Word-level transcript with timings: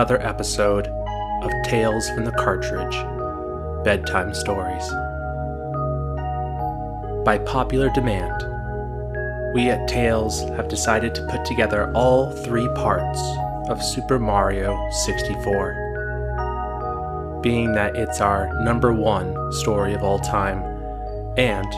Another 0.00 0.24
episode 0.26 0.86
of 0.86 1.50
Tales 1.66 2.08
from 2.08 2.24
the 2.24 2.32
Cartridge 2.32 2.96
Bedtime 3.84 4.32
Stories. 4.32 4.88
By 7.22 7.36
popular 7.44 7.90
demand, 7.90 8.32
we 9.54 9.68
at 9.68 9.86
Tales 9.88 10.40
have 10.56 10.68
decided 10.68 11.14
to 11.14 11.26
put 11.26 11.44
together 11.44 11.92
all 11.94 12.30
three 12.30 12.66
parts 12.68 13.20
of 13.68 13.82
Super 13.82 14.18
Mario 14.18 14.88
64, 15.04 17.40
being 17.42 17.72
that 17.72 17.94
it's 17.94 18.22
our 18.22 18.58
number 18.64 18.94
one 18.94 19.52
story 19.52 19.92
of 19.92 20.02
all 20.02 20.18
time, 20.18 20.62
and 21.36 21.68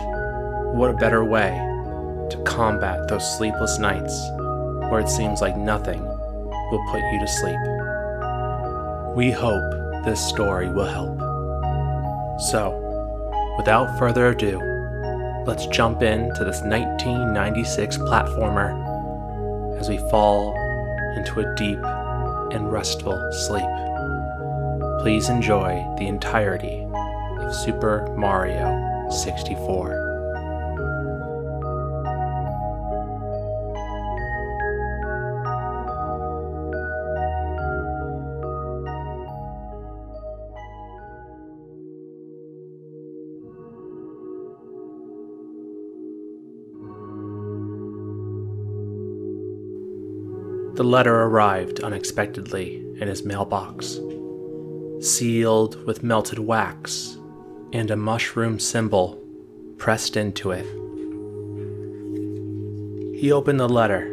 what 0.76 0.90
a 0.90 0.96
better 0.96 1.24
way 1.24 1.50
to 2.30 2.40
combat 2.46 3.08
those 3.08 3.36
sleepless 3.36 3.80
nights 3.80 4.16
where 4.92 5.00
it 5.00 5.08
seems 5.08 5.40
like 5.40 5.56
nothing 5.56 6.04
will 6.70 6.86
put 6.92 7.02
you 7.12 7.18
to 7.18 7.26
sleep. 7.26 7.58
We 9.14 9.30
hope 9.30 10.04
this 10.06 10.26
story 10.26 10.70
will 10.70 10.86
help. 10.86 11.18
So, 12.50 13.54
without 13.58 13.98
further 13.98 14.28
ado, 14.28 14.58
let's 15.46 15.66
jump 15.66 16.00
into 16.00 16.44
this 16.44 16.62
1996 16.62 17.98
platformer 17.98 18.72
as 19.78 19.90
we 19.90 19.98
fall 20.10 20.56
into 21.14 21.40
a 21.40 21.54
deep 21.56 21.78
and 22.54 22.72
restful 22.72 23.20
sleep. 23.32 23.68
Please 25.02 25.28
enjoy 25.28 25.84
the 25.98 26.06
entirety 26.06 26.86
of 27.38 27.54
Super 27.54 28.06
Mario 28.16 29.10
64. 29.10 30.01
The 50.74 50.84
letter 50.84 51.14
arrived 51.14 51.80
unexpectedly 51.80 52.76
in 52.98 53.06
his 53.06 53.24
mailbox, 53.24 54.00
sealed 55.00 55.84
with 55.86 56.02
melted 56.02 56.38
wax 56.38 57.18
and 57.74 57.90
a 57.90 57.96
mushroom 57.96 58.58
symbol 58.58 59.22
pressed 59.76 60.16
into 60.16 60.50
it. 60.50 60.64
He 63.18 63.30
opened 63.32 63.60
the 63.60 63.68
letter 63.68 64.06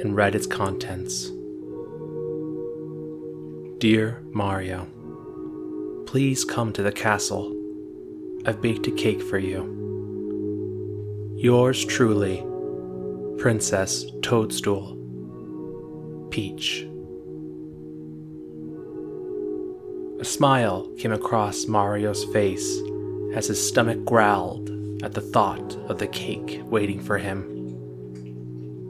and 0.00 0.14
read 0.14 0.36
its 0.36 0.46
contents. 0.46 1.32
Dear 3.78 4.22
Mario, 4.30 4.86
please 6.06 6.44
come 6.44 6.72
to 6.74 6.82
the 6.82 6.92
castle. 6.92 7.56
I've 8.46 8.62
baked 8.62 8.86
a 8.86 8.92
cake 8.92 9.22
for 9.22 9.38
you. 9.38 9.76
Yours 11.36 11.84
truly, 11.84 12.44
Princess 13.38 14.06
Toadstool. 14.22 14.99
Peach. 16.30 16.86
A 20.20 20.24
smile 20.24 20.88
came 20.98 21.12
across 21.12 21.66
Mario's 21.66 22.24
face 22.26 22.80
as 23.34 23.46
his 23.46 23.66
stomach 23.66 24.04
growled 24.04 24.70
at 25.02 25.14
the 25.14 25.20
thought 25.20 25.76
of 25.88 25.98
the 25.98 26.06
cake 26.06 26.60
waiting 26.64 27.00
for 27.00 27.18
him. 27.18 27.46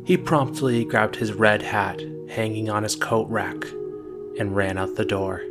He 0.05 0.17
promptly 0.17 0.85
grabbed 0.85 1.17
his 1.17 1.33
red 1.33 1.63
hat 1.63 2.01
hanging 2.29 2.69
on 2.69 2.83
his 2.83 2.97
coat 2.97 3.29
rack 3.29 3.65
and 4.39 4.57
ran 4.57 4.79
out 4.79 4.97
the 4.97 5.05
door. 5.05 5.43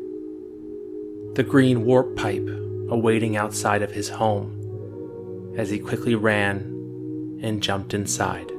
The 1.36 1.46
green 1.48 1.86
warp 1.86 2.16
pipe 2.18 2.48
awaiting 2.90 3.38
outside 3.38 3.82
of 3.82 3.92
his 3.92 4.10
home 4.10 5.56
as 5.58 5.70
he 5.70 5.80
quickly 5.80 6.16
ran 6.16 7.40
and 7.42 7.64
jumped 7.64 7.94
inside. 7.94 8.52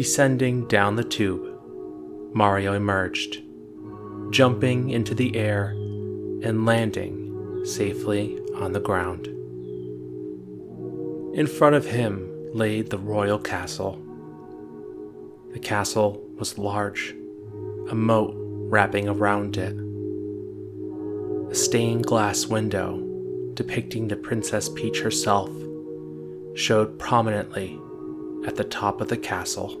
Descending 0.00 0.66
down 0.66 0.96
the 0.96 1.04
tube, 1.04 1.60
Mario 2.32 2.72
emerged, 2.72 3.42
jumping 4.30 4.88
into 4.88 5.14
the 5.14 5.36
air 5.36 5.72
and 6.42 6.64
landing 6.64 7.66
safely 7.66 8.40
on 8.54 8.72
the 8.72 8.80
ground. 8.80 9.26
In 11.36 11.46
front 11.46 11.76
of 11.76 11.84
him 11.84 12.26
lay 12.54 12.80
the 12.80 12.96
royal 12.96 13.38
castle. 13.38 14.00
The 15.52 15.58
castle 15.58 16.26
was 16.38 16.56
large, 16.56 17.14
a 17.90 17.94
moat 17.94 18.32
wrapping 18.34 19.06
around 19.06 19.58
it. 19.58 19.76
A 21.50 21.54
stained 21.54 22.06
glass 22.06 22.46
window 22.46 23.06
depicting 23.52 24.08
the 24.08 24.16
Princess 24.16 24.70
Peach 24.70 25.02
herself 25.02 25.50
showed 26.54 26.98
prominently 26.98 27.78
at 28.46 28.56
the 28.56 28.64
top 28.64 29.02
of 29.02 29.08
the 29.08 29.18
castle. 29.18 29.78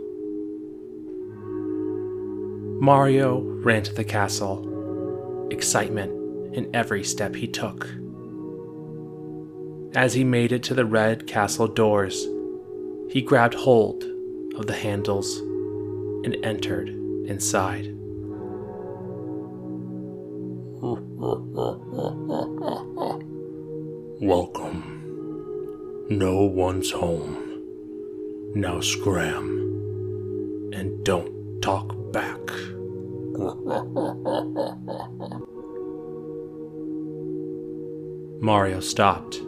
Mario 2.80 3.40
ran 3.40 3.82
to 3.82 3.92
the 3.92 4.02
castle, 4.02 5.46
excitement 5.50 6.56
in 6.56 6.74
every 6.74 7.04
step 7.04 7.34
he 7.34 7.46
took. 7.46 7.86
As 9.94 10.14
he 10.14 10.24
made 10.24 10.50
it 10.50 10.62
to 10.62 10.72
the 10.72 10.86
red 10.86 11.26
castle 11.26 11.68
doors, 11.68 12.26
he 13.10 13.20
grabbed 13.20 13.52
hold 13.52 14.04
of 14.54 14.66
the 14.66 14.72
handles 14.72 15.40
and 16.24 16.34
entered 16.42 16.88
inside. 17.28 17.84
Welcome. 24.22 26.06
No 26.08 26.44
one's 26.44 26.90
home. 26.90 27.62
Now 28.54 28.80
scram 28.80 30.70
and 30.72 31.04
don't 31.04 31.60
talk 31.60 31.99
back. 32.12 32.40
Mario 38.40 38.80
stopped. 38.80 39.40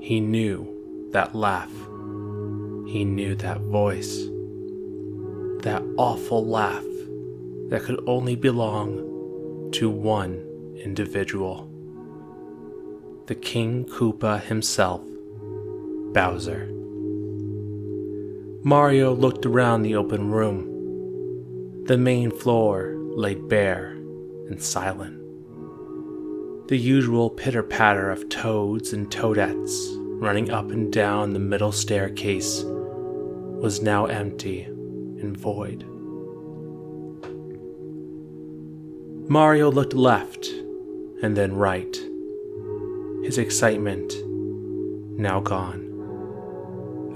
He 0.00 0.20
knew 0.20 0.66
that 1.12 1.34
laugh. 1.34 1.72
He 2.86 3.04
knew 3.04 3.34
that 3.36 3.60
voice. 3.60 4.26
That 5.62 5.82
awful 5.96 6.44
laugh 6.46 6.84
that 7.68 7.82
could 7.82 8.02
only 8.06 8.36
belong 8.36 9.70
to 9.72 9.88
one 9.88 10.44
individual. 10.76 11.68
The 13.26 13.34
King 13.34 13.84
Koopa 13.84 14.42
himself, 14.42 15.02
Bowser. 16.12 16.68
Mario 18.64 19.14
looked 19.14 19.46
around 19.46 19.82
the 19.82 19.96
open 19.96 20.30
room. 20.30 20.71
The 21.86 21.98
main 21.98 22.30
floor 22.30 22.94
lay 22.96 23.34
bare 23.34 23.88
and 24.48 24.62
silent. 24.62 25.18
The 26.68 26.76
usual 26.76 27.28
pitter 27.28 27.64
patter 27.64 28.08
of 28.08 28.28
toads 28.28 28.92
and 28.92 29.10
toadettes 29.10 29.96
running 30.20 30.52
up 30.52 30.70
and 30.70 30.92
down 30.92 31.32
the 31.32 31.40
middle 31.40 31.72
staircase 31.72 32.62
was 32.64 33.82
now 33.82 34.06
empty 34.06 34.62
and 34.62 35.36
void. 35.36 35.84
Mario 39.28 39.68
looked 39.68 39.94
left 39.94 40.46
and 41.20 41.36
then 41.36 41.52
right, 41.52 41.96
his 43.24 43.38
excitement 43.38 44.14
now 45.18 45.40
gone. 45.40 45.80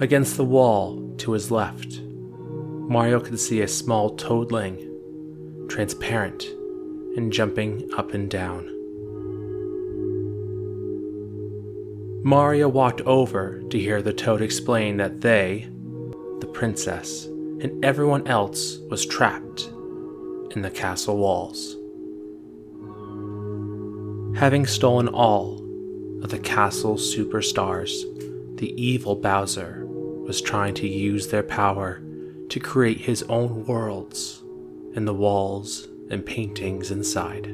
Against 0.00 0.36
the 0.36 0.44
wall 0.44 1.14
to 1.18 1.32
his 1.32 1.52
left, 1.52 2.00
Mario 2.88 3.18
could 3.18 3.40
see 3.40 3.62
a 3.62 3.68
small 3.68 4.10
toadling, 4.10 5.66
transparent 5.68 6.44
and 7.16 7.32
jumping 7.32 7.90
up 7.96 8.14
and 8.14 8.30
down. 8.30 8.72
Mario 12.22 12.68
walked 12.68 13.00
over 13.00 13.60
to 13.70 13.78
hear 13.78 14.02
the 14.02 14.12
toad 14.12 14.40
explain 14.40 14.98
that 14.98 15.20
they, 15.20 15.68
the 16.40 16.46
princess, 16.46 17.26
and 17.26 17.84
everyone 17.84 18.24
else 18.28 18.78
was 18.88 19.04
trapped 19.04 19.68
in 20.54 20.62
the 20.62 20.70
castle 20.70 21.16
walls. 21.16 21.76
Having 24.38 24.66
stolen 24.66 25.08
all 25.08 25.54
of 26.22 26.30
the 26.30 26.38
castle's 26.38 27.14
superstars, 27.16 28.04
the 28.58 28.80
evil 28.80 29.16
Bowser 29.16 29.84
was 29.86 30.40
trying 30.40 30.74
to 30.74 30.86
use 30.86 31.28
their 31.28 31.42
power 31.42 32.00
to 32.48 32.60
create 32.60 33.00
his 33.00 33.22
own 33.24 33.64
worlds 33.66 34.42
and 34.94 35.06
the 35.06 35.14
walls 35.14 35.88
and 36.10 36.24
paintings 36.24 36.90
inside. 36.90 37.44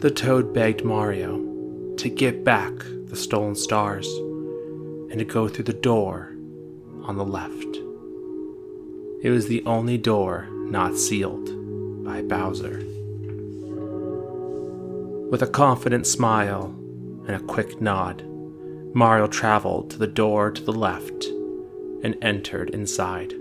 The 0.00 0.10
toad 0.10 0.52
begged 0.52 0.84
Mario 0.84 1.38
to 1.96 2.08
get 2.08 2.44
back 2.44 2.72
the 3.06 3.16
stolen 3.16 3.54
stars 3.54 4.06
and 5.10 5.18
to 5.18 5.24
go 5.24 5.48
through 5.48 5.64
the 5.64 5.72
door 5.72 6.34
on 7.04 7.16
the 7.16 7.24
left. 7.24 7.76
It 9.22 9.30
was 9.30 9.46
the 9.46 9.64
only 9.64 9.96
door 9.96 10.48
not 10.50 10.98
sealed 10.98 12.04
by 12.04 12.22
Bowser. 12.22 12.82
With 15.30 15.42
a 15.42 15.46
confident 15.46 16.06
smile 16.06 16.74
and 17.26 17.36
a 17.36 17.40
quick 17.40 17.80
nod, 17.80 18.22
Mario 18.94 19.26
traveled 19.26 19.90
to 19.90 19.98
the 19.98 20.06
door 20.06 20.50
to 20.50 20.62
the 20.62 20.72
left 20.72 21.24
and 22.04 22.16
entered 22.22 22.70
inside. 22.70 23.32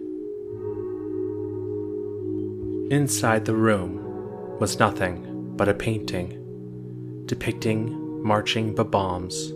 Inside 2.90 3.46
the 3.46 3.56
room 3.56 4.58
was 4.60 4.80
nothing 4.80 5.56
but 5.56 5.70
a 5.70 5.74
painting 5.74 6.40
depicting 7.26 8.24
marching 8.24 8.76
Bob-ombs. 8.76 9.54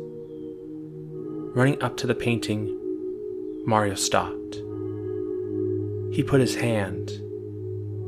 Running 1.55 1.81
up 1.81 1.97
to 1.97 2.07
the 2.07 2.15
painting, 2.15 2.77
Mario 3.65 3.95
stopped. 3.95 4.55
He 6.13 6.23
put 6.23 6.39
his 6.39 6.55
hand 6.55 7.09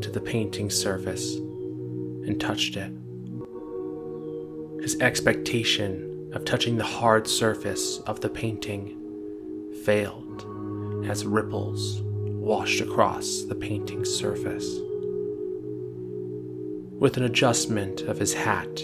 to 0.01 0.09
the 0.09 0.21
painting's 0.21 0.75
surface 0.75 1.35
and 1.35 2.39
touched 2.39 2.77
it. 2.77 2.91
His 4.81 4.99
expectation 5.01 6.31
of 6.33 6.45
touching 6.45 6.77
the 6.77 6.83
hard 6.83 7.27
surface 7.27 7.99
of 8.07 8.21
the 8.21 8.29
painting 8.29 8.95
failed 9.83 10.28
as 11.05 11.25
ripples 11.25 12.01
washed 12.01 12.81
across 12.81 13.43
the 13.43 13.55
painting's 13.55 14.13
surface. 14.13 14.79
With 16.99 17.17
an 17.17 17.23
adjustment 17.23 18.01
of 18.01 18.17
his 18.17 18.33
hat 18.33 18.81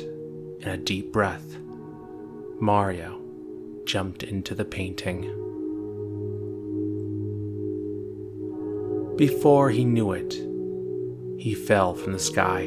and 0.62 0.68
a 0.68 0.78
deep 0.78 1.12
breath, 1.12 1.58
Mario 2.60 3.22
jumped 3.86 4.24
into 4.24 4.56
the 4.56 4.66
painting. 4.66 5.22
Before 9.18 9.70
he 9.70 9.86
knew 9.86 10.12
it, 10.12 10.34
he 11.38 11.54
fell 11.54 11.94
from 11.94 12.14
the 12.14 12.20
sky 12.20 12.62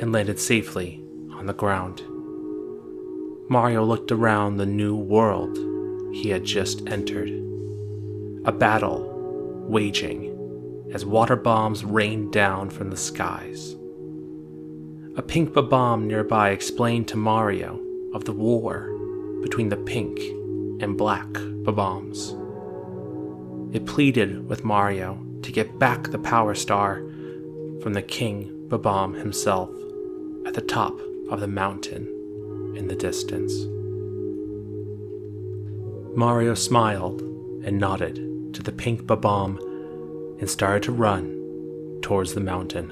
and 0.00 0.12
landed 0.12 0.38
safely 0.38 1.04
on 1.32 1.46
the 1.46 1.52
ground. 1.52 2.02
Mario 3.48 3.84
looked 3.84 4.12
around 4.12 4.56
the 4.56 4.66
new 4.66 4.96
world 4.96 5.58
he 6.14 6.30
had 6.30 6.44
just 6.44 6.88
entered. 6.88 7.51
A 8.44 8.50
battle 8.50 9.08
waging 9.68 10.90
as 10.92 11.06
water 11.06 11.36
bombs 11.36 11.84
rained 11.84 12.32
down 12.32 12.70
from 12.70 12.90
the 12.90 12.96
skies. 12.96 13.76
A 15.16 15.22
pink 15.22 15.54
bomb 15.54 16.08
nearby 16.08 16.50
explained 16.50 17.06
to 17.08 17.16
Mario 17.16 17.80
of 18.12 18.24
the 18.24 18.32
war 18.32 18.92
between 19.42 19.68
the 19.68 19.76
pink 19.76 20.18
and 20.82 20.98
black 20.98 21.28
bombs. 21.64 22.34
It 23.72 23.86
pleaded 23.86 24.48
with 24.48 24.64
Mario 24.64 25.24
to 25.42 25.52
get 25.52 25.78
back 25.78 26.10
the 26.10 26.18
Power 26.18 26.56
Star 26.56 26.96
from 27.80 27.92
the 27.92 28.02
King 28.02 28.66
Bob-omb 28.68 29.18
himself 29.18 29.70
at 30.46 30.54
the 30.54 30.62
top 30.62 30.98
of 31.30 31.38
the 31.38 31.46
mountain 31.46 32.08
in 32.76 32.88
the 32.88 32.96
distance. 32.96 33.52
Mario 36.16 36.54
smiled 36.54 37.20
and 37.64 37.78
nodded 37.78 38.31
to 38.52 38.62
the 38.62 38.72
pink 38.72 39.06
Bob-omb 39.06 39.58
and 40.38 40.48
started 40.50 40.82
to 40.84 40.92
run 40.92 41.98
towards 42.02 42.34
the 42.34 42.40
mountain. 42.40 42.90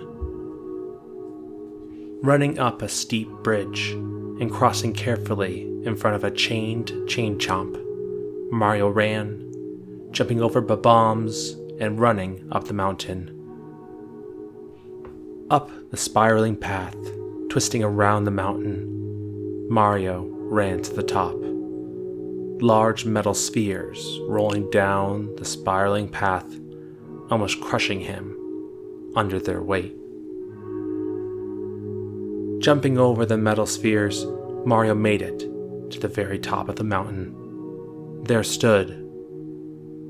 Running 2.23 2.59
up 2.59 2.83
a 2.83 2.89
steep 2.89 3.29
bridge 3.43 3.91
and 3.91 4.51
crossing 4.51 4.93
carefully 4.93 5.63
in 5.85 5.97
front 5.97 6.17
of 6.17 6.25
a 6.25 6.31
chained 6.31 6.93
chain 7.09 7.39
chomp, 7.39 7.79
Mario 8.51 8.89
ran, 8.89 9.47
jumping 10.11 10.41
over 10.41 10.61
Bob-ombs 10.61 11.57
and 11.81 11.99
running 11.99 12.47
up 12.53 12.65
the 12.65 12.75
mountain. 12.75 13.37
Up 15.51 15.71
the 15.91 15.97
spiraling 15.97 16.57
path, 16.57 16.97
twisting 17.49 17.83
around 17.83 18.25
the 18.25 18.31
mountain, 18.31 19.67
Mario 19.69 20.23
ran 20.23 20.83
to 20.83 20.93
the 20.93 21.03
top. 21.03 21.35
Large 22.61 23.07
metal 23.07 23.33
spheres 23.33 24.21
rolling 24.25 24.69
down 24.69 25.35
the 25.37 25.47
spiraling 25.47 26.11
path, 26.11 26.45
almost 27.31 27.59
crushing 27.63 28.01
him 28.01 28.37
under 29.17 29.39
their 29.39 29.63
weight. 29.63 29.97
Jumping 32.61 32.99
over 32.99 33.25
the 33.25 33.39
metal 33.39 33.65
spheres, 33.65 34.27
Mario 34.67 34.95
made 34.95 35.23
it 35.23 35.39
to 35.91 35.99
the 35.99 36.09
very 36.09 36.39
top 36.39 36.69
of 36.69 36.77
the 36.77 36.85
mountain. 36.85 37.35
There 38.25 38.45
stood 38.45 38.91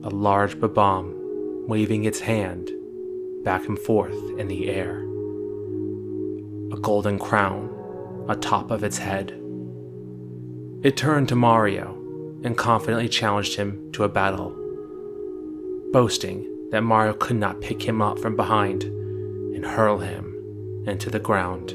a 0.03 0.11
large 0.11 0.59
Bob-omb 0.59 1.69
waving 1.69 2.03
its 2.05 2.19
hand 2.19 2.73
back 3.45 3.69
and 3.69 3.79
forth 3.79 4.19
in 4.41 4.49
the 4.49 4.71
air. 4.71 5.03
A 6.73 6.81
golden 6.81 7.21
crown 7.21 8.27
atop 8.29 8.73
of 8.73 8.83
its 8.83 8.99
head. 8.99 9.41
It 10.83 10.97
turned 10.97 11.29
to 11.29 11.37
Mario 11.37 12.00
and 12.43 12.57
confidently 12.57 13.09
challenged 13.09 13.57
him 13.57 13.91
to 13.93 14.05
a 14.05 14.09
battle, 14.09 14.51
boasting 15.93 16.47
that 16.71 16.83
Mario 16.83 17.13
could 17.13 17.37
not 17.37 17.61
pick 17.61 17.83
him 17.83 18.01
up 18.01 18.19
from 18.19 18.37
behind 18.37 18.85
and 18.85 19.65
hurl 19.65 19.99
him 19.99 20.85
into 20.87 21.11
the 21.11 21.19
ground. 21.19 21.75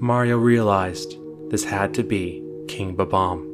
Mario 0.00 0.36
realized 0.36 1.16
this 1.50 1.64
had 1.64 1.92
to 1.94 2.04
be 2.04 2.42
King 2.68 2.94
Bob-omb. 2.94 3.44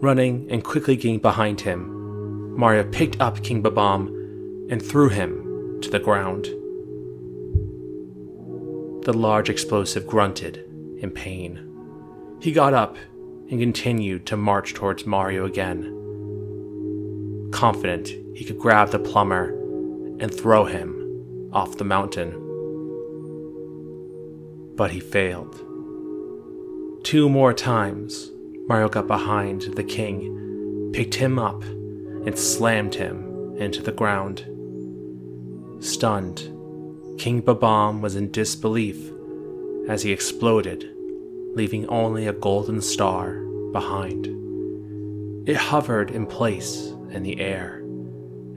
Running 0.00 0.46
and 0.50 0.62
quickly 0.62 0.96
getting 0.96 1.18
behind 1.18 1.62
him, 1.62 2.56
Mario 2.56 2.84
picked 2.84 3.20
up 3.20 3.42
King 3.42 3.62
Bob-omb 3.62 4.08
and 4.70 4.80
threw 4.80 5.08
him 5.08 5.80
to 5.80 5.90
the 5.90 5.98
ground. 5.98 6.44
The 9.04 9.12
large 9.12 9.50
explosive 9.50 10.06
grunted 10.06 10.58
in 10.98 11.10
pain. 11.10 11.73
He 12.44 12.52
got 12.52 12.74
up 12.74 12.96
and 13.50 13.58
continued 13.58 14.26
to 14.26 14.36
march 14.36 14.74
towards 14.74 15.06
Mario 15.06 15.46
again. 15.46 15.80
Confident 17.50 18.08
he 18.36 18.44
could 18.44 18.58
grab 18.58 18.90
the 18.90 18.98
plumber 18.98 19.48
and 20.20 20.32
throw 20.32 20.64
him 20.64 21.50
off 21.52 21.78
the 21.78 21.84
mountain 21.84 22.44
but 24.76 24.90
he 24.90 25.00
failed. 25.00 25.54
Two 27.04 27.28
more 27.28 27.52
times, 27.52 28.30
Mario 28.66 28.88
got 28.88 29.06
behind 29.06 29.62
the 29.62 29.84
king, 29.84 30.90
picked 30.92 31.14
him 31.14 31.38
up, 31.38 31.62
and 31.62 32.38
slammed 32.38 32.94
him 32.94 33.56
into 33.56 33.82
the 33.82 33.92
ground. 33.92 34.44
Stunned, 35.80 36.50
King 37.18 37.40
Bob-omb 37.40 38.00
was 38.00 38.16
in 38.16 38.30
disbelief 38.30 39.12
as 39.88 40.02
he 40.02 40.12
exploded, 40.12 40.90
leaving 41.54 41.86
only 41.88 42.26
a 42.26 42.32
golden 42.32 42.80
star 42.80 43.40
behind. 43.72 44.26
It 45.48 45.56
hovered 45.56 46.10
in 46.10 46.26
place 46.26 46.92
in 47.10 47.22
the 47.22 47.40
air 47.40 47.84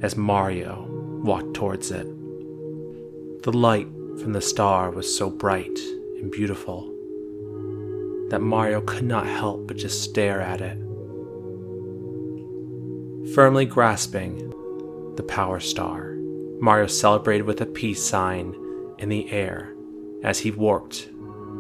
as 0.01 0.16
Mario 0.16 0.88
walked 1.24 1.54
towards 1.54 1.92
it. 1.92 2.06
The 3.44 3.51
light 3.51 3.88
from 4.20 4.34
the 4.34 4.42
star 4.42 4.89
was 4.92 5.16
so 5.16 5.30
bright 5.30 5.80
and 6.20 6.32
beautiful 6.32 6.94
that 8.30 8.42
Mario 8.42 8.82
could 8.82 9.06
not 9.06 9.27
help 9.27 9.68
but 9.68 9.77
just 9.77 10.01
stare 10.01 10.42
at 10.42 10.62
it. 10.62 10.77
Firmly 13.34 13.66
grasping 13.66 14.50
the 15.16 15.24
Power 15.24 15.60
Star, 15.60 16.16
Mario 16.60 16.88
celebrated 16.88 17.44
with 17.44 17.62
a 17.62 17.66
peace 17.66 18.04
sign 18.04 18.56
in 18.98 19.10
the 19.10 19.30
air 19.30 19.74
as 20.24 20.39
he 20.39 20.51
warped 20.51 21.10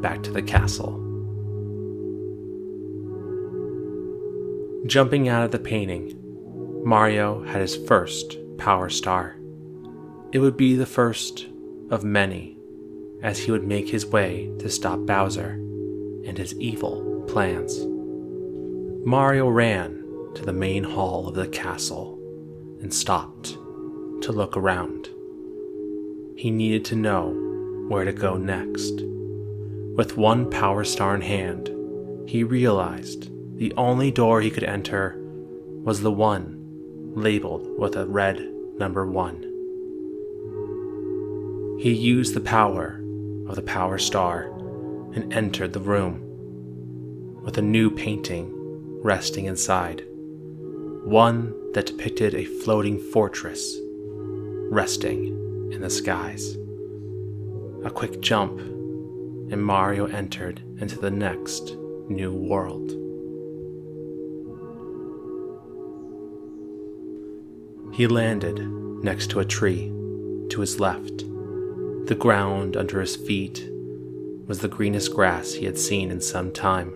back 0.01 0.23
to 0.23 0.31
the 0.31 0.41
castle. 0.41 1.06
Jumping 4.85 5.27
out 5.27 5.43
of 5.43 5.51
the 5.51 5.59
painting, 5.59 6.13
Mario 6.85 7.43
had 7.43 7.61
his 7.61 7.75
first 7.75 8.37
Power 8.57 8.89
Star. 8.89 9.35
It 10.31 10.39
would 10.39 10.55
be 10.55 10.75
the 10.75 10.85
first 10.85 11.47
of 11.89 12.03
many 12.03 12.57
as 13.23 13.39
he 13.39 13.51
would 13.51 13.63
make 13.63 13.89
his 13.89 14.05
way 14.05 14.51
to 14.59 14.69
stop 14.69 14.99
Bowser 14.99 15.51
and 16.25 16.37
his 16.37 16.53
evil 16.59 17.23
plans. 17.27 17.85
Mario 19.05 19.49
ran 19.49 20.03
to 20.35 20.45
the 20.45 20.53
main 20.53 20.83
hall 20.83 21.27
of 21.27 21.35
the 21.35 21.47
castle 21.47 22.19
and 22.79 22.93
stopped 22.93 23.53
to 24.21 24.31
look 24.31 24.55
around. 24.55 25.09
He 26.37 26.51
needed 26.51 26.85
to 26.85 26.95
know 26.95 27.31
where 27.87 28.05
to 28.05 28.13
go 28.13 28.37
next. 28.37 29.01
With 29.95 30.17
one 30.17 30.49
power 30.49 30.83
star 30.83 31.15
in 31.15 31.21
hand, 31.21 31.71
he 32.29 32.43
realized 32.43 33.31
the 33.57 33.73
only 33.75 34.11
door 34.11 34.39
he 34.41 34.51
could 34.51 34.63
enter 34.63 35.15
was 35.83 36.01
the 36.01 36.11
one 36.11 36.53
labeled 37.15 37.67
with 37.79 37.95
a 37.95 38.05
red 38.05 38.39
number 38.77 39.05
one. 39.05 39.41
He 41.79 41.91
used 41.91 42.33
the 42.33 42.41
power 42.41 43.01
of 43.47 43.55
the 43.55 43.63
Power 43.63 43.97
Star 43.97 44.51
and 45.13 45.33
entered 45.33 45.73
the 45.73 45.79
room, 45.79 46.21
with 47.43 47.57
a 47.57 47.61
new 47.61 47.89
painting 47.89 48.51
resting 49.01 49.45
inside. 49.45 50.03
one 51.07 51.53
that 51.71 51.85
depicted 51.85 52.35
a 52.35 52.43
floating 52.43 52.99
fortress 52.99 53.77
resting 54.69 55.27
in 55.71 55.79
the 55.81 55.89
skies. 55.89 56.57
A 57.85 57.89
quick 57.89 58.19
jump, 58.19 58.59
and 58.59 59.63
Mario 59.63 60.07
entered 60.07 60.61
into 60.81 60.99
the 60.99 61.11
next 61.11 61.77
new 62.09 62.33
world. 62.33 63.06
He 67.97 68.05
landed 68.05 68.59
next 69.03 69.31
to 69.31 69.39
a 69.39 69.45
tree 69.45 69.91
to 70.49 70.61
his 70.61 70.79
left. 70.79 71.25
The 72.05 72.15
ground 72.15 72.77
under 72.77 73.01
his 73.01 73.15
feet 73.15 73.67
was 74.45 74.59
the 74.59 74.67
greenest 74.67 75.15
grass 75.15 75.53
he 75.53 75.65
had 75.65 75.79
seen 75.79 76.11
in 76.11 76.21
some 76.21 76.51
time. 76.51 76.93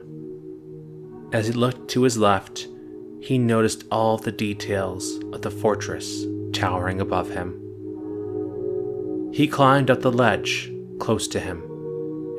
As 1.33 1.47
he 1.47 1.53
looked 1.53 1.89
to 1.89 2.03
his 2.03 2.19
left, 2.19 2.67
he 3.19 3.39
noticed 3.39 3.83
all 3.89 4.19
the 4.19 4.31
details 4.31 5.19
of 5.33 5.41
the 5.41 5.49
fortress 5.49 6.23
towering 6.53 7.01
above 7.01 7.31
him. 7.31 7.57
He 9.33 9.47
climbed 9.47 9.89
up 9.89 10.01
the 10.01 10.11
ledge 10.11 10.71
close 10.99 11.27
to 11.29 11.39
him 11.39 11.63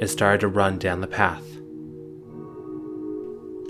and 0.01 0.09
started 0.09 0.43
to 0.43 0.47
run 0.47 0.79
down 0.79 1.01
the 1.01 1.09
path. 1.09 1.59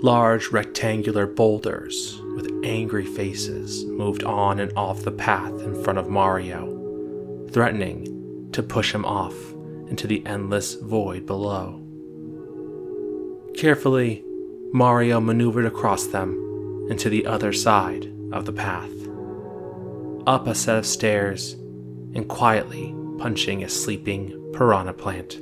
Large 0.03 0.49
rectangular 0.49 1.25
boulders 1.25 2.19
with 2.35 2.51
angry 2.65 3.05
faces 3.05 3.85
moved 3.85 4.25
on 4.25 4.59
and 4.59 4.69
off 4.75 5.03
the 5.03 5.13
path 5.13 5.61
in 5.61 5.81
front 5.81 5.97
of 5.97 6.09
Mario, 6.09 7.47
threatening 7.51 8.49
to 8.51 8.61
push 8.61 8.93
him 8.93 9.05
off 9.05 9.33
into 9.87 10.05
the 10.05 10.21
endless 10.25 10.73
void 10.73 11.25
below. 11.25 11.81
Carefully, 13.55 14.25
Mario 14.73 15.21
maneuvered 15.21 15.65
across 15.65 16.07
them 16.07 16.87
and 16.89 16.99
to 16.99 17.07
the 17.07 17.25
other 17.25 17.53
side 17.53 18.11
of 18.33 18.43
the 18.43 18.51
path, 18.51 18.91
up 20.27 20.47
a 20.47 20.53
set 20.53 20.77
of 20.77 20.85
stairs, 20.85 21.53
and 22.13 22.27
quietly 22.27 22.93
punching 23.19 23.63
a 23.63 23.69
sleeping 23.69 24.51
piranha 24.51 24.91
plant. 24.91 25.39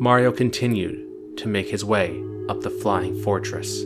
Mario 0.00 0.30
continued 0.30 1.36
to 1.36 1.48
make 1.48 1.68
his 1.68 1.84
way 1.84 2.22
up 2.50 2.62
the 2.62 2.70
flying 2.70 3.14
fortress. 3.22 3.84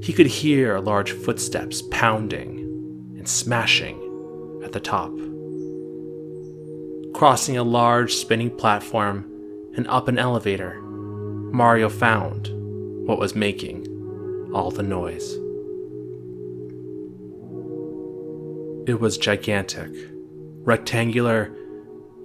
He 0.00 0.12
could 0.12 0.28
hear 0.28 0.78
large 0.78 1.10
footsteps 1.10 1.82
pounding 1.90 2.60
and 3.18 3.28
smashing 3.28 3.98
at 4.64 4.70
the 4.70 4.78
top. 4.78 5.12
Crossing 7.12 7.56
a 7.56 7.64
large 7.64 8.14
spinning 8.14 8.56
platform 8.56 9.28
and 9.76 9.88
up 9.88 10.06
an 10.06 10.16
elevator, 10.16 10.80
Mario 10.80 11.88
found 11.88 12.50
what 13.04 13.18
was 13.18 13.34
making 13.34 13.88
all 14.54 14.70
the 14.70 14.82
noise. 14.84 15.34
It 18.88 19.00
was 19.00 19.18
gigantic, 19.18 19.90
rectangular, 20.62 21.50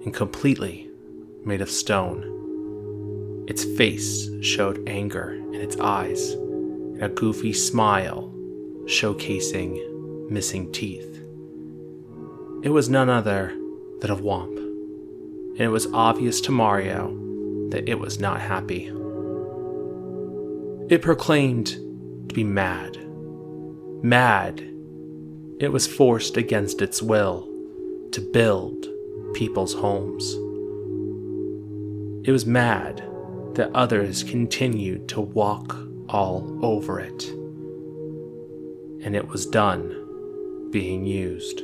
and 0.04 0.14
completely 0.14 0.88
made 1.44 1.62
of 1.62 1.70
stone. 1.70 2.39
Its 3.46 3.64
face 3.64 4.30
showed 4.40 4.88
anger 4.88 5.32
in 5.32 5.56
its 5.56 5.76
eyes, 5.78 6.32
and 6.32 7.02
a 7.02 7.08
goofy 7.08 7.52
smile 7.52 8.32
showcasing 8.84 10.30
missing 10.30 10.70
teeth. 10.72 11.22
It 12.62 12.70
was 12.70 12.88
none 12.88 13.08
other 13.08 13.54
than 14.00 14.10
a 14.10 14.16
Whomp, 14.16 14.56
and 14.56 15.60
it 15.60 15.68
was 15.68 15.86
obvious 15.92 16.40
to 16.42 16.52
Mario 16.52 17.16
that 17.70 17.88
it 17.88 17.98
was 17.98 18.20
not 18.20 18.40
happy. 18.40 18.86
It 20.88 21.02
proclaimed 21.02 21.68
to 22.28 22.34
be 22.34 22.44
mad. 22.44 22.96
Mad, 24.02 24.60
it 25.60 25.72
was 25.72 25.86
forced 25.86 26.36
against 26.36 26.82
its 26.82 27.02
will 27.02 27.48
to 28.12 28.20
build 28.20 28.86
people's 29.34 29.74
homes. 29.74 30.34
It 32.26 32.32
was 32.32 32.46
mad 32.46 33.06
that 33.54 33.70
others 33.74 34.22
continued 34.22 35.08
to 35.08 35.20
walk 35.20 35.76
all 36.08 36.58
over 36.62 37.00
it. 37.00 37.28
And 39.04 39.16
it 39.16 39.28
was 39.28 39.46
done 39.46 40.68
being 40.70 41.04
used. 41.04 41.62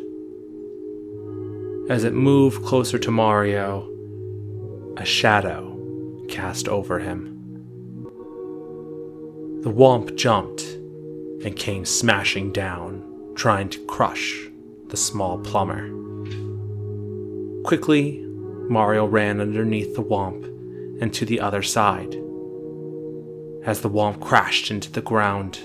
As 1.89 2.05
it 2.05 2.15
moved 2.15 2.65
closer 2.65 2.99
to 2.99 3.11
Mario, 3.11 3.89
a 4.97 5.05
shadow 5.05 5.73
cast 6.29 6.69
over 6.69 6.99
him. 6.99 7.33
The 9.63 9.73
Whomp 9.73 10.17
jumped 10.17 10.63
and 11.45 11.57
came 11.57 11.85
smashing 11.85 12.53
down, 12.53 13.33
trying 13.37 13.69
to 13.71 13.85
crush 13.87 14.49
the 14.89 14.97
small 14.97 15.39
plumber. 15.39 15.91
Quickly, 17.65 18.23
Mario 18.69 19.07
ran 19.07 19.41
underneath 19.41 19.95
the 19.95 20.03
Whomp 20.03 20.56
and 21.01 21.13
to 21.15 21.25
the 21.25 21.41
other 21.41 21.63
side. 21.63 22.15
As 23.65 23.81
the 23.81 23.91
Whomp 23.91 24.21
crashed 24.21 24.71
into 24.71 24.91
the 24.93 25.01
ground, 25.01 25.59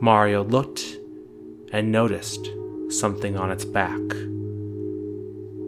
Mario 0.00 0.42
looked 0.44 0.98
and 1.72 1.92
noticed 1.92 2.48
something 2.88 3.36
on 3.36 3.50
its 3.50 3.64
back. 3.64 4.00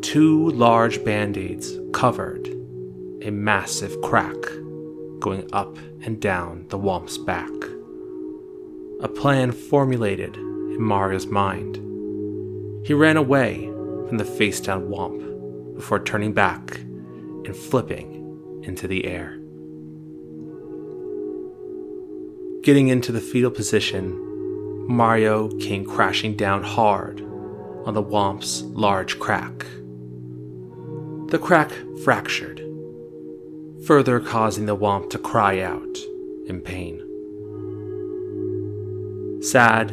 Two 0.03 0.51
large 0.51 1.05
band 1.05 1.37
aids 1.37 1.79
covered 1.93 2.49
a 3.23 3.31
massive 3.31 4.01
crack 4.01 4.37
going 5.19 5.49
up 5.53 5.77
and 6.03 6.21
down 6.21 6.65
the 6.69 6.79
Whomp's 6.79 7.19
back. 7.19 7.51
A 9.01 9.09
plan 9.09 9.53
formulated 9.53 10.37
in 10.37 10.81
Mario's 10.81 11.27
mind. 11.27 11.77
He 12.87 12.95
ran 12.95 13.17
away 13.17 13.67
from 14.07 14.19
the 14.19 14.25
face 14.25 14.61
down 14.61 14.89
Whomp 14.89 15.75
before 15.75 16.03
turning 16.03 16.33
back 16.33 16.79
and 16.79 17.55
flipping 17.55 18.18
into 18.69 18.87
the 18.87 19.07
air. 19.07 19.39
Getting 22.63 22.89
into 22.89 23.11
the 23.11 23.21
fetal 23.21 23.51
position, 23.51 24.87
Mario 24.87 25.49
came 25.59 25.85
crashing 25.85 26.37
down 26.37 26.63
hard 26.63 27.21
on 27.87 27.95
the 27.95 28.03
Whomp's 28.05 28.63
large 28.63 29.19
crack. 29.19 29.67
The 31.31 31.39
crack 31.39 31.73
fractured 32.05 32.69
further 33.89 34.21
causing 34.21 34.67
the 34.67 34.77
Whomp 34.77 35.09
to 35.11 35.19
cry 35.19 35.61
out 35.61 35.99
in 36.47 36.61
pain. 36.61 36.99
Sad 39.43 39.93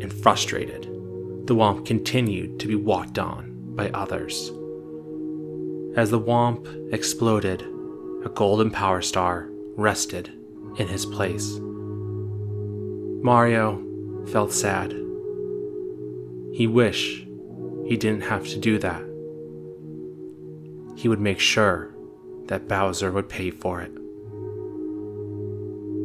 and 0.00 0.12
frustrated, 0.12 0.82
the 1.46 1.54
Whomp 1.54 1.86
continued 1.86 2.60
to 2.60 2.68
be 2.68 2.74
walked 2.74 3.18
on 3.18 3.74
by 3.74 3.88
others. 3.90 4.50
As 5.96 6.10
the 6.10 6.20
Whomp 6.20 6.92
exploded, 6.92 7.64
a 8.24 8.28
golden 8.28 8.70
power 8.70 9.02
star 9.02 9.48
rested 9.76 10.28
in 10.76 10.88
his 10.88 11.06
place. 11.06 11.58
Mario 13.22 13.82
felt 14.28 14.52
sad. 14.52 14.92
He 16.52 16.66
wished 16.66 17.26
he 17.86 17.96
didn't 17.96 18.22
have 18.22 18.46
to 18.48 18.58
do 18.58 18.78
that. 18.78 19.02
He 20.96 21.08
would 21.08 21.20
make 21.20 21.40
sure 21.40 21.94
that 22.46 22.68
Bowser 22.68 23.10
would 23.10 23.28
pay 23.28 23.50
for 23.50 23.80
it. 23.80 23.92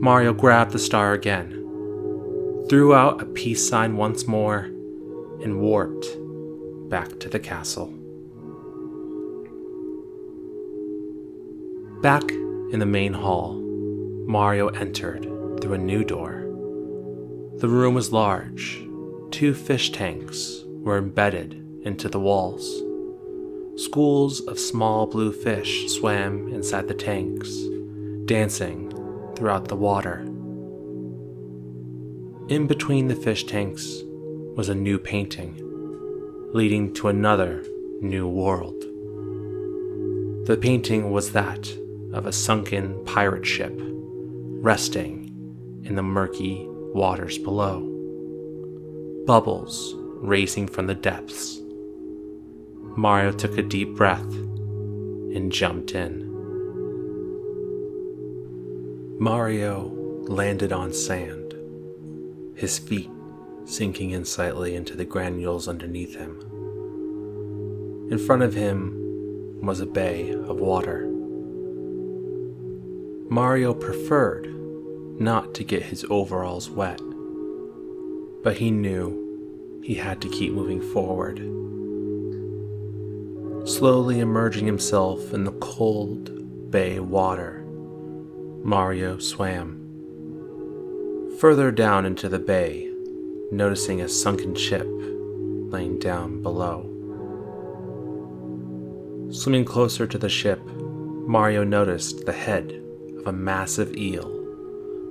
Mario 0.01 0.33
grabbed 0.33 0.71
the 0.71 0.79
star 0.79 1.13
again, 1.13 1.49
threw 2.69 2.93
out 2.93 3.21
a 3.21 3.25
peace 3.25 3.67
sign 3.67 3.97
once 3.97 4.27
more, 4.27 4.69
and 5.41 5.59
warped 5.59 6.05
back 6.89 7.19
to 7.19 7.29
the 7.29 7.39
castle. 7.39 7.96
Back 12.01 12.29
in 12.31 12.77
the 12.77 12.85
main 12.85 13.11
hall, 13.11 13.55
Mario 14.27 14.67
entered 14.67 15.23
through 15.59 15.73
a 15.73 15.79
new 15.79 16.03
door. 16.03 16.41
The 17.57 17.67
room 17.67 17.95
was 17.95 18.13
large. 18.13 18.85
Two 19.31 19.55
fish 19.55 19.91
tanks 19.91 20.63
were 20.67 20.99
embedded 20.99 21.55
into 21.81 22.07
the 22.07 22.19
walls. 22.19 22.83
Schools 23.81 24.41
of 24.41 24.59
small 24.59 25.07
blue 25.07 25.31
fish 25.31 25.87
swam 25.91 26.53
inside 26.53 26.87
the 26.87 26.93
tanks, 26.93 27.49
dancing 28.25 28.91
throughout 29.35 29.67
the 29.67 29.75
water. 29.75 30.19
In 32.47 32.67
between 32.67 33.07
the 33.07 33.15
fish 33.15 33.45
tanks 33.45 34.03
was 34.55 34.69
a 34.69 34.75
new 34.75 34.99
painting, 34.99 35.55
leading 36.53 36.93
to 36.93 37.07
another 37.07 37.63
new 38.01 38.27
world. 38.27 38.79
The 40.45 40.57
painting 40.61 41.09
was 41.09 41.31
that 41.31 41.67
of 42.17 42.25
a 42.25 42.33
sunken 42.33 43.03
pirate 43.05 43.45
ship 43.45 43.73
resting 43.79 45.31
in 45.85 45.95
the 45.95 46.03
murky 46.03 46.65
waters 46.67 47.37
below, 47.37 47.81
bubbles 49.25 49.93
racing 50.21 50.67
from 50.67 50.87
the 50.87 50.95
depths 50.95 51.61
Mario 52.97 53.31
took 53.31 53.59
a 53.59 53.61
deep 53.61 53.95
breath 53.95 54.33
and 54.33 55.51
jumped 55.51 55.93
in. 55.93 56.25
Mario 59.19 59.91
landed 60.27 60.73
on 60.73 60.91
sand. 60.91 61.53
his 62.55 62.79
feet 62.79 63.11
sinking 63.65 64.09
in 64.09 64.25
slightly 64.25 64.75
into 64.75 64.97
the 64.97 65.05
granules 65.05 65.67
underneath 65.67 66.15
him. 66.15 66.39
In 68.09 68.17
front 68.17 68.41
of 68.41 68.55
him 68.55 69.59
was 69.61 69.79
a 69.79 69.85
bay 69.85 70.31
of 70.31 70.59
water. 70.59 71.07
Mario 73.29 73.73
preferred 73.73 74.47
not 75.19 75.53
to 75.53 75.65
get 75.65 75.83
his 75.83 76.05
overalls 76.09 76.69
wet, 76.69 77.01
but 78.41 78.55
he 78.55 78.71
knew 78.71 79.81
he 79.83 79.95
had 79.95 80.21
to 80.21 80.29
keep 80.29 80.53
moving 80.53 80.81
forward. 80.81 81.39
Slowly 83.67 84.21
immerging 84.21 84.65
himself 84.65 85.33
in 85.33 85.43
the 85.43 85.51
cold 85.53 86.71
bay 86.71 87.01
water, 87.01 87.65
Mario 88.63 89.17
swam. 89.17 89.83
Further 91.37 91.69
down 91.69 92.05
into 92.05 92.29
the 92.29 92.39
bay, 92.39 92.89
noticing 93.51 93.99
a 93.99 94.07
sunken 94.07 94.55
ship 94.55 94.87
laying 94.87 95.99
down 95.99 96.41
below. 96.41 96.93
Swimming 99.31 99.65
closer 99.65 100.07
to 100.07 100.17
the 100.17 100.29
ship, 100.29 100.61
Mario 100.65 101.65
noticed 101.65 102.25
the 102.25 102.31
head 102.31 102.81
of 103.19 103.27
a 103.27 103.31
massive 103.31 103.95
eel 103.95 104.33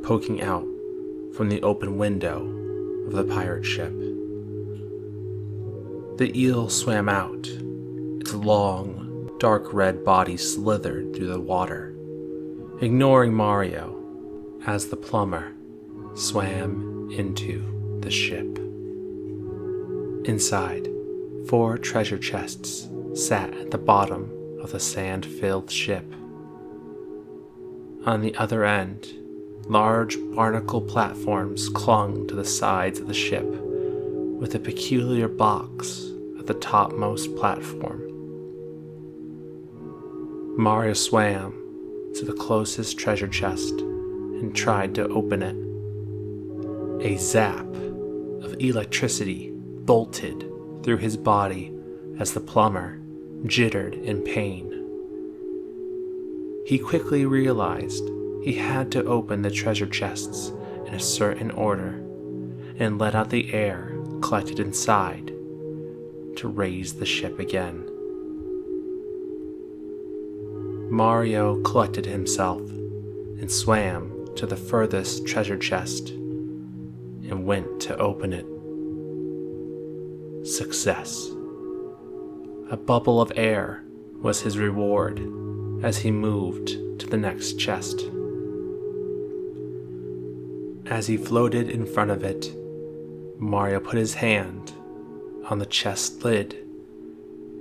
poking 0.02 0.40
out 0.42 0.66
from 1.34 1.48
the 1.48 1.62
open 1.62 1.98
window 1.98 2.46
of 3.06 3.12
the 3.12 3.25
pirate 3.25 3.64
ship. 3.64 3.92
The 6.18 6.32
eel 6.34 6.68
swam 6.68 7.08
out, 7.08 7.46
its 8.20 8.32
long, 8.32 9.30
dark 9.38 9.72
red 9.72 10.04
body 10.04 10.36
slithered 10.36 11.14
through 11.14 11.26
the 11.26 11.40
water, 11.40 11.94
ignoring 12.80 13.34
Mario 13.34 14.02
as 14.66 14.88
the 14.88 14.96
plumber 14.96 15.52
swam 16.14 17.10
into 17.12 17.98
the 18.00 18.10
ship. 18.10 18.58
Inside, 20.26 20.88
four 21.48 21.78
treasure 21.78 22.18
chests 22.18 22.88
sat 23.14 23.54
at 23.54 23.70
the 23.70 23.78
bottom 23.78 24.58
of 24.60 24.72
the 24.72 24.80
sand 24.80 25.25
filled 25.26 25.70
ship. 25.70 26.04
On 28.06 28.20
the 28.20 28.36
other 28.36 28.64
end, 28.64 29.12
large 29.66 30.16
barnacle 30.32 30.80
platforms 30.80 31.68
clung 31.68 32.28
to 32.28 32.36
the 32.36 32.44
sides 32.44 33.00
of 33.00 33.08
the 33.08 33.14
ship, 33.14 33.44
with 33.44 34.54
a 34.54 34.60
peculiar 34.60 35.26
box 35.26 36.12
at 36.38 36.46
the 36.46 36.54
topmost 36.54 37.34
platform. 37.34 38.00
Mario 40.56 40.92
swam 40.92 41.52
to 42.14 42.25
the 42.25 42.32
closest 42.32 42.96
treasure 42.96 43.26
chest 43.26 43.72
and 43.80 44.54
tried 44.54 44.94
to 44.94 45.08
open 45.08 45.42
it. 45.42 45.56
A 47.04 47.16
zap 47.16 47.66
of 47.66 48.54
electricity 48.60 49.50
bolted 49.52 50.48
through 50.84 50.98
his 50.98 51.16
body 51.16 51.76
as 52.20 52.34
the 52.34 52.40
plumber 52.40 53.00
jittered 53.46 53.94
in 53.94 54.22
pain. 54.22 54.85
He 56.66 56.80
quickly 56.80 57.25
realized 57.25 58.11
he 58.42 58.54
had 58.54 58.90
to 58.90 59.04
open 59.04 59.42
the 59.42 59.52
treasure 59.52 59.87
chests 59.87 60.50
in 60.85 60.94
a 60.94 60.99
certain 60.99 61.52
order 61.52 62.02
and 62.80 62.99
let 62.99 63.14
out 63.14 63.30
the 63.30 63.54
air 63.54 63.96
collected 64.21 64.58
inside 64.58 65.28
to 66.34 66.49
raise 66.49 66.95
the 66.95 67.06
ship 67.06 67.38
again. 67.38 67.88
Mario 70.90 71.62
collected 71.62 72.04
himself 72.04 72.69
and 72.69 73.49
swam 73.49 74.34
to 74.34 74.45
the 74.45 74.56
furthest 74.56 75.25
treasure 75.25 75.56
chest 75.56 76.08
and 76.08 77.47
went 77.47 77.78
to 77.82 77.97
open 77.99 78.32
it. 78.32 78.45
Success. 80.45 81.30
A 82.73 82.76
bubble 82.76 83.21
of 83.21 83.30
air 83.36 83.84
was 84.21 84.40
his 84.40 84.58
reward 84.58 85.21
as 85.82 85.99
he 85.99 86.10
moved 86.10 86.69
to 87.00 87.06
the 87.06 87.17
next 87.17 87.58
chest. 87.58 88.10
As 90.86 91.06
he 91.06 91.17
floated 91.17 91.69
in 91.69 91.84
front 91.84 92.10
of 92.10 92.23
it, 92.23 92.54
Mario 93.39 93.80
put 93.80 93.99
his 93.99 94.15
hand 94.15 94.73
on 95.50 95.58
the 95.58 95.67
chest 95.67 96.25
lid 96.25 96.56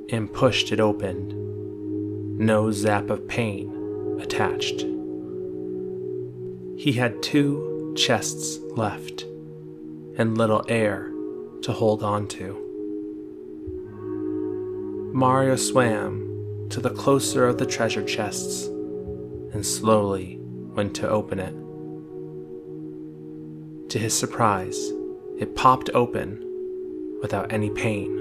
and 0.10 0.32
pushed 0.32 0.71
it 0.71 0.80
open. 0.80 2.38
No 2.38 2.71
zap 2.71 3.10
of 3.10 3.28
pain 3.28 4.17
attached. 4.21 4.82
He 6.78 6.93
had 6.93 7.23
two 7.23 7.93
chests 7.97 8.60
left 8.75 9.23
and 10.17 10.38
little 10.38 10.63
air 10.67 11.12
to 11.62 11.71
hold 11.71 12.04
on 12.04 12.28
to. 12.28 12.62
Mario 15.13 15.56
swam 15.56 16.24
to 16.69 16.80
the 16.82 16.89
closer 16.89 17.47
of 17.47 17.58
the 17.58 17.65
treasure 17.65 18.04
chests 18.04 18.65
and 19.54 19.65
slowly 19.65 20.38
went 20.75 20.95
to 20.95 21.10
open 21.10 21.39
it. 21.39 21.56
To 23.89 23.99
his 23.99 24.17
surprise, 24.17 24.91
it 25.39 25.56
popped 25.56 25.89
open 25.93 26.41
without 27.21 27.51
any 27.54 27.69
pain. 27.69 28.12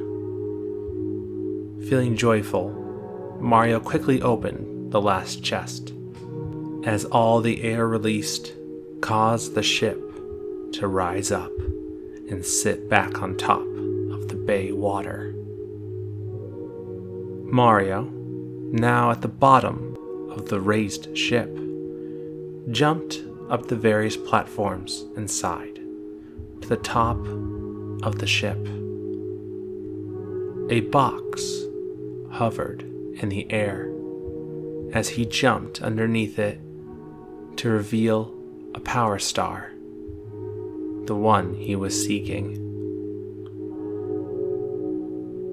Feeling 1.88 2.16
joyful, 2.16 2.70
Mario 3.40 3.80
quickly 3.80 4.22
opened 4.22 4.92
the 4.92 5.00
last 5.00 5.42
chest. 5.42 5.92
As 6.84 7.04
all 7.06 7.40
the 7.40 7.62
air 7.62 7.88
released 7.88 8.52
caused 9.00 9.54
the 9.54 9.62
ship 9.62 10.00
to 10.74 10.86
rise 10.86 11.30
up 11.32 11.52
and 12.30 12.44
sit 12.44 12.88
back 12.88 13.22
on 13.22 13.36
top 13.36 13.60
of 13.60 14.28
the 14.28 14.34
bay 14.34 14.72
water. 14.72 15.34
Mario, 17.44 18.13
now 18.74 19.12
at 19.12 19.22
the 19.22 19.28
bottom 19.28 19.96
of 20.30 20.48
the 20.48 20.60
raised 20.60 21.16
ship, 21.16 21.48
jumped 22.72 23.22
up 23.48 23.68
the 23.68 23.76
various 23.76 24.16
platforms 24.16 25.04
inside 25.16 25.76
to 26.60 26.68
the 26.68 26.76
top 26.78 27.18
of 28.02 28.18
the 28.18 28.26
ship. 28.26 28.58
A 30.70 30.80
box 30.90 31.62
hovered 32.32 32.82
in 32.82 33.28
the 33.28 33.48
air 33.52 33.92
as 34.92 35.10
he 35.10 35.24
jumped 35.24 35.80
underneath 35.80 36.40
it 36.40 36.58
to 37.58 37.68
reveal 37.68 38.34
a 38.74 38.80
power 38.80 39.20
star, 39.20 39.70
the 41.04 41.14
one 41.14 41.54
he 41.54 41.76
was 41.76 42.04
seeking. 42.04 42.60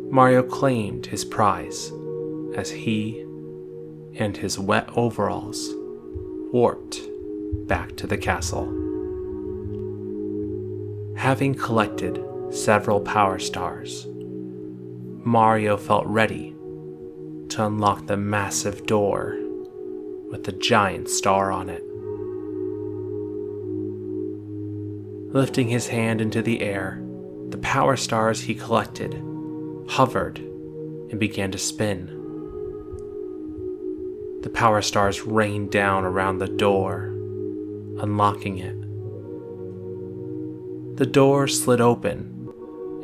Mario 0.10 0.41
claimed 0.41 1.05
his 1.05 1.23
prize 1.23 1.91
as 2.55 2.69
he 2.69 3.21
and 4.15 4.35
his 4.37 4.59
wet 4.59 4.89
overalls 4.95 5.73
warped 6.51 7.01
back 7.67 7.95
to 7.95 8.07
the 8.07 8.17
castle. 8.17 8.65
Having 11.15 11.55
collected 11.55 12.23
several 12.49 12.99
power 12.99 13.39
stars, 13.39 14.07
Mario 15.23 15.77
felt 15.77 16.05
ready 16.07 16.55
to 17.49 17.65
unlock 17.65 18.07
the 18.07 18.17
massive 18.17 18.85
door 18.85 19.37
with 20.29 20.43
the 20.45 20.51
giant 20.53 21.09
star 21.09 21.51
on 21.51 21.69
it. 21.69 21.83
Lifting 25.33 25.67
his 25.69 25.87
hand 25.87 26.19
into 26.21 26.41
the 26.41 26.61
air, 26.61 27.01
the 27.49 27.57
power 27.59 27.95
stars 27.95 28.41
he 28.41 28.55
collected 28.55 29.13
hovered 29.89 30.39
and 30.39 31.19
began 31.19 31.51
to 31.51 31.57
spin. 31.57 32.20
The 34.41 34.49
power 34.49 34.82
stars 34.82 35.25
rained 35.25 35.71
down 35.71 36.04
around 36.04 36.38
the 36.38 36.47
door, 36.47 37.06
unlocking 37.99 38.58
it. 38.58 38.80
The 40.97 41.06
door 41.06 41.47
slid 41.47 41.82
open, 41.82 42.49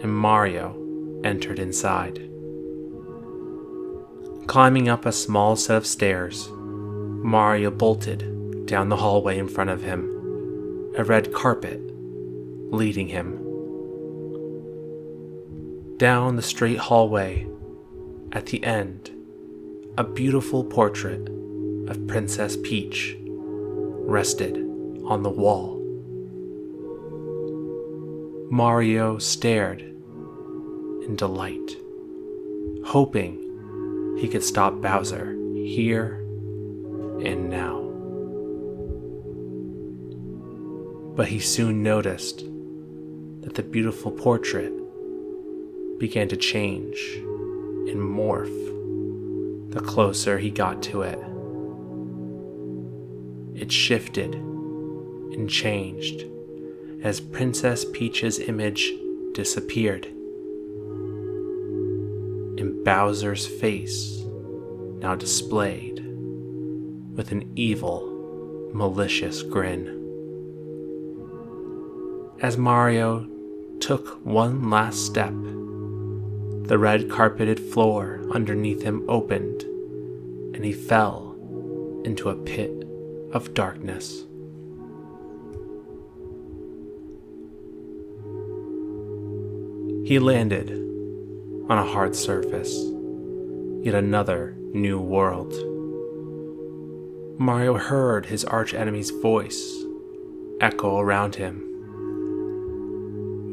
and 0.01 0.15
Mario 0.15 0.75
entered 1.23 1.59
inside. 1.59 2.17
Climbing 4.47 4.89
up 4.89 5.05
a 5.05 5.11
small 5.11 5.55
set 5.55 5.77
of 5.77 5.85
stairs, 5.85 6.49
Mario 6.51 7.71
bolted 7.71 8.65
down 8.65 8.89
the 8.89 8.97
hallway 8.97 9.37
in 9.37 9.47
front 9.47 9.69
of 9.69 9.83
him, 9.83 10.93
a 10.95 11.03
red 11.03 11.33
carpet 11.33 11.81
leading 12.71 13.07
him 13.07 13.47
down 15.97 16.35
the 16.35 16.41
straight 16.41 16.77
hallway, 16.77 17.47
at 18.31 18.47
the 18.47 18.63
end, 18.63 19.11
a 19.97 20.03
beautiful 20.03 20.63
portrait 20.63 21.27
of 21.87 22.05
Princess 22.05 22.55
Peach 22.55 23.17
rested 23.19 24.55
on 25.05 25.23
the 25.23 25.29
wall. 25.29 25.81
Mario 28.51 29.17
stared 29.17 29.81
in 29.81 31.15
delight, 31.15 31.77
hoping 32.85 34.15
he 34.19 34.27
could 34.27 34.43
stop 34.43 34.79
Bowser 34.81 35.31
here 35.55 36.19
and 37.25 37.49
now. 37.49 37.81
But 41.15 41.27
he 41.29 41.39
soon 41.39 41.81
noticed 41.81 42.45
that 43.41 43.55
the 43.55 43.63
beautiful 43.63 44.11
portrait 44.11 44.71
began 45.97 46.27
to 46.27 46.37
change 46.37 47.15
and 47.15 47.97
morph 47.97 48.76
the 49.77 49.83
closer 49.83 50.39
he 50.39 50.49
got 50.49 50.81
to 50.81 51.03
it. 51.03 51.19
It 53.53 53.71
shifted 53.71 54.33
and 54.33 55.47
changed 55.47 56.25
as 57.03 57.19
Princess 57.19 57.85
Peach's 57.93 58.39
image 58.39 58.91
disappeared. 59.33 60.07
And 62.57 62.83
Bowser's 62.83 63.45
face 63.45 64.23
now 64.99 65.13
displayed 65.13 66.03
with 67.15 67.31
an 67.31 67.51
evil, 67.55 68.71
malicious 68.73 69.43
grin. 69.43 69.93
As 72.41 72.57
Mario 72.57 73.27
took 73.79 74.25
one 74.25 74.71
last 74.71 75.05
step, 75.05 75.33
the 76.67 76.77
red 76.77 77.09
carpeted 77.09 77.59
floor 77.59 78.21
underneath 78.31 78.83
him 78.83 79.05
opened 79.09 79.63
and 80.53 80.65
he 80.65 80.73
fell 80.73 81.35
into 82.03 82.29
a 82.29 82.35
pit 82.35 82.71
of 83.31 83.53
darkness. 83.53 84.23
He 90.05 90.19
landed 90.19 90.71
on 91.69 91.77
a 91.77 91.85
hard 91.85 92.15
surface, 92.15 92.73
yet 93.83 93.93
another 93.93 94.55
new 94.73 94.99
world. 94.99 95.53
Mario 97.39 97.77
heard 97.77 98.25
his 98.25 98.45
archenemy's 98.45 99.09
voice 99.09 99.83
echo 100.59 100.99
around 100.99 101.35
him. 101.35 101.61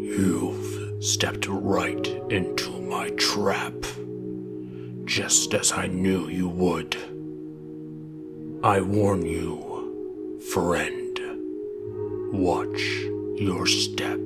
You've 0.00 1.04
stepped 1.04 1.46
right 1.48 2.06
into 2.30 2.83
my 2.94 3.08
trap, 3.16 3.74
just 5.04 5.52
as 5.52 5.72
I 5.72 5.88
knew 5.88 6.28
you 6.28 6.48
would. 6.48 6.96
I 8.62 8.80
warn 8.80 9.26
you, 9.26 10.38
friend, 10.52 11.18
watch 12.32 12.80
your 13.34 13.66
step. 13.66 14.20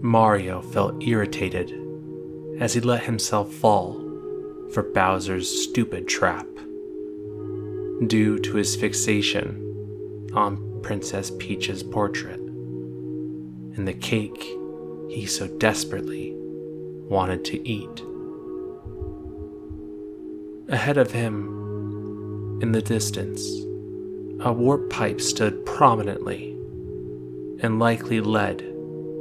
Mario 0.00 0.62
felt 0.62 1.06
irritated 1.06 1.70
as 2.58 2.72
he 2.72 2.80
let 2.80 3.02
himself 3.04 3.52
fall 3.52 4.00
for 4.72 4.82
Bowser's 4.82 5.50
stupid 5.64 6.08
trap. 6.08 6.48
Due 8.06 8.38
to 8.38 8.56
his 8.56 8.74
fixation 8.74 10.30
on 10.32 10.80
Princess 10.80 11.30
Peach's 11.38 11.82
portrait 11.82 12.40
and 13.76 13.86
the 13.86 13.94
cake 13.94 14.58
he 15.12 15.26
so 15.26 15.46
desperately 15.58 16.32
wanted 16.34 17.44
to 17.44 17.68
eat. 17.68 18.02
Ahead 20.68 20.96
of 20.96 21.10
him, 21.10 22.58
in 22.62 22.72
the 22.72 22.80
distance, 22.80 23.46
a 24.40 24.52
warp 24.52 24.88
pipe 24.88 25.20
stood 25.20 25.66
prominently 25.66 26.52
and 27.60 27.78
likely 27.78 28.20
led 28.20 28.58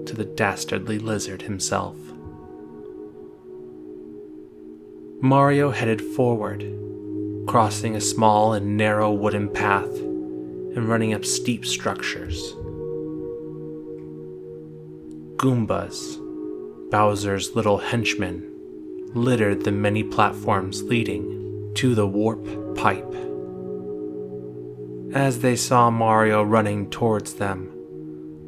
to 0.07 0.15
the 0.15 0.25
dastardly 0.25 0.97
lizard 0.97 1.41
himself. 1.41 1.97
Mario 5.21 5.69
headed 5.71 6.01
forward, 6.01 6.65
crossing 7.47 7.95
a 7.95 8.01
small 8.01 8.53
and 8.53 8.77
narrow 8.77 9.11
wooden 9.11 9.49
path 9.49 9.93
and 9.99 10.87
running 10.87 11.13
up 11.13 11.25
steep 11.25 11.65
structures. 11.65 12.55
Goombas, 15.41 16.19
Bowser's 16.91 17.55
little 17.55 17.79
henchmen, 17.79 18.47
littered 19.15 19.63
the 19.63 19.71
many 19.71 20.03
platforms 20.03 20.83
leading 20.83 21.71
to 21.73 21.95
the 21.95 22.05
warp 22.05 22.45
pipe. 22.75 23.11
As 25.15 25.39
they 25.39 25.55
saw 25.55 25.89
Mario 25.89 26.43
running 26.43 26.91
towards 26.91 27.33
them, 27.33 27.71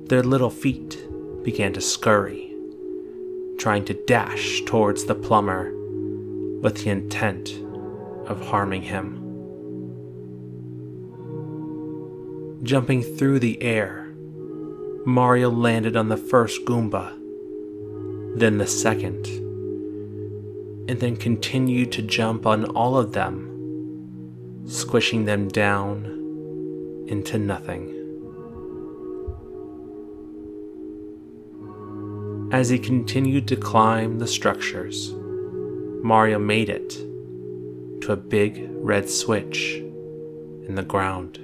their 0.05 0.21
little 0.21 0.51
feet 0.51 1.03
began 1.41 1.73
to 1.73 1.81
scurry, 1.81 2.53
trying 3.57 3.85
to 3.85 3.95
dash 4.05 4.61
towards 4.67 5.05
the 5.05 5.15
plumber 5.15 5.73
with 6.61 6.83
the 6.83 6.91
intent 6.91 7.55
of 8.27 8.39
harming 8.39 8.83
him. 8.83 9.19
Jumping 12.61 13.01
through 13.01 13.39
the 13.39 13.59
air, 13.63 14.02
Mario 15.05 15.49
landed 15.49 15.97
on 15.97 16.07
the 16.07 16.15
first 16.15 16.63
Goomba, 16.63 17.11
then 18.37 18.57
the 18.57 18.65
second, 18.65 19.27
and 20.87 20.97
then 20.99 21.17
continued 21.17 21.91
to 21.91 22.01
jump 22.01 22.45
on 22.45 22.63
all 22.65 22.97
of 22.97 23.11
them, 23.11 24.63
squishing 24.65 25.25
them 25.25 25.49
down 25.49 26.05
into 27.07 27.37
nothing. 27.37 27.89
As 32.53 32.69
he 32.69 32.79
continued 32.79 33.47
to 33.49 33.57
climb 33.57 34.19
the 34.19 34.27
structures, 34.27 35.13
Mario 36.01 36.39
made 36.39 36.69
it 36.69 36.91
to 38.03 38.13
a 38.13 38.15
big 38.15 38.69
red 38.69 39.09
switch 39.09 39.81
in 40.65 40.75
the 40.75 40.83
ground. 40.83 41.39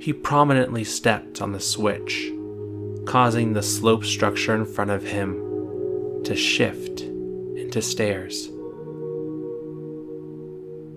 He 0.00 0.12
prominently 0.12 0.84
stepped 0.84 1.42
on 1.42 1.52
the 1.52 1.60
switch, 1.60 2.32
causing 3.04 3.52
the 3.52 3.62
slope 3.62 4.04
structure 4.04 4.54
in 4.54 4.64
front 4.64 4.92
of 4.92 5.02
him 5.02 6.22
to 6.22 6.36
shift 6.36 7.00
into 7.00 7.82
stairs. 7.82 8.48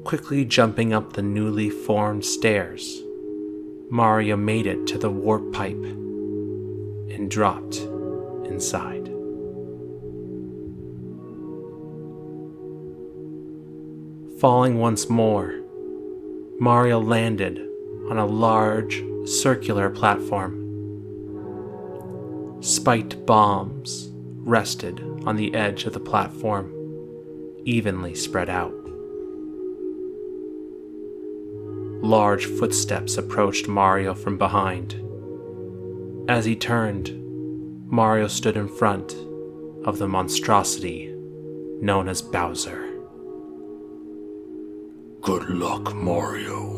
Quickly 0.03 0.45
jumping 0.45 0.93
up 0.93 1.13
the 1.13 1.23
newly 1.23 1.69
formed 1.69 2.25
stairs, 2.25 3.01
Mario 3.89 4.37
made 4.37 4.67
it 4.67 4.85
to 4.87 4.97
the 4.97 5.09
warp 5.09 5.51
pipe 5.51 5.83
and 5.83 7.29
dropped 7.29 7.77
inside. 8.45 9.07
Falling 14.39 14.79
once 14.79 15.09
more, 15.09 15.59
Mario 16.59 16.99
landed 16.99 17.70
on 18.12 18.17
a 18.17 18.26
large 18.26 19.02
circular 19.26 19.89
platform. 19.89 20.58
Spiked 22.60 23.26
bombs 23.26 24.10
rested 24.39 25.00
on 25.26 25.38
the 25.38 25.56
edge 25.56 25.86
of 25.86 25.93
the 25.93 26.00
platform, 26.00 26.74
evenly 27.63 28.13
spread 28.13 28.50
out. 28.50 28.74
Large 32.04 32.47
footsteps 32.47 33.15
approached 33.17 33.69
Mario 33.69 34.13
from 34.13 34.38
behind. 34.38 34.95
As 36.30 36.43
he 36.43 36.58
turned, 36.58 37.17
Mario 37.89 38.28
stood 38.28 38.58
in 38.58 38.67
front 38.67 39.15
of 39.86 40.00
the 40.00 40.08
monstrosity 40.10 41.15
known 41.82 42.10
as 42.10 42.21
Bowser. 42.21 42.89
Good 45.21 45.50
luck, 45.50 45.95
Mario. 45.95 46.70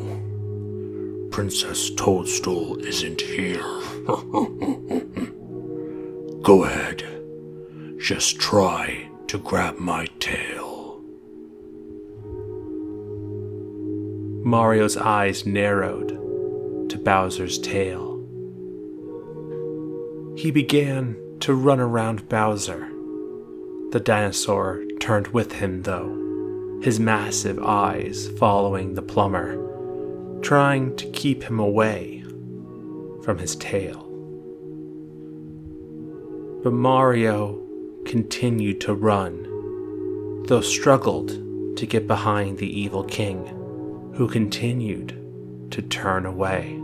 Princess 1.34 1.90
Toadstool 1.90 2.78
isn't 2.86 3.20
here. 3.20 3.64
Go 6.44 6.64
ahead. 6.64 7.04
Just 7.98 8.40
try 8.40 9.10
to 9.26 9.40
grab 9.40 9.80
my 9.80 10.06
tail. 10.20 11.02
Mario's 14.46 14.96
eyes 14.96 15.44
narrowed 15.44 16.10
to 16.92 17.00
Bowser's 17.00 17.58
tail. 17.58 18.20
He 20.38 20.52
began 20.52 21.18
to 21.40 21.56
run 21.56 21.80
around 21.80 22.30
Bowser. 22.30 22.88
The 23.90 24.00
dinosaur 24.00 24.84
turned 25.00 25.30
with 25.30 25.54
him, 25.54 25.82
though, 25.82 26.80
his 26.84 27.00
massive 27.00 27.58
eyes 27.58 28.30
following 28.38 28.94
the 28.94 29.02
plumber, 29.02 29.73
trying 30.44 30.96
to 30.98 31.10
keep 31.12 31.42
him 31.44 31.60
away 31.60 32.22
from 33.24 33.38
his 33.38 33.56
tail. 33.56 34.02
But 36.64 36.74
Mario 36.74 37.60
continued 38.06 38.82
to 38.82 38.94
run, 38.94 40.44
though 40.48 40.62
struggled 40.62 41.30
to 41.78 41.86
get 41.86 42.08
behind 42.08 42.58
the 42.58 42.80
evil 42.80 43.04
king, 43.04 43.46
who 44.16 44.28
continued 44.28 45.18
to 45.72 45.82
turn 45.82 46.26
away. 46.26 46.80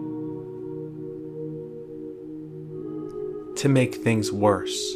To 3.57 3.69
make 3.69 3.95
things 3.95 4.31
worse, 4.31 4.95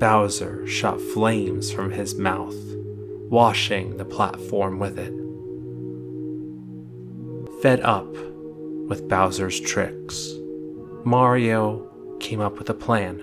Bowser 0.00 0.66
shot 0.66 1.00
flames 1.00 1.72
from 1.72 1.92
his 1.92 2.16
mouth, 2.16 2.56
washing 3.28 3.96
the 3.96 4.04
platform 4.04 4.78
with 4.78 4.98
it. 4.98 5.27
Fed 7.62 7.80
up 7.80 8.12
with 8.12 9.08
Bowser's 9.08 9.58
tricks, 9.58 10.32
Mario 11.02 11.90
came 12.20 12.40
up 12.40 12.56
with 12.56 12.70
a 12.70 12.74
plan. 12.74 13.20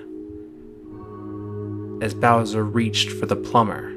As 2.01 2.13
Bowser 2.13 2.65
reached 2.65 3.11
for 3.11 3.27
the 3.27 3.37
plumber, 3.37 3.91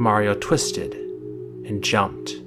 Mario 0.00 0.34
twisted 0.34 0.94
and 0.94 1.84
jumped 1.84 2.42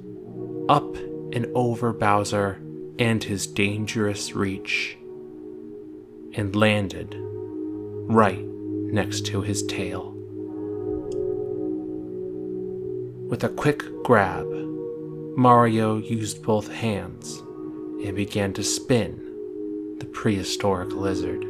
up 0.68 0.94
and 1.32 1.46
over 1.54 1.90
Bowser 1.94 2.60
and 2.98 3.24
his 3.24 3.46
dangerous 3.46 4.34
reach 4.34 4.98
and 6.34 6.54
landed 6.54 7.16
right 7.16 8.44
next 8.44 9.24
to 9.24 9.40
his 9.40 9.62
tail. 9.62 10.10
With 13.30 13.42
a 13.42 13.48
quick 13.48 13.82
grab, 14.02 14.73
Mario 15.36 15.96
used 15.96 16.44
both 16.44 16.72
hands 16.72 17.38
and 18.04 18.14
began 18.14 18.52
to 18.52 18.62
spin 18.62 19.18
the 19.98 20.06
prehistoric 20.06 20.92
lizard. 20.92 21.44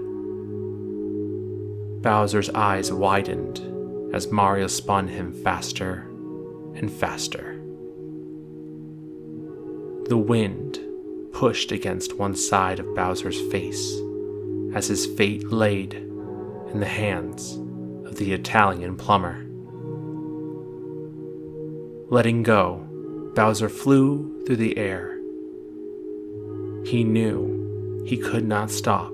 Bowser's 2.01 2.49
eyes 2.51 2.91
widened 2.91 3.61
as 4.15 4.33
Mario 4.33 4.69
spun 4.69 5.07
him 5.07 5.33
faster 5.33 6.07
and 6.75 6.91
faster. 6.91 7.61
The 10.09 10.17
wind 10.17 10.79
pushed 11.33 11.71
against 11.71 12.19
one 12.19 12.37
side 12.37 12.81
of 12.81 12.95
Bowser's 12.95 13.41
face 13.53 13.95
as 14.75 14.87
his 14.87 15.05
fate 15.05 15.53
laid 15.53 15.93
in 15.93 16.81
the 16.81 16.87
hands 16.87 17.57
of 18.09 18.17
the 18.17 18.33
Italian 18.33 18.97
plumber. 18.97 19.45
Letting 22.11 22.45
go, 22.45 22.89
Bowser 23.35 23.69
flew 23.69 24.45
through 24.47 24.57
the 24.57 24.79
air. 24.79 25.19
He 26.87 27.03
knew 27.03 28.05
he 28.07 28.17
could 28.17 28.47
not 28.47 28.71
stop 28.71 29.13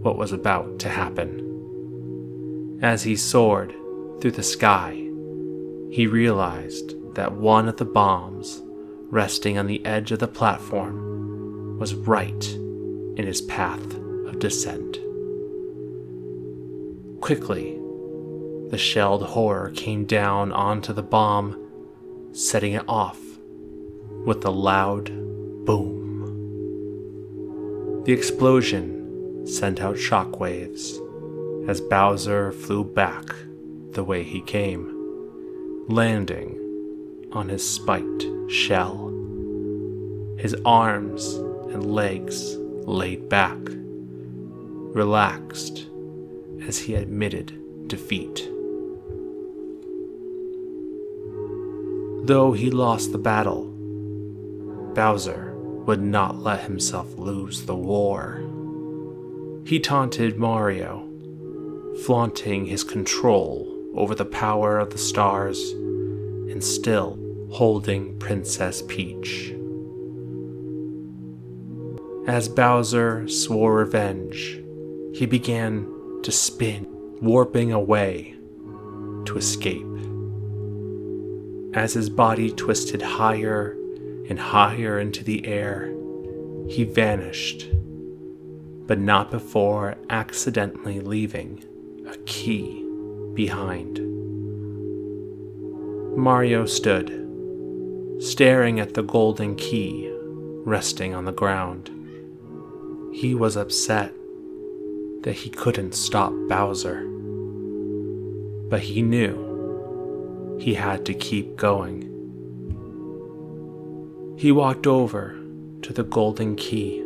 what 0.00 0.16
was 0.16 0.32
about 0.32 0.78
to 0.78 0.88
happen. 0.88 2.78
As 2.80 3.02
he 3.02 3.16
soared 3.16 3.74
through 4.20 4.30
the 4.30 4.42
sky, 4.42 4.92
he 5.90 6.06
realized 6.06 6.94
that 7.14 7.32
one 7.32 7.68
of 7.68 7.76
the 7.76 7.84
bombs 7.84 8.62
resting 9.10 9.58
on 9.58 9.66
the 9.66 9.84
edge 9.84 10.10
of 10.10 10.20
the 10.20 10.28
platform 10.28 11.78
was 11.78 11.94
right 11.94 12.54
in 12.54 13.26
his 13.26 13.42
path 13.42 13.94
of 14.26 14.38
descent. 14.38 14.98
Quickly, 17.20 17.76
the 18.70 18.78
shelled 18.78 19.24
horror 19.24 19.70
came 19.70 20.06
down 20.06 20.52
onto 20.52 20.94
the 20.94 21.02
bomb, 21.02 21.58
setting 22.32 22.72
it 22.72 22.84
off 22.88 23.18
with 24.24 24.44
a 24.44 24.50
loud 24.50 25.06
boom. 25.64 26.00
The 28.04 28.12
explosion 28.12 29.46
sent 29.46 29.80
out 29.80 29.96
shockwaves 29.96 30.98
as 31.68 31.80
Bowser 31.80 32.52
flew 32.52 32.84
back 32.84 33.24
the 33.92 34.04
way 34.04 34.22
he 34.22 34.40
came, 34.40 35.86
landing 35.88 36.56
on 37.32 37.48
his 37.48 37.68
spiked 37.68 38.26
shell. 38.48 39.08
His 40.38 40.56
arms 40.64 41.34
and 41.72 41.94
legs 41.94 42.56
laid 42.56 43.28
back, 43.28 43.58
relaxed 44.94 45.86
as 46.66 46.78
he 46.78 46.94
admitted 46.94 47.88
defeat. 47.88 48.48
Though 52.26 52.52
he 52.52 52.70
lost 52.70 53.12
the 53.12 53.18
battle, 53.18 53.69
Bowser 54.94 55.54
would 55.86 56.02
not 56.02 56.38
let 56.38 56.62
himself 56.62 57.16
lose 57.16 57.64
the 57.66 57.76
war. 57.76 58.42
He 59.64 59.80
taunted 59.80 60.36
Mario, 60.38 61.08
flaunting 62.04 62.66
his 62.66 62.84
control 62.84 63.76
over 63.94 64.14
the 64.14 64.24
power 64.24 64.78
of 64.78 64.90
the 64.90 64.98
stars 64.98 65.72
and 65.72 66.62
still 66.62 67.18
holding 67.50 68.18
Princess 68.18 68.82
Peach. 68.86 69.54
As 72.26 72.48
Bowser 72.48 73.28
swore 73.28 73.74
revenge, 73.74 74.62
he 75.14 75.26
began 75.26 75.86
to 76.22 76.30
spin, 76.30 76.86
warping 77.20 77.72
away 77.72 78.36
to 79.24 79.36
escape. 79.36 79.86
As 81.74 81.94
his 81.94 82.10
body 82.10 82.50
twisted 82.50 83.02
higher 83.02 83.76
and 84.30 84.38
higher 84.38 85.00
into 85.00 85.24
the 85.24 85.44
air, 85.44 85.92
he 86.68 86.84
vanished, 86.84 87.68
but 88.86 88.98
not 88.98 89.30
before 89.30 89.96
accidentally 90.08 91.00
leaving 91.00 91.64
a 92.06 92.16
key 92.18 92.86
behind. 93.34 94.00
Mario 96.16 96.64
stood, 96.64 97.08
staring 98.20 98.78
at 98.78 98.94
the 98.94 99.02
golden 99.02 99.56
key 99.56 100.08
resting 100.64 101.14
on 101.14 101.24
the 101.24 101.32
ground. 101.32 101.90
He 103.12 103.34
was 103.34 103.56
upset 103.56 104.12
that 105.22 105.32
he 105.32 105.50
couldn't 105.50 105.94
stop 105.94 106.32
Bowser, 106.48 107.04
but 108.68 108.80
he 108.80 109.02
knew 109.02 110.56
he 110.60 110.74
had 110.74 111.04
to 111.06 111.14
keep 111.14 111.56
going. 111.56 112.09
He 114.40 114.52
walked 114.52 114.86
over 114.86 115.38
to 115.82 115.92
the 115.92 116.02
golden 116.02 116.56
key, 116.56 117.04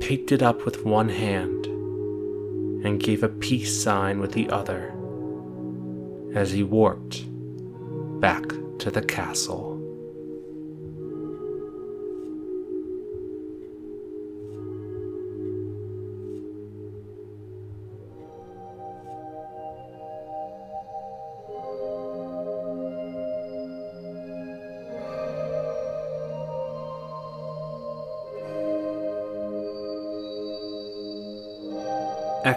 picked 0.00 0.30
it 0.30 0.42
up 0.42 0.66
with 0.66 0.84
one 0.84 1.08
hand, 1.08 1.64
and 2.84 3.00
gave 3.00 3.22
a 3.22 3.30
peace 3.30 3.82
sign 3.82 4.20
with 4.20 4.32
the 4.32 4.50
other 4.50 4.92
as 6.34 6.52
he 6.52 6.62
warped 6.62 7.24
back 8.20 8.46
to 8.80 8.90
the 8.90 9.00
castle. 9.00 9.71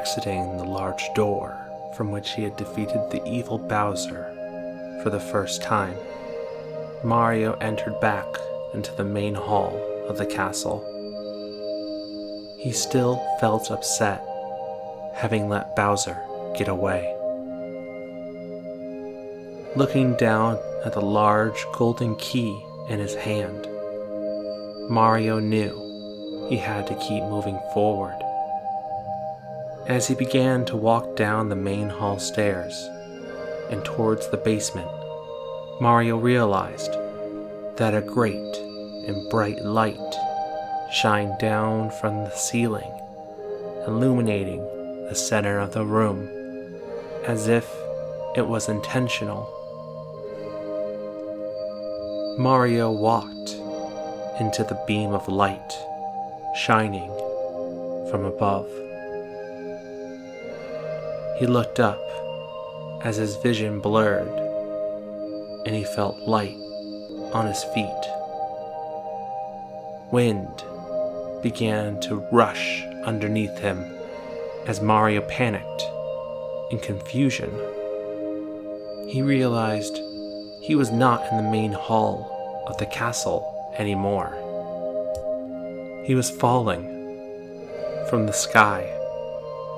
Exiting 0.06 0.56
the 0.58 0.64
large 0.64 1.12
door 1.16 1.58
from 1.96 2.12
which 2.12 2.34
he 2.34 2.44
had 2.44 2.56
defeated 2.58 3.10
the 3.10 3.26
evil 3.26 3.58
Bowser 3.58 4.32
for 5.02 5.10
the 5.10 5.20
first 5.20 5.64
time. 5.64 5.98
Mario 7.04 7.54
entered 7.54 8.00
back 8.02 8.28
into 8.76 8.92
the 8.98 9.04
main 9.04 9.34
hall 9.34 9.76
of 10.08 10.20
the 10.20 10.26
castle. 10.28 10.78
He 12.60 12.72
still 12.72 13.16
felt 13.40 13.72
upset 13.72 14.24
having 15.16 15.50
let 15.50 15.76
Bowser 15.76 16.22
get 16.56 16.68
away. 16.68 17.12
Looking 19.76 20.16
down 20.18 20.60
at 20.86 20.94
the 20.94 21.02
large 21.02 21.66
golden 21.74 22.16
key 22.18 22.64
in 22.90 23.00
his 23.00 23.16
hand, 23.16 23.68
Mario 24.88 25.40
knew 25.40 26.46
he 26.48 26.58
had 26.58 26.86
to 26.86 26.96
keep 27.00 27.24
moving 27.24 27.60
forward 27.74 28.22
as 29.88 30.08
he 30.08 30.16
began 30.16 30.66
to 30.66 30.76
walk 30.76 31.16
down 31.16 31.50
the 31.50 31.56
main 31.56 31.90
hall 31.90 32.18
stairs 32.18 32.90
and 33.70 33.84
towards 33.84 34.30
the 34.30 34.38
basement, 34.38 34.90
Mario 35.80 36.18
realized 36.18 36.92
that 37.78 37.94
a 37.94 38.02
great 38.02 38.56
and 39.08 39.30
bright 39.30 39.64
light 39.64 40.16
shined 40.92 41.38
down 41.40 41.92
from 42.00 42.24
the 42.24 42.32
ceiling, 42.32 42.92
illuminating 43.88 44.62
the 45.10 45.16
center 45.16 45.60
of 45.60 45.74
the 45.74 45.86
room 45.86 46.30
as 47.26 47.48
if 47.48 47.70
it 48.36 48.48
was 48.48 48.70
intentional. 48.70 49.52
Mario 52.40 52.92
walked 52.92 53.52
into 54.40 54.64
the 54.64 54.82
beam 54.88 55.12
of 55.12 55.28
light 55.28 55.74
shining 56.56 57.10
from 58.10 58.26
above. 58.26 58.68
He 61.38 61.48
looked 61.48 61.82
up 61.82 62.00
as 63.04 63.18
his 63.18 63.36
vision 63.36 63.82
blurred 63.82 64.28
and 65.66 65.76
he 65.76 65.84
felt 65.84 66.18
light 66.20 66.56
on 67.34 67.46
his 67.46 67.64
feet. 67.66 68.02
Wind 70.12 70.64
began 71.44 72.00
to 72.02 72.26
rush 72.32 72.84
underneath 73.04 73.58
him 73.58 73.84
as 74.66 74.82
Mario 74.82 75.22
panicked 75.22 75.84
in 76.72 76.80
confusion. 76.80 77.52
He 79.10 79.22
realized 79.22 80.00
he 80.62 80.76
was 80.76 80.92
not 80.92 81.30
in 81.30 81.38
the 81.38 81.52
main 81.52 81.74
hall 81.74 82.64
of 82.68 82.78
the 82.78 82.86
castle 82.86 83.74
anymore. 83.78 84.32
He 86.06 86.16
was 86.16 86.30
falling 86.30 86.86
from 88.10 88.26
the 88.26 88.34
sky 88.34 88.90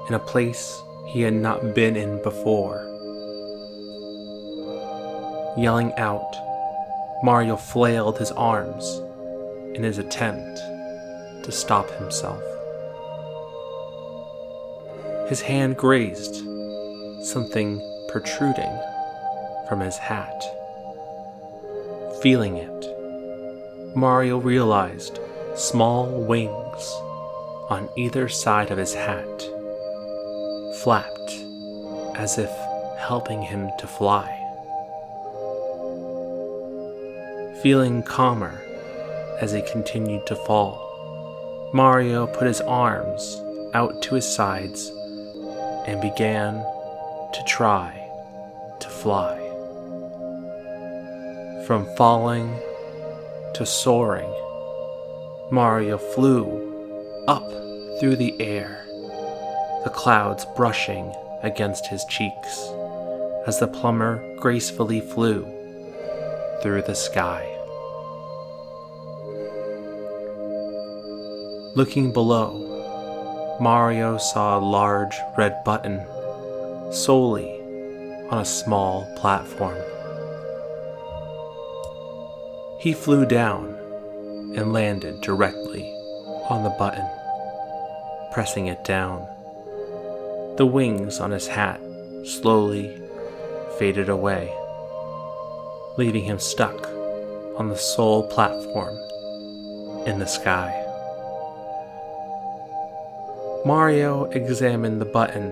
in 0.08 0.13
a 0.13 0.20
place 0.20 0.82
he 1.08 1.22
had 1.22 1.34
not 1.34 1.74
been 1.74 1.96
in 1.96 2.22
before. 2.22 2.84
Yelling 5.58 5.93
out, 5.98 6.36
Mario 7.24 7.56
flailed 7.56 8.20
his 8.20 8.32
arms 8.32 9.02
in 9.74 9.84
his 9.84 9.98
attempt 9.98 10.58
to 11.43 11.52
stop 11.52 11.89
himself. 11.91 12.41
His 15.30 15.41
hand 15.41 15.78
grazed 15.78 16.36
something 17.24 17.82
protruding 18.10 18.80
from 19.67 19.80
his 19.80 19.98
hat. 19.98 20.43
Feeling 22.22 22.58
it, 22.58 23.96
Mario 23.96 24.38
realized 24.38 25.20
small 25.56 26.06
wings 26.26 26.93
on 27.70 27.89
either 27.98 28.30
side 28.30 28.72
of 28.72 28.78
his 28.78 28.93
hat 28.93 29.57
flapped 30.88 31.43
as 32.15 32.38
if 32.38 32.50
helping 32.97 33.41
him 33.41 33.69
to 33.78 33.86
fly. 33.86 34.26
Feeling 37.62 38.02
calmer 38.04 38.62
as 39.41 39.52
he 39.52 39.62
continued 39.63 40.26
to 40.28 40.36
fall, 40.47 41.69
Mario 41.73 42.26
put 42.26 42.47
his 42.47 42.62
arms 42.62 43.41
out 43.73 44.02
to 44.02 44.15
his 44.15 44.26
sides 44.26 44.89
and 45.88 46.00
began 46.00 46.54
to 47.34 47.43
try 47.45 47.91
to 48.80 48.88
fly. 48.88 49.36
From 51.65 51.86
falling 51.97 52.58
to 53.56 53.65
soaring, 53.65 54.32
Mario 55.52 55.97
flew 55.97 57.26
up 57.28 57.52
through 58.00 58.15
the 58.15 58.34
air, 58.39 58.87
the 59.84 59.90
clouds 59.90 60.46
brushing 60.56 61.13
against 61.44 61.88
his 61.88 62.04
cheeks 62.06 62.70
as 63.46 63.60
the 63.60 63.68
plumber 63.68 64.22
gracefully 64.40 65.00
flew 65.00 65.46
through 66.62 66.82
the 66.82 66.96
sky. 66.96 67.54
Looking 71.76 72.12
below, 72.12 73.58
Mario 73.62 74.18
saw 74.18 74.58
a 74.58 74.60
large 74.60 75.16
red 75.38 75.63
button 75.63 76.06
solely 76.92 77.50
on 78.30 78.40
a 78.40 78.46
small 78.46 79.08
platform. 79.16 79.78
He 82.80 82.94
flew 82.94 83.26
down 83.26 83.76
and 84.56 84.74
landed 84.74 85.22
directly 85.22 85.84
on 86.50 86.63
the 86.63 86.76
button, 86.78 87.08
pressing 88.32 88.68
it 88.68 88.84
down. 88.84 89.28
The 90.58 90.65
wings 90.65 91.20
on 91.20 91.30
his 91.30 91.46
hat 91.46 91.80
slowly 92.26 93.00
faded 93.78 94.10
away, 94.10 94.52
leaving 95.98 96.24
him 96.24 96.39
stuck 96.39 96.88
on 97.58 97.70
the 97.70 97.78
sole 97.78 98.28
platform 98.28 98.98
in 100.08 100.17
the 100.17 100.26
sky. 100.26 100.84
Mario 103.65 104.24
examined 104.32 105.00
the 105.00 105.06
button 105.06 105.52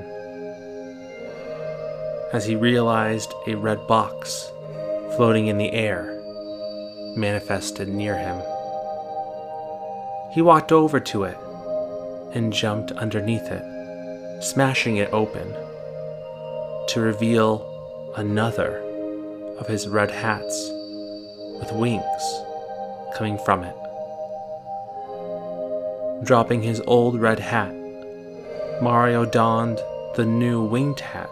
as 2.34 2.46
he 2.46 2.56
realized 2.56 3.32
a 3.46 3.54
red 3.54 3.86
box 3.88 4.52
floating 5.18 5.48
in 5.48 5.60
the 5.60 5.72
air 5.72 6.20
manifested 7.16 7.88
near 7.88 8.18
him. 8.18 8.42
He 10.32 10.42
walked 10.42 10.72
over 10.72 11.00
to 11.00 11.26
it 11.26 11.38
and 12.34 12.52
jumped 12.52 12.92
underneath 12.94 13.52
it, 13.52 13.75
smashing 14.42 14.98
it 14.98 15.10
open 15.12 15.54
to 16.90 17.00
reveal 17.00 18.14
another 18.16 18.78
of 19.58 19.68
his 19.68 19.88
red 19.88 20.12
hats 20.12 20.70
with 21.60 21.72
wings 21.72 22.42
coming 23.18 23.38
from 23.46 23.64
it. 23.64 23.76
Dropping 26.24 26.62
his 26.62 26.82
old 26.88 27.20
red 27.20 27.40
hat, 27.40 27.74
Mario 28.82 29.26
donned 29.26 29.80
the 30.16 30.26
new 30.26 30.64
winged 30.64 31.00
hat, 31.00 31.30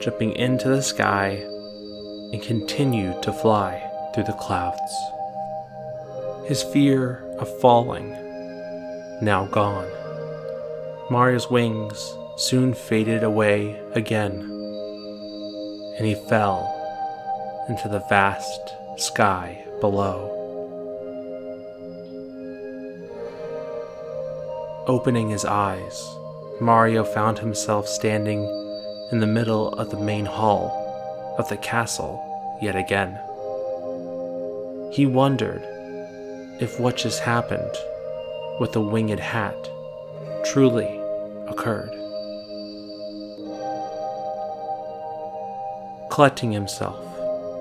jumping 0.00 0.32
into 0.32 0.68
the 0.68 0.82
sky 0.82 1.42
and 2.32 2.42
continued 2.42 3.22
to 3.22 3.32
fly 3.32 3.82
through 4.14 4.24
the 4.24 4.32
clouds. 4.32 4.80
His 6.46 6.62
fear 6.62 7.24
of 7.38 7.60
falling 7.60 8.10
now 9.22 9.46
gone. 9.46 10.03
Mario's 11.10 11.50
wings 11.50 12.16
soon 12.36 12.72
faded 12.72 13.22
away 13.22 13.78
again, 13.92 14.40
and 15.98 16.06
he 16.06 16.14
fell 16.14 16.70
into 17.68 17.88
the 17.88 18.02
vast 18.08 18.74
sky 18.96 19.62
below. 19.80 20.30
Opening 24.86 25.28
his 25.28 25.44
eyes, 25.44 26.02
Mario 26.58 27.04
found 27.04 27.38
himself 27.38 27.86
standing 27.86 28.44
in 29.12 29.20
the 29.20 29.26
middle 29.26 29.74
of 29.74 29.90
the 29.90 30.00
main 30.00 30.24
hall 30.24 30.70
of 31.38 31.46
the 31.50 31.56
castle 31.58 32.18
yet 32.62 32.76
again. 32.76 33.18
He 34.90 35.04
wondered 35.04 35.62
if 36.60 36.80
what 36.80 36.96
just 36.96 37.20
happened 37.20 37.74
with 38.58 38.72
the 38.72 38.80
winged 38.80 39.20
hat 39.20 39.70
truly 40.44 41.00
occurred. 41.48 41.90
Collecting 46.10 46.52
himself, 46.52 47.00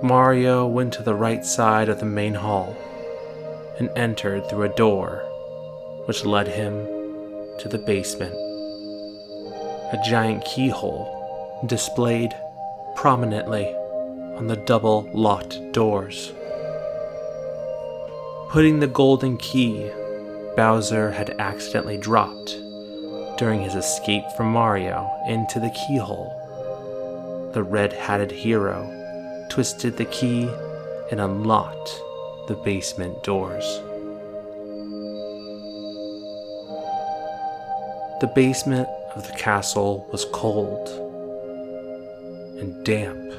Mario 0.04 0.68
went 0.68 0.94
to 0.94 1.04
the 1.04 1.16
right 1.16 1.46
side 1.46 1.90
of 1.90 2.00
the 2.00 2.06
main 2.06 2.34
hall 2.34 2.76
and 3.80 3.90
entered 3.96 4.48
through 4.48 4.64
a 4.64 4.76
door 4.76 5.24
which 6.06 6.26
led 6.26 6.48
him 6.48 6.86
to 7.60 7.70
the 7.70 7.78
basement. 7.78 8.34
A 9.94 10.00
giant 10.06 10.44
keyhole 10.44 11.64
displayed 11.66 12.34
prominently 12.96 13.66
on 14.36 14.48
the 14.48 14.58
double 14.58 15.10
locked 15.14 15.72
doors. 15.72 16.34
Putting 18.50 18.80
the 18.80 18.88
golden 18.88 19.38
key 19.38 19.90
Bowser 20.56 21.12
had 21.12 21.32
accidentally 21.40 21.98
dropped 21.98 22.58
during 23.38 23.62
his 23.62 23.76
escape 23.76 24.24
from 24.38 24.52
Mario 24.52 25.10
into 25.28 25.60
the 25.60 25.70
keyhole, 25.72 27.52
the 27.54 27.64
red 27.64 27.94
hatted 27.94 28.32
hero 28.32 28.90
twisted 29.50 29.98
the 29.98 30.06
key 30.06 30.50
and 31.12 31.20
unlocked 31.20 32.02
the 32.48 32.56
basement 32.56 33.24
doors. 33.24 33.66
The 38.22 38.32
basement 38.34 38.88
of 39.16 39.28
the 39.28 39.38
castle 39.38 40.08
was 40.12 40.26
cold 40.32 40.90
and 42.60 42.84
damp, 42.86 43.34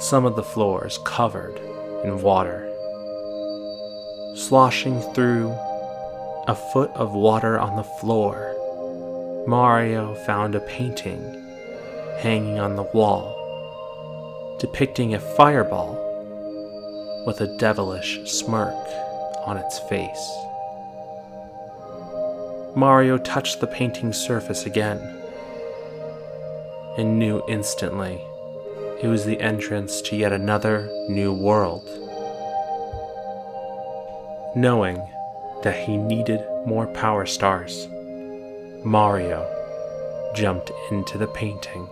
some 0.00 0.24
of 0.24 0.36
the 0.36 0.42
floors 0.42 0.98
covered 1.04 1.58
in 2.04 2.20
water 2.20 2.66
sloshing 4.36 5.00
through 5.14 5.48
a 6.46 6.54
foot 6.54 6.90
of 6.92 7.12
water 7.12 7.58
on 7.58 7.76
the 7.76 7.82
floor, 7.82 8.54
Mario 9.48 10.14
found 10.26 10.54
a 10.54 10.60
painting 10.60 11.42
hanging 12.20 12.58
on 12.58 12.76
the 12.76 12.82
wall 12.82 13.36
depicting 14.60 15.14
a 15.14 15.20
fireball 15.20 16.02
with 17.26 17.40
a 17.40 17.56
devilish 17.58 18.20
smirk 18.24 18.74
on 19.44 19.56
its 19.56 19.78
face. 19.80 20.32
Mario 22.74 23.18
touched 23.18 23.60
the 23.60 23.66
painting's 23.66 24.16
surface 24.16 24.66
again 24.66 24.98
and 26.96 27.18
knew 27.18 27.42
instantly 27.48 28.20
it 29.02 29.08
was 29.08 29.24
the 29.24 29.40
entrance 29.40 30.00
to 30.00 30.16
yet 30.16 30.32
another 30.32 30.88
new 31.08 31.32
world 31.32 31.86
knowing 34.54 35.06
that 35.66 35.84
he 35.84 35.96
needed 35.96 36.40
more 36.64 36.86
power 36.86 37.26
stars. 37.26 37.88
Mario 38.84 39.44
jumped 40.32 40.70
into 40.92 41.18
the 41.18 41.26
painting. 41.26 41.88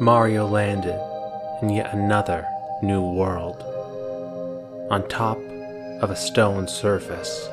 Mario 0.00 0.44
landed 0.44 0.98
in 1.62 1.68
yet 1.68 1.94
another 1.94 2.44
new 2.82 3.00
world, 3.00 3.62
on 4.90 5.08
top 5.08 5.38
of 6.02 6.10
a 6.10 6.16
stone 6.16 6.66
surface. 6.66 7.48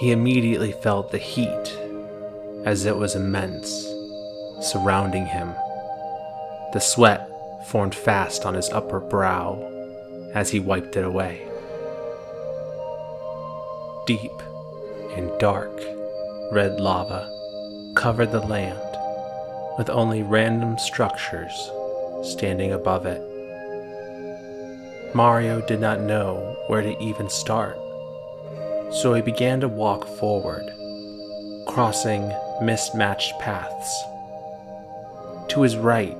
He 0.00 0.10
immediately 0.10 0.72
felt 0.72 1.12
the 1.12 1.18
heat 1.18 1.78
as 2.64 2.86
it 2.86 2.96
was 2.96 3.14
immense, 3.14 3.86
surrounding 4.60 5.26
him. 5.26 5.54
The 6.72 6.80
sweat 6.80 7.30
formed 7.66 7.94
fast 7.94 8.44
on 8.44 8.54
his 8.54 8.68
upper 8.70 8.98
brow 8.98 9.77
as 10.34 10.50
he 10.50 10.60
wiped 10.60 10.96
it 10.96 11.04
away. 11.04 11.46
Deep 14.06 14.32
and 15.16 15.30
dark 15.38 15.72
red 16.52 16.80
lava 16.80 17.30
covered 17.94 18.32
the 18.32 18.40
land 18.40 18.78
with 19.76 19.90
only 19.90 20.22
random 20.22 20.78
structures 20.78 21.70
standing 22.22 22.72
above 22.72 23.06
it. 23.06 23.22
Mario 25.14 25.60
did 25.60 25.80
not 25.80 26.00
know 26.00 26.56
where 26.66 26.82
to 26.82 27.02
even 27.02 27.30
start, 27.30 27.78
so 28.92 29.14
he 29.14 29.22
began 29.22 29.60
to 29.60 29.68
walk 29.68 30.06
forward, 30.06 30.72
crossing 31.66 32.32
mismatched 32.60 33.38
paths. 33.38 34.02
To 35.48 35.62
his 35.62 35.76
right, 35.76 36.16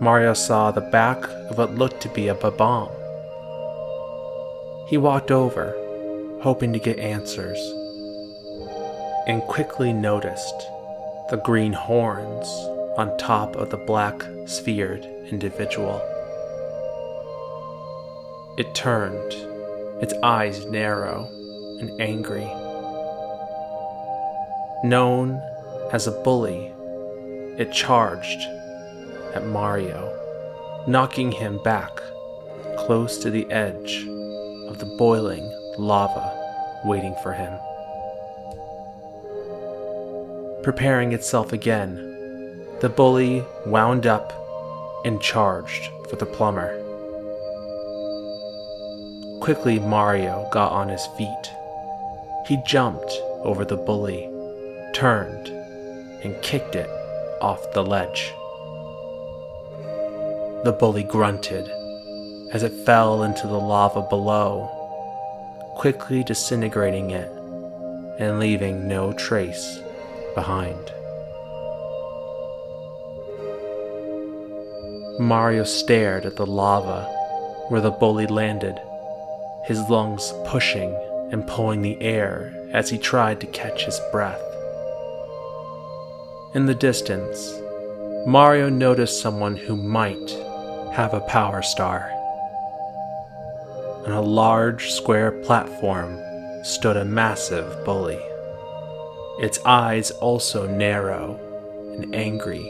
Mario 0.00 0.32
saw 0.32 0.70
the 0.70 0.80
back 0.80 1.24
of 1.50 1.58
what 1.58 1.74
looked 1.74 2.00
to 2.02 2.08
be 2.08 2.28
a 2.28 2.34
Bob-omb. 2.34 3.01
He 4.92 4.98
walked 4.98 5.30
over, 5.30 5.74
hoping 6.42 6.74
to 6.74 6.78
get 6.78 6.98
answers, 6.98 7.58
and 9.26 9.40
quickly 9.44 9.90
noticed 9.90 10.68
the 11.30 11.40
green 11.42 11.72
horns 11.72 12.46
on 12.98 13.16
top 13.16 13.56
of 13.56 13.70
the 13.70 13.78
black 13.78 14.22
sphered 14.44 15.06
individual. 15.30 15.96
It 18.58 18.74
turned, 18.74 19.32
its 20.02 20.12
eyes 20.22 20.66
narrow 20.66 21.26
and 21.80 21.98
angry. 21.98 22.44
Known 24.84 25.40
as 25.90 26.06
a 26.06 26.22
bully, 26.22 26.70
it 27.56 27.72
charged 27.72 28.42
at 29.34 29.46
Mario, 29.46 30.14
knocking 30.86 31.32
him 31.32 31.62
back 31.62 31.98
close 32.76 33.16
to 33.22 33.30
the 33.30 33.50
edge 33.50 34.06
of 34.72 34.78
the 34.78 34.96
boiling 34.96 35.52
lava 35.76 36.32
waiting 36.82 37.14
for 37.22 37.34
him. 37.34 37.52
Preparing 40.62 41.12
itself 41.12 41.52
again, 41.52 41.96
the 42.80 42.88
bully 42.88 43.44
wound 43.66 44.06
up 44.06 44.32
and 45.04 45.20
charged 45.20 45.90
for 46.08 46.16
the 46.16 46.24
plumber. 46.24 46.72
Quickly, 49.40 49.78
Mario 49.78 50.48
got 50.50 50.72
on 50.72 50.88
his 50.88 51.06
feet. 51.18 51.50
He 52.46 52.56
jumped 52.66 53.12
over 53.42 53.66
the 53.66 53.76
bully, 53.76 54.26
turned, 54.94 55.48
and 56.24 56.40
kicked 56.40 56.76
it 56.76 56.88
off 57.42 57.74
the 57.74 57.84
ledge. 57.84 58.32
The 60.64 60.74
bully 60.80 61.02
grunted 61.02 61.70
as 62.52 62.62
it 62.62 62.84
fell 62.84 63.22
into 63.22 63.46
the 63.46 63.58
lava 63.58 64.02
below, 64.02 64.68
quickly 65.76 66.22
disintegrating 66.22 67.10
it 67.10 67.30
and 68.18 68.38
leaving 68.38 68.86
no 68.86 69.12
trace 69.14 69.80
behind. 70.34 70.92
Mario 75.18 75.64
stared 75.64 76.24
at 76.26 76.36
the 76.36 76.46
lava 76.46 77.04
where 77.68 77.80
the 77.80 77.90
bully 77.90 78.26
landed 78.26 78.78
his 79.64 79.80
lungs 79.88 80.32
pushing 80.44 80.94
and 81.30 81.46
pulling 81.46 81.82
the 81.82 82.00
air 82.00 82.52
as 82.72 82.90
he 82.90 82.98
tried 82.98 83.40
to 83.40 83.46
catch 83.46 83.84
his 83.84 84.00
breath. 84.10 84.42
In 86.54 86.66
the 86.66 86.74
distance, 86.74 87.60
Mario 88.26 88.68
noticed 88.68 89.20
someone 89.20 89.56
who 89.56 89.76
might 89.76 90.30
have 90.92 91.14
a 91.14 91.20
power 91.20 91.62
star. 91.62 92.10
On 94.04 94.10
a 94.10 94.20
large 94.20 94.90
square 94.90 95.30
platform 95.30 96.18
stood 96.64 96.96
a 96.96 97.04
massive 97.04 97.84
bully, 97.84 98.20
its 99.38 99.60
eyes 99.64 100.10
also 100.10 100.66
narrow 100.66 101.38
and 101.94 102.12
angry, 102.12 102.64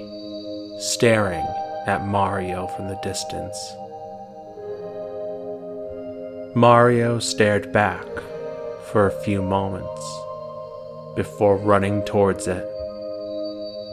staring 0.79 1.47
at 1.87 2.07
Mario 2.07 2.67
from 2.69 2.89
the 2.89 3.01
distance. 3.03 3.57
Mario 6.55 7.19
stared 7.19 7.73
back 7.73 8.07
for 8.91 9.07
a 9.07 9.25
few 9.25 9.41
moments 9.41 10.05
before 11.17 11.57
running 11.57 12.05
towards 12.05 12.47
it, 12.47 12.67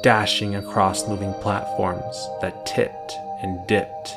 dashing 0.04 0.56
across 0.56 1.08
moving 1.08 1.34
platforms 1.36 2.28
that 2.42 2.66
tipped 2.66 3.14
and 3.42 3.66
dipped 3.66 4.14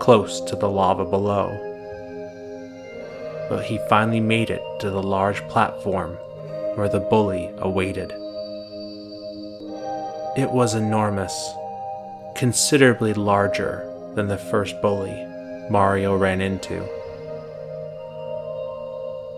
close 0.00 0.40
to 0.40 0.56
the 0.56 0.68
lava 0.68 1.04
below. 1.04 1.73
But 3.48 3.64
he 3.64 3.78
finally 3.88 4.20
made 4.20 4.50
it 4.50 4.62
to 4.80 4.90
the 4.90 5.02
large 5.02 5.46
platform 5.48 6.16
where 6.76 6.88
the 6.88 7.00
bully 7.00 7.50
awaited. 7.58 8.10
It 10.36 10.50
was 10.50 10.74
enormous, 10.74 11.52
considerably 12.34 13.14
larger 13.14 13.88
than 14.14 14.28
the 14.28 14.38
first 14.38 14.80
bully 14.82 15.14
Mario 15.70 16.16
ran 16.16 16.40
into. 16.40 16.84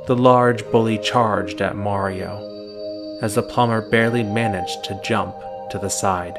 The 0.06 0.16
large 0.16 0.64
bully 0.70 0.98
charged 0.98 1.60
at 1.60 1.76
Mario 1.76 3.18
as 3.22 3.34
the 3.34 3.42
plumber 3.42 3.88
barely 3.90 4.22
managed 4.22 4.84
to 4.84 5.00
jump 5.02 5.34
to 5.70 5.78
the 5.78 5.90
side. 5.90 6.38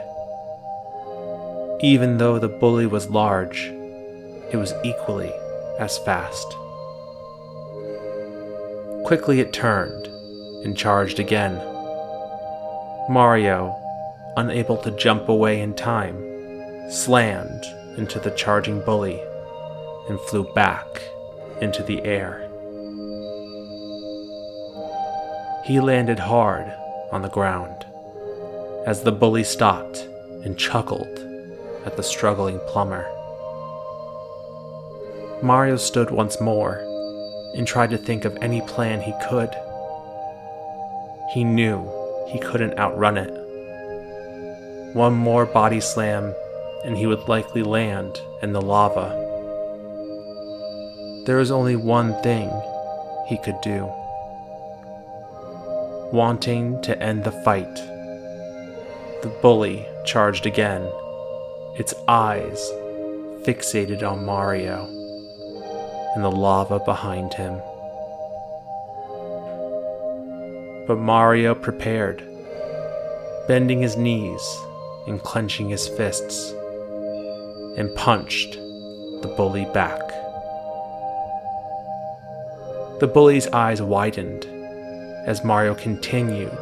Even 1.82 2.18
though 2.18 2.40
the 2.40 2.48
bully 2.48 2.88
was 2.88 3.10
large, 3.10 3.72
it 4.52 4.58
was 4.58 4.74
equally 4.84 5.32
as 5.80 5.98
fast. 6.00 6.48
Quickly 9.08 9.40
it 9.40 9.54
turned 9.54 10.08
and 10.66 10.76
charged 10.76 11.18
again. 11.18 11.56
Mario, 13.10 13.74
unable 14.36 14.76
to 14.80 14.92
jump 14.92 15.30
away 15.30 15.62
in 15.62 15.74
time, 15.74 16.22
slammed 16.92 17.64
into 17.96 18.20
the 18.20 18.32
charging 18.32 18.82
bully 18.82 19.22
and 20.10 20.20
flew 20.20 20.44
back 20.54 21.02
into 21.62 21.84
the 21.84 22.04
air. 22.04 22.50
He 25.64 25.80
landed 25.80 26.20
hard 26.20 26.70
on 27.10 27.22
the 27.22 27.30
ground 27.30 27.86
as 28.86 29.04
the 29.04 29.14
bully 29.14 29.46
stopped 29.46 30.06
and 30.44 30.60
chuckled 30.60 31.18
at 31.86 31.96
the 31.96 32.04
struggling 32.04 32.60
plumber. 32.68 33.10
Mario 35.42 35.78
stood 35.78 36.12
once 36.12 36.42
more 36.42 36.87
and 37.56 37.68
tried 37.68 37.90
to 37.92 37.98
think 37.98 38.26
of 38.26 38.38
any 38.42 38.62
plan 38.62 39.02
he 39.02 39.14
could. 39.30 39.54
He 41.34 41.44
knew 41.44 41.88
he 42.28 42.40
couldn't 42.40 42.78
outrun 42.78 43.18
it. 43.18 43.32
One 44.94 45.14
more 45.14 45.46
body 45.46 45.80
slam 45.80 46.34
and 46.84 46.98
he 46.98 47.06
would 47.06 47.28
likely 47.28 47.64
land 47.64 48.22
in 48.42 48.54
the 48.54 48.62
lava. 48.62 49.24
There 51.26 51.38
was 51.38 51.52
only 51.52 51.76
one 51.76 52.22
thing 52.22 52.50
he 53.28 53.38
could 53.38 53.60
do 53.62 53.92
wanting 56.12 56.82
to 56.82 56.98
end 57.04 57.24
the 57.24 57.32
fight. 57.32 57.76
The 59.22 59.38
bully 59.42 59.86
charged 60.06 60.46
again, 60.46 60.90
its 61.76 61.94
eyes 62.08 62.72
fixated 63.44 64.10
on 64.10 64.26
Mario 64.26 64.97
and 66.18 66.26
the 66.26 66.32
lava 66.32 66.80
behind 66.80 67.32
him. 67.36 67.62
But 70.88 70.98
Mario 70.98 71.54
prepared, 71.54 72.24
bending 73.48 73.84
his 73.84 73.98
knees 73.98 74.42
and 75.06 75.22
clenching 75.22 75.70
his 75.70 75.88
fists, 75.88 76.54
and 77.78 77.94
punched 77.96 78.54
the 78.54 79.32
bully 79.38 79.66
back. 79.66 80.00
The 83.00 83.12
bully's 83.14 83.46
eyes 83.50 83.80
widened 83.80 84.44
as 85.28 85.44
Mario 85.44 85.76
continued 85.76 86.58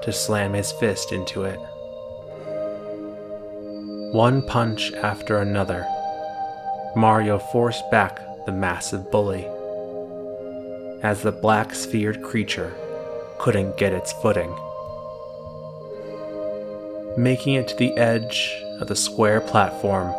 to 0.00 0.14
slam 0.14 0.54
his 0.54 0.72
fist 0.72 1.12
into 1.12 1.42
it. 1.42 1.60
One 4.14 4.40
punch 4.46 4.94
after 4.94 5.40
another, 5.40 5.86
Mario 6.96 7.38
forced 7.38 7.90
back 7.90 8.18
the 8.46 8.52
massive 8.52 9.10
bully 9.10 9.46
as 11.02 11.22
the 11.22 11.32
black 11.32 11.74
sphered 11.74 12.22
creature 12.22 12.74
couldn't 13.38 13.76
get 13.76 13.92
its 13.92 14.12
footing. 14.12 14.54
Making 17.16 17.54
it 17.54 17.68
to 17.68 17.76
the 17.76 17.96
edge 17.98 18.50
of 18.80 18.88
the 18.88 18.96
square 18.96 19.40
platform, 19.40 20.12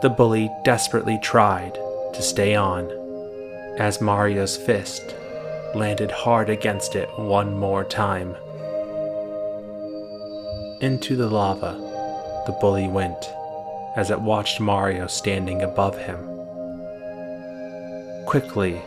the 0.00 0.08
bully 0.08 0.50
desperately 0.64 1.18
tried 1.22 1.74
to 2.14 2.22
stay 2.22 2.54
on 2.54 2.90
as 3.78 4.00
Mario's 4.00 4.56
fist 4.56 5.14
landed 5.74 6.10
hard 6.10 6.48
against 6.48 6.94
it 6.94 7.08
one 7.18 7.58
more 7.58 7.84
time. 7.84 8.36
Into 10.80 11.16
the 11.16 11.28
lava, 11.28 11.72
the 12.46 12.56
bully 12.60 12.88
went 12.88 13.32
as 13.96 14.10
it 14.10 14.20
watched 14.20 14.60
Mario 14.60 15.08
standing 15.08 15.62
above 15.62 15.98
him. 15.98 16.27
Quickly, 18.28 18.78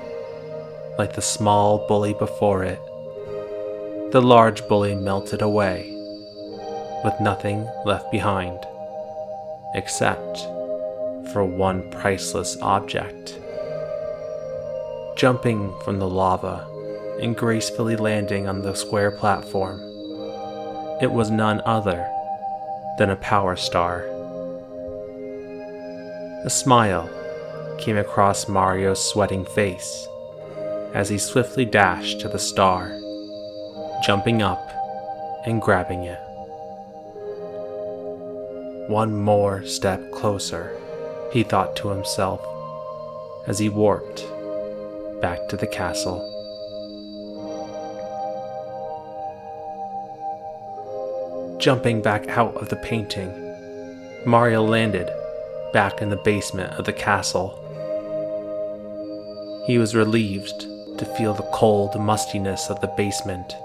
like 0.99 1.13
the 1.13 1.21
small 1.21 1.87
bully 1.87 2.13
before 2.13 2.63
it, 2.63 2.79
the 4.11 4.21
large 4.21 4.67
bully 4.67 4.93
melted 4.93 5.41
away, 5.41 5.89
with 7.03 7.19
nothing 7.19 7.67
left 7.83 8.11
behind, 8.11 8.59
except 9.73 10.37
for 11.33 11.43
one 11.43 11.89
priceless 11.89 12.55
object. 12.61 13.39
Jumping 15.15 15.73
from 15.83 15.97
the 15.97 16.07
lava 16.07 16.67
and 17.19 17.35
gracefully 17.35 17.95
landing 17.95 18.47
on 18.47 18.61
the 18.61 18.75
square 18.75 19.09
platform, 19.09 19.81
it 21.01 21.11
was 21.11 21.31
none 21.31 21.63
other 21.65 22.07
than 22.99 23.09
a 23.09 23.15
power 23.15 23.55
star. 23.55 24.01
A 26.45 26.49
smile 26.51 27.09
came 27.81 27.97
across 27.97 28.47
Mario's 28.47 29.03
sweating 29.03 29.43
face 29.43 30.07
as 30.93 31.09
he 31.09 31.17
swiftly 31.17 31.65
dashed 31.65 32.21
to 32.21 32.27
the 32.27 32.39
star, 32.39 32.97
jumping 34.05 34.41
up 34.41 34.61
and 35.45 35.61
grabbing 35.61 36.03
it. 36.03 36.19
One 38.87 39.21
more 39.21 39.65
step 39.65 40.11
closer, 40.11 40.77
he 41.31 41.43
thought 41.43 41.75
to 41.77 41.89
himself 41.89 42.45
as 43.47 43.57
he 43.57 43.69
warped 43.69 44.25
back 45.21 45.47
to 45.49 45.57
the 45.57 45.67
castle. 45.67 46.27
Jumping 51.59 52.01
back 52.01 52.27
out 52.29 52.55
of 52.55 52.69
the 52.69 52.75
painting, 52.77 53.31
Mario 54.25 54.63
landed 54.63 55.09
back 55.73 56.01
in 56.01 56.09
the 56.09 56.17
basement 56.17 56.73
of 56.73 56.85
the 56.85 56.93
castle. 56.93 57.60
He 59.71 59.77
was 59.77 59.95
relieved 59.95 60.67
to 60.97 61.05
feel 61.17 61.33
the 61.33 61.49
cold 61.53 61.97
mustiness 61.97 62.69
of 62.69 62.81
the 62.81 62.93
basement 62.97 63.55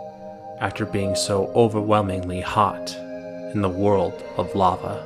after 0.60 0.86
being 0.86 1.16
so 1.16 1.50
overwhelmingly 1.52 2.40
hot 2.40 2.94
in 3.52 3.60
the 3.60 3.68
world 3.68 4.14
of 4.36 4.54
lava. 4.54 5.04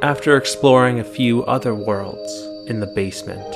After 0.00 0.36
exploring 0.36 1.00
a 1.00 1.12
few 1.18 1.42
other 1.46 1.74
worlds 1.74 2.32
in 2.70 2.78
the 2.78 2.86
basement, 2.86 3.52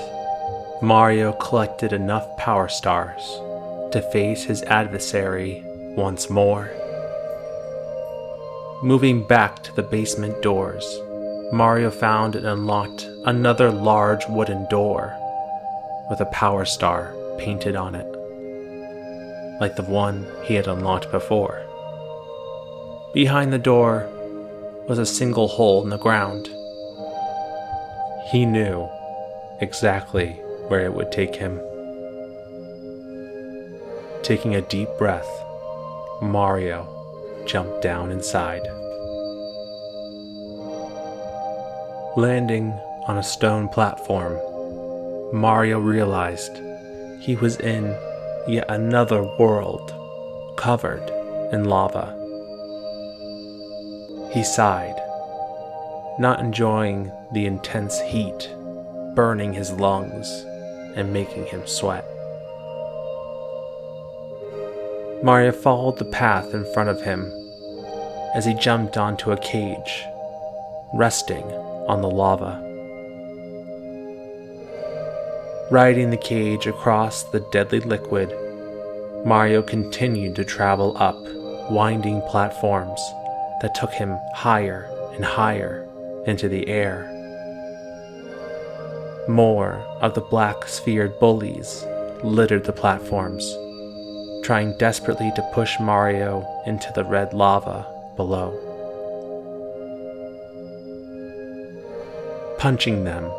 Mario 0.82 1.34
collected 1.34 1.93
enough 1.93 2.26
power 2.36 2.66
stars 2.66 3.22
to 3.93 4.05
face 4.11 4.43
his 4.43 4.64
adversary 4.64 5.62
once 5.97 6.28
more. 6.28 6.68
Moving 8.82 9.24
back 9.24 9.62
to 9.62 9.72
the 9.76 9.84
basement 9.84 10.43
doors, 10.43 10.84
Mario 11.53 11.93
found 11.93 12.34
and 12.34 12.45
unlocked 12.45 13.09
another 13.25 13.71
large 13.71 14.27
wooden 14.29 14.66
door 14.71 15.14
with 16.09 16.21
a 16.21 16.31
power 16.33 16.64
star 16.64 17.14
painted 17.39 17.77
on 17.77 17.95
it, 17.95 18.07
like 19.61 19.77
the 19.77 19.83
one 19.83 20.27
he 20.45 20.55
had 20.55 20.66
unlocked 20.66 21.11
before. 21.11 21.62
Behind 23.12 23.53
the 23.53 23.59
door 23.59 24.09
was 24.89 24.99
a 24.99 25.05
single 25.05 25.49
hole 25.49 25.83
in 25.83 25.91
the 25.91 25.99
ground. 25.99 26.49
He 28.31 28.47
knew 28.47 28.89
exactly 29.61 30.31
where 30.68 30.85
it 30.87 30.95
would 30.95 31.12
take 31.12 31.35
him. 31.35 31.61
Taking 34.23 34.55
a 34.55 34.62
deep 34.62 34.89
breath, 34.97 35.29
Mario 36.23 36.89
jumped 37.47 37.83
down 37.83 38.11
inside. 38.11 38.62
Landing 42.16 42.79
on 43.11 43.19
a 43.19 43.23
stone 43.25 43.69
platform, 43.69 44.39
Mario 45.33 45.81
realized 45.81 46.63
he 47.19 47.35
was 47.35 47.59
in 47.59 47.87
yet 48.47 48.65
another 48.69 49.25
world 49.37 49.93
covered 50.57 51.11
in 51.53 51.65
lava. 51.65 52.07
He 54.33 54.45
sighed, 54.45 54.95
not 56.21 56.39
enjoying 56.39 57.11
the 57.33 57.47
intense 57.47 58.01
heat 58.01 58.49
burning 59.17 59.55
his 59.55 59.73
lungs 59.73 60.31
and 60.95 61.13
making 61.13 61.47
him 61.47 61.67
sweat. 61.67 62.05
Mario 65.25 65.51
followed 65.51 65.99
the 65.99 66.13
path 66.13 66.55
in 66.55 66.65
front 66.73 66.89
of 66.89 67.03
him 67.03 67.25
as 68.37 68.45
he 68.45 68.55
jumped 68.55 68.97
onto 68.97 69.33
a 69.33 69.37
cage, 69.37 70.05
resting 70.95 71.43
on 71.89 72.03
the 72.03 72.09
lava. 72.09 72.70
Riding 75.71 76.11
the 76.11 76.16
cage 76.16 76.66
across 76.66 77.23
the 77.23 77.39
deadly 77.53 77.79
liquid, 77.79 78.35
Mario 79.25 79.62
continued 79.62 80.35
to 80.37 80.45
travel 80.45 80.97
up 80.97 81.16
winding 81.71 82.23
platforms 82.23 83.01
that 83.62 83.77
took 83.77 83.93
him 83.93 84.18
higher 84.35 84.91
and 85.14 85.25
higher 85.25 85.87
into 86.27 86.49
the 86.49 86.68
air. 86.68 87.07
More 89.29 89.75
of 90.01 90.14
the 90.14 90.23
black 90.23 90.66
sphered 90.66 91.21
bullies 91.21 91.85
littered 92.25 92.64
the 92.64 92.73
platforms 92.73 93.45
trying 94.43 94.77
desperately 94.79 95.31
to 95.37 95.51
push 95.53 95.79
Mario 95.79 96.45
into 96.66 96.91
the 96.95 97.05
red 97.05 97.33
lava 97.33 97.87
below. 98.16 98.51
Punching 102.59 103.05
them 103.05 103.31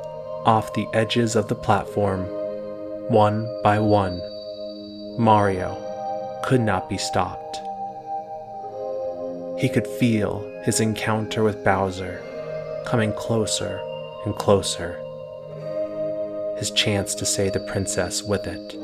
off 0.46 0.74
the 0.74 0.88
edges 0.94 1.36
of 1.36 1.48
the 1.48 1.56
platform, 1.56 2.24
one 3.10 3.48
by 3.64 3.80
one, 3.80 4.22
Mario 5.18 5.78
could 6.44 6.62
not 6.62 6.90
be 6.90 6.98
stopped. 6.98 7.58
He 9.60 9.70
could 9.70 9.86
feel 9.86 10.40
his 10.64 10.80
encounter 10.80 11.44
with 11.44 11.64
Bowser 11.64 12.22
coming 12.86 13.14
closer 13.14 13.80
and 14.26 14.36
closer, 14.36 15.00
his 16.58 16.72
chance 16.72 17.14
to 17.16 17.26
save 17.26 17.54
the 17.54 17.60
princess 17.60 18.24
with 18.24 18.48
it. 18.48 18.76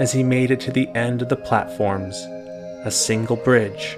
As 0.00 0.12
he 0.12 0.22
made 0.22 0.50
it 0.50 0.60
to 0.60 0.72
the 0.72 0.88
end 0.94 1.22
of 1.22 1.28
the 1.28 1.36
platforms, 1.36 2.16
a 2.84 2.90
single 2.90 3.36
bridge 3.36 3.96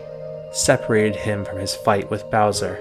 separated 0.53 1.17
him 1.17 1.45
from 1.45 1.59
his 1.59 1.75
fight 1.75 2.11
with 2.11 2.31
Bowser. 2.31 2.79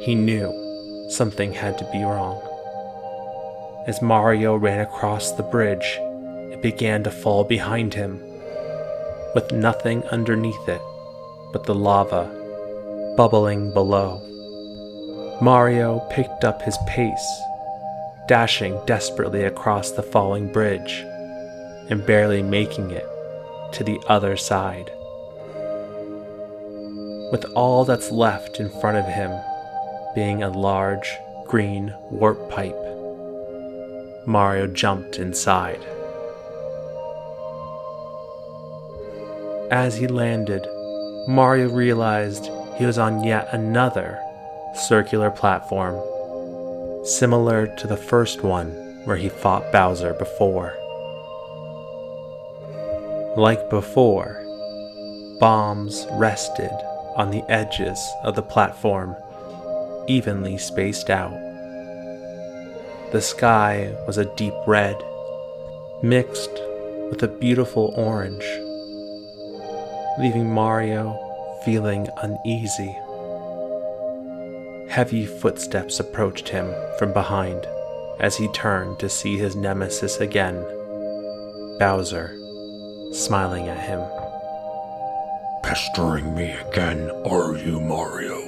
He 0.00 0.14
knew 0.14 1.08
something 1.10 1.52
had 1.52 1.76
to 1.76 1.84
be 1.92 2.02
wrong. 2.02 2.40
As 3.86 4.00
Mario 4.00 4.56
ran 4.56 4.80
across 4.80 5.32
the 5.32 5.42
bridge, 5.42 5.98
it 6.52 6.62
began 6.62 7.04
to 7.04 7.10
fall 7.10 7.44
behind 7.44 7.92
him, 7.92 8.18
with 9.34 9.52
nothing 9.52 10.02
underneath 10.04 10.68
it 10.68 10.80
but 11.52 11.64
the 11.64 11.74
lava 11.74 12.24
bubbling 13.16 13.74
below. 13.74 14.22
Mario 15.42 15.98
picked 16.10 16.44
up 16.44 16.62
his 16.62 16.78
pace, 16.86 17.42
dashing 18.26 18.80
desperately 18.86 19.44
across 19.44 19.90
the 19.90 20.02
falling 20.02 20.50
bridge 20.50 21.04
and 21.90 22.06
barely 22.06 22.42
making 22.42 22.90
it 22.90 23.06
to 23.72 23.84
the 23.84 24.00
other 24.06 24.36
side. 24.36 24.90
With 27.32 27.44
all 27.54 27.84
that's 27.84 28.10
left 28.10 28.60
in 28.60 28.70
front 28.80 28.96
of 28.96 29.04
him 29.04 29.30
being 30.14 30.42
a 30.42 30.50
large 30.50 31.18
green 31.46 31.94
warp 32.10 32.50
pipe, 32.50 32.76
Mario 34.26 34.66
jumped 34.66 35.18
inside. 35.18 35.80
As 39.70 39.96
he 39.96 40.06
landed, 40.08 40.66
Mario 41.28 41.68
realized 41.68 42.50
he 42.76 42.86
was 42.86 42.98
on 42.98 43.22
yet 43.22 43.48
another 43.52 44.20
circular 44.74 45.30
platform, 45.30 45.94
similar 47.04 47.66
to 47.76 47.86
the 47.86 47.96
first 47.96 48.42
one 48.42 48.70
where 49.04 49.16
he 49.16 49.28
fought 49.28 49.70
Bowser 49.72 50.14
before. 50.14 50.74
Like 53.36 53.70
before, 53.70 54.44
bombs 55.38 56.06
rested 56.12 56.70
on 57.16 57.30
the 57.30 57.42
edges 57.48 57.98
of 58.22 58.34
the 58.34 58.42
platform, 58.42 59.16
evenly 60.10 60.58
spaced 60.58 61.08
out. 61.08 61.32
The 63.12 63.20
sky 63.20 63.94
was 64.06 64.18
a 64.18 64.34
deep 64.34 64.54
red, 64.66 64.96
mixed 66.02 66.50
with 67.10 67.22
a 67.22 67.28
beautiful 67.28 67.94
orange, 67.96 68.44
leaving 70.18 70.52
Mario 70.52 71.16
feeling 71.64 72.08
uneasy. 72.22 72.96
Heavy 74.88 75.26
footsteps 75.26 76.00
approached 76.00 76.48
him 76.48 76.74
from 76.98 77.12
behind 77.12 77.66
as 78.18 78.36
he 78.36 78.48
turned 78.48 78.98
to 78.98 79.08
see 79.08 79.38
his 79.38 79.54
nemesis 79.54 80.18
again, 80.18 80.56
Bowser 81.78 82.36
smiling 83.12 83.68
at 83.68 83.80
him. 83.80 84.00
Pestering 85.62 86.34
me 86.34 86.50
again, 86.52 87.10
are 87.26 87.56
you, 87.56 87.80
Mario? 87.80 88.39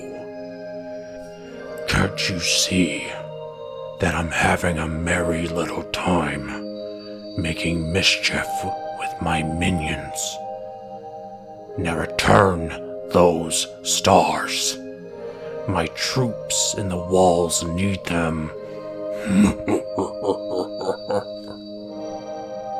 Can't 2.02 2.28
you 2.28 2.40
see 2.40 3.06
that 4.00 4.16
I'm 4.16 4.32
having 4.32 4.76
a 4.76 4.88
merry 4.88 5.46
little 5.46 5.84
time 5.92 6.46
making 7.40 7.92
mischief 7.92 8.48
with 8.98 9.22
my 9.22 9.44
minions? 9.44 10.36
Now 11.78 11.96
return 11.96 12.70
those 13.10 13.68
stars. 13.84 14.76
My 15.68 15.86
troops 15.94 16.74
in 16.76 16.88
the 16.88 16.96
walls 16.96 17.62
need 17.62 18.04
them. 18.06 18.50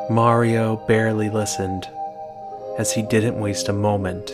Mario 0.13 0.83
barely 0.85 1.29
listened, 1.29 1.87
as 2.77 2.91
he 2.91 3.01
didn't 3.01 3.39
waste 3.39 3.69
a 3.69 3.73
moment, 3.73 4.33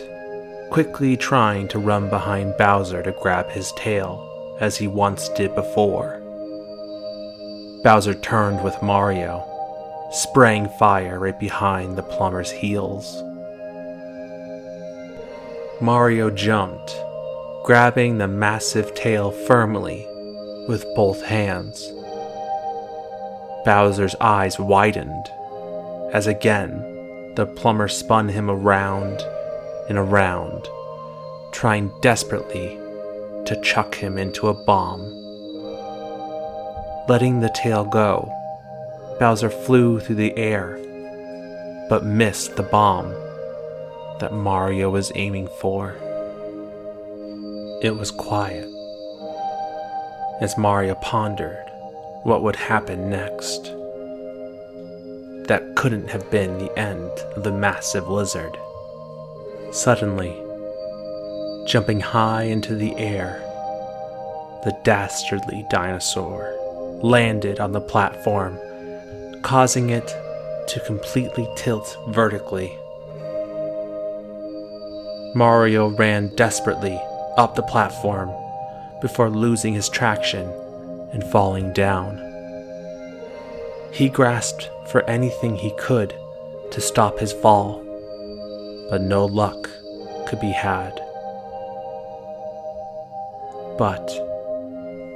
quickly 0.72 1.16
trying 1.16 1.68
to 1.68 1.78
run 1.78 2.10
behind 2.10 2.56
Bowser 2.56 3.04
to 3.04 3.12
grab 3.12 3.48
his 3.50 3.70
tail, 3.76 4.26
as 4.60 4.76
he 4.76 4.86
once 4.86 5.28
did 5.30 5.54
before. 5.54 6.20
Bowser 7.82 8.14
turned 8.14 8.62
with 8.62 8.82
Mario, 8.82 9.44
spraying 10.12 10.68
fire 10.78 11.18
right 11.18 11.38
behind 11.40 11.96
the 11.96 12.02
plumber's 12.02 12.50
heels. 12.50 13.22
Mario 15.80 16.30
jumped, 16.30 16.94
grabbing 17.64 18.18
the 18.18 18.28
massive 18.28 18.94
tail 18.94 19.30
firmly 19.30 20.06
with 20.68 20.84
both 20.94 21.22
hands. 21.22 21.90
Bowser's 23.64 24.14
eyes 24.20 24.58
widened 24.58 25.26
as 26.12 26.26
again 26.26 27.34
the 27.36 27.46
plumber 27.46 27.88
spun 27.88 28.28
him 28.28 28.50
around 28.50 29.22
and 29.88 29.96
around, 29.96 30.68
trying 31.52 31.90
desperately 32.00 32.79
to 33.50 33.60
chuck 33.62 33.96
him 33.96 34.16
into 34.16 34.46
a 34.46 34.54
bomb. 34.54 35.00
Letting 37.08 37.40
the 37.40 37.50
tail 37.52 37.84
go, 37.84 38.32
Bowser 39.18 39.50
flew 39.50 39.98
through 39.98 40.14
the 40.14 40.38
air, 40.38 40.78
but 41.88 42.04
missed 42.04 42.54
the 42.54 42.62
bomb 42.62 43.10
that 44.20 44.32
Mario 44.32 44.88
was 44.88 45.10
aiming 45.16 45.48
for. 45.60 45.96
It 47.82 47.96
was 47.98 48.12
quiet 48.12 48.68
as 50.40 50.56
Mario 50.56 50.94
pondered 50.94 51.66
what 52.22 52.44
would 52.44 52.54
happen 52.54 53.10
next 53.10 53.64
that 55.48 55.72
couldn't 55.74 56.08
have 56.08 56.30
been 56.30 56.56
the 56.58 56.78
end 56.78 57.10
of 57.34 57.42
the 57.42 57.50
massive 57.50 58.06
lizard. 58.06 58.56
Suddenly, 59.72 60.40
jumping 61.66 62.00
high 62.00 62.44
into 62.44 62.74
the 62.74 62.96
air, 62.96 63.40
the 64.64 64.76
dastardly 64.84 65.66
dinosaur 65.70 66.56
landed 67.02 67.60
on 67.60 67.72
the 67.72 67.80
platform, 67.80 68.58
causing 69.42 69.90
it 69.90 70.06
to 70.68 70.80
completely 70.86 71.48
tilt 71.56 71.96
vertically. 72.08 72.76
Mario 75.34 75.88
ran 75.90 76.34
desperately 76.34 77.00
up 77.36 77.54
the 77.54 77.62
platform 77.62 78.30
before 79.00 79.30
losing 79.30 79.72
his 79.72 79.88
traction 79.88 80.48
and 81.12 81.24
falling 81.24 81.72
down. 81.72 82.18
He 83.92 84.08
grasped 84.08 84.70
for 84.88 85.02
anything 85.08 85.56
he 85.56 85.72
could 85.78 86.14
to 86.72 86.80
stop 86.80 87.18
his 87.18 87.32
fall, 87.32 87.82
but 88.90 89.00
no 89.00 89.24
luck 89.24 89.68
could 90.26 90.40
be 90.40 90.50
had. 90.50 91.00
But 93.80 94.10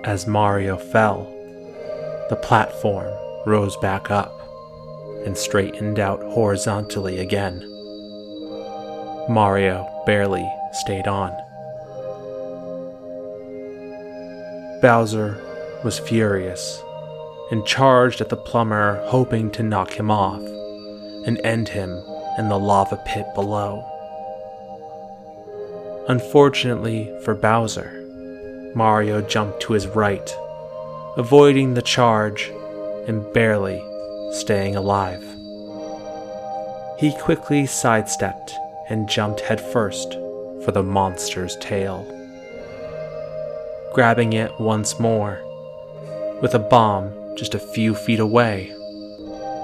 as 0.05 0.27
Mario 0.27 0.79
fell, 0.79 1.25
the 2.31 2.37
platform 2.37 3.13
rose 3.45 3.77
back 3.77 4.11
up 4.11 4.33
and 5.27 5.37
straightened 5.37 5.99
out 5.99 6.23
horizontally 6.23 7.19
again. 7.19 7.61
Mario 9.29 9.87
barely 10.07 10.51
stayed 10.73 11.07
on. 11.07 11.31
Bowser 14.81 15.37
was 15.85 15.99
furious 15.99 16.83
and 17.51 17.67
charged 17.67 18.23
at 18.23 18.31
the 18.31 18.37
plumber, 18.39 19.05
hoping 19.09 19.51
to 19.51 19.63
knock 19.63 19.91
him 19.93 20.11
off 20.11 20.41
and 21.27 21.39
end 21.45 21.69
him 21.69 22.03
in 22.39 22.49
the 22.49 22.59
lava 22.59 22.97
pit 23.05 23.27
below. 23.35 23.85
Unfortunately 26.09 27.15
for 27.25 27.35
Bowser, 27.35 28.04
Mario 28.75 29.21
jumped 29.21 29.61
to 29.61 29.73
his 29.73 29.87
right, 29.87 30.37
avoiding 31.17 31.75
the 31.75 31.83
charge 31.83 32.51
and 33.07 33.33
barely 33.33 33.83
staying 34.33 34.75
alive. 34.75 35.23
He 36.99 37.17
quickly 37.21 37.67
sidestepped 37.67 38.53
and 38.89 39.09
jumped 39.09 39.41
headfirst 39.41 40.15
for 40.65 40.73
the 40.73 40.83
monster's 40.83 41.57
tail. 41.57 42.05
Grabbing 43.95 44.33
it 44.33 44.59
once 44.59 44.99
more, 44.99 45.41
with 46.43 46.55
a 46.55 46.59
bomb 46.59 47.13
just 47.37 47.55
a 47.55 47.59
few 47.59 47.95
feet 47.95 48.21
away. 48.21 48.73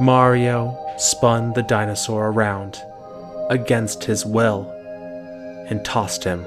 Mario 0.01 0.79
spun 0.99 1.53
the 1.55 1.63
dinosaur 1.63 2.29
around 2.29 2.81
against 3.49 4.05
his 4.05 4.25
will 4.25 4.71
and 5.69 5.85
tossed 5.85 6.25
him 6.25 6.47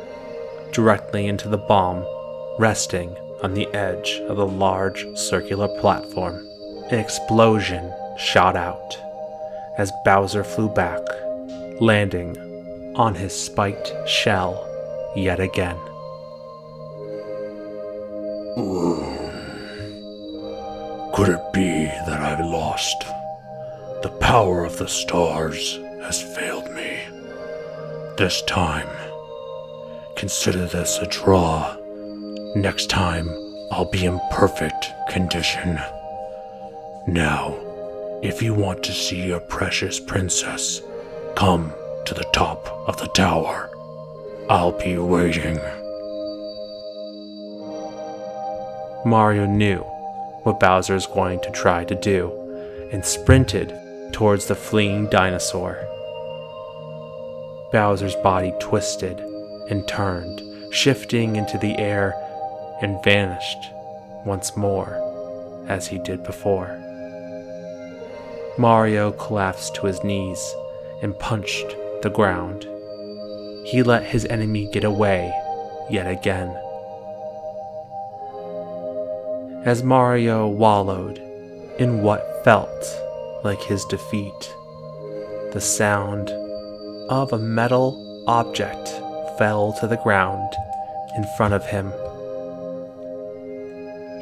directly 0.72 1.28
into 1.28 1.50
the 1.50 1.58
bomb 1.58 2.06
resting 2.60 3.16
on 3.42 3.54
the 3.54 3.68
edge 3.74 4.22
of 4.28 4.38
the 4.38 4.48
large 4.48 5.06
circular 5.16 5.68
platform. 5.80 6.48
An 6.90 7.00
explosion 7.00 7.94
shot 8.18 8.56
out 8.56 8.98
as 9.78 9.92
Bowser 10.06 10.44
flew 10.44 10.70
back, 10.70 11.02
landing 11.82 12.38
on 12.96 13.16
his 13.16 13.34
spiked 13.34 13.92
shell 14.08 14.70
yet 15.16 15.40
again. 15.40 15.78
Could 21.14 21.30
it 21.30 21.54
be 21.54 21.86
that 21.86 22.22
I've 22.22 22.46
lost? 22.46 23.04
The 24.02 24.16
power 24.20 24.66
of 24.66 24.78
the 24.78 24.88
stars 24.88 25.80
has 26.02 26.22
failed 26.22 26.70
me. 26.72 27.00
This 28.18 28.42
time, 28.44 28.90
consider 30.16 30.66
this 30.66 30.98
a 31.00 31.08
draw. 31.08 31.78
Next 32.56 32.88
time, 32.88 33.28
I'll 33.72 33.90
be 33.90 34.06
in 34.06 34.22
perfect 34.30 34.92
condition. 35.10 35.80
Now, 37.08 37.58
if 38.22 38.44
you 38.44 38.54
want 38.54 38.84
to 38.84 38.92
see 38.92 39.26
your 39.26 39.40
precious 39.40 40.00
princess, 40.00 40.80
come 41.36 41.74
to 42.06 42.14
the 42.14 42.30
top 42.32 42.68
of 42.88 42.98
the 42.98 43.08
tower. 43.08 43.72
I'll 44.50 44.78
be 44.78 45.00
waiting. 45.00 45.58
Mario 49.04 49.48
knew 49.48 49.80
what 50.44 50.60
Bowser 50.60 50.94
was 50.94 51.08
going 51.08 51.42
to 51.42 51.52
try 51.52 51.84
to 51.86 51.96
do 51.96 52.32
and 52.92 53.04
sprinted 53.04 53.74
towards 54.12 54.46
the 54.46 54.56
fleeing 54.56 55.08
dinosaur. 55.10 55.88
Bowser's 57.72 58.16
body 58.18 58.54
twisted 58.60 59.20
and 59.72 59.88
turned, 59.88 60.40
shifting 60.72 61.36
into 61.36 61.58
the 61.58 61.76
air 61.80 62.14
and 62.84 63.04
vanished 63.04 63.72
once 64.26 64.56
more 64.56 65.00
as 65.68 65.88
he 65.88 65.98
did 65.98 66.24
before. 66.24 66.80
Mario 68.60 69.12
collapsed 69.14 69.74
to 69.76 69.88
his 69.88 70.04
knees 70.04 70.54
and 71.02 71.18
punched 71.18 71.76
the 72.04 72.12
ground. 72.14 72.68
He 73.66 73.82
let 73.82 74.04
his 74.04 74.26
enemy 74.26 74.70
get 74.72 74.84
away 74.84 75.34
yet 75.90 76.06
again 76.06 76.56
as 79.66 79.82
Mario 79.82 80.46
wallowed 80.46 81.20
in 81.80 82.02
what 82.02 82.44
felt 82.44 82.86
like 83.46 83.62
his 83.62 83.86
defeat. 83.86 84.54
The 85.54 85.62
sound 85.62 86.30
of 87.10 87.32
a 87.32 87.38
metal 87.38 88.26
object 88.28 88.90
fell 89.38 89.74
to 89.80 89.88
the 89.88 90.02
ground 90.04 90.52
in 91.16 91.24
front 91.38 91.54
of 91.54 91.66
him. 91.66 91.94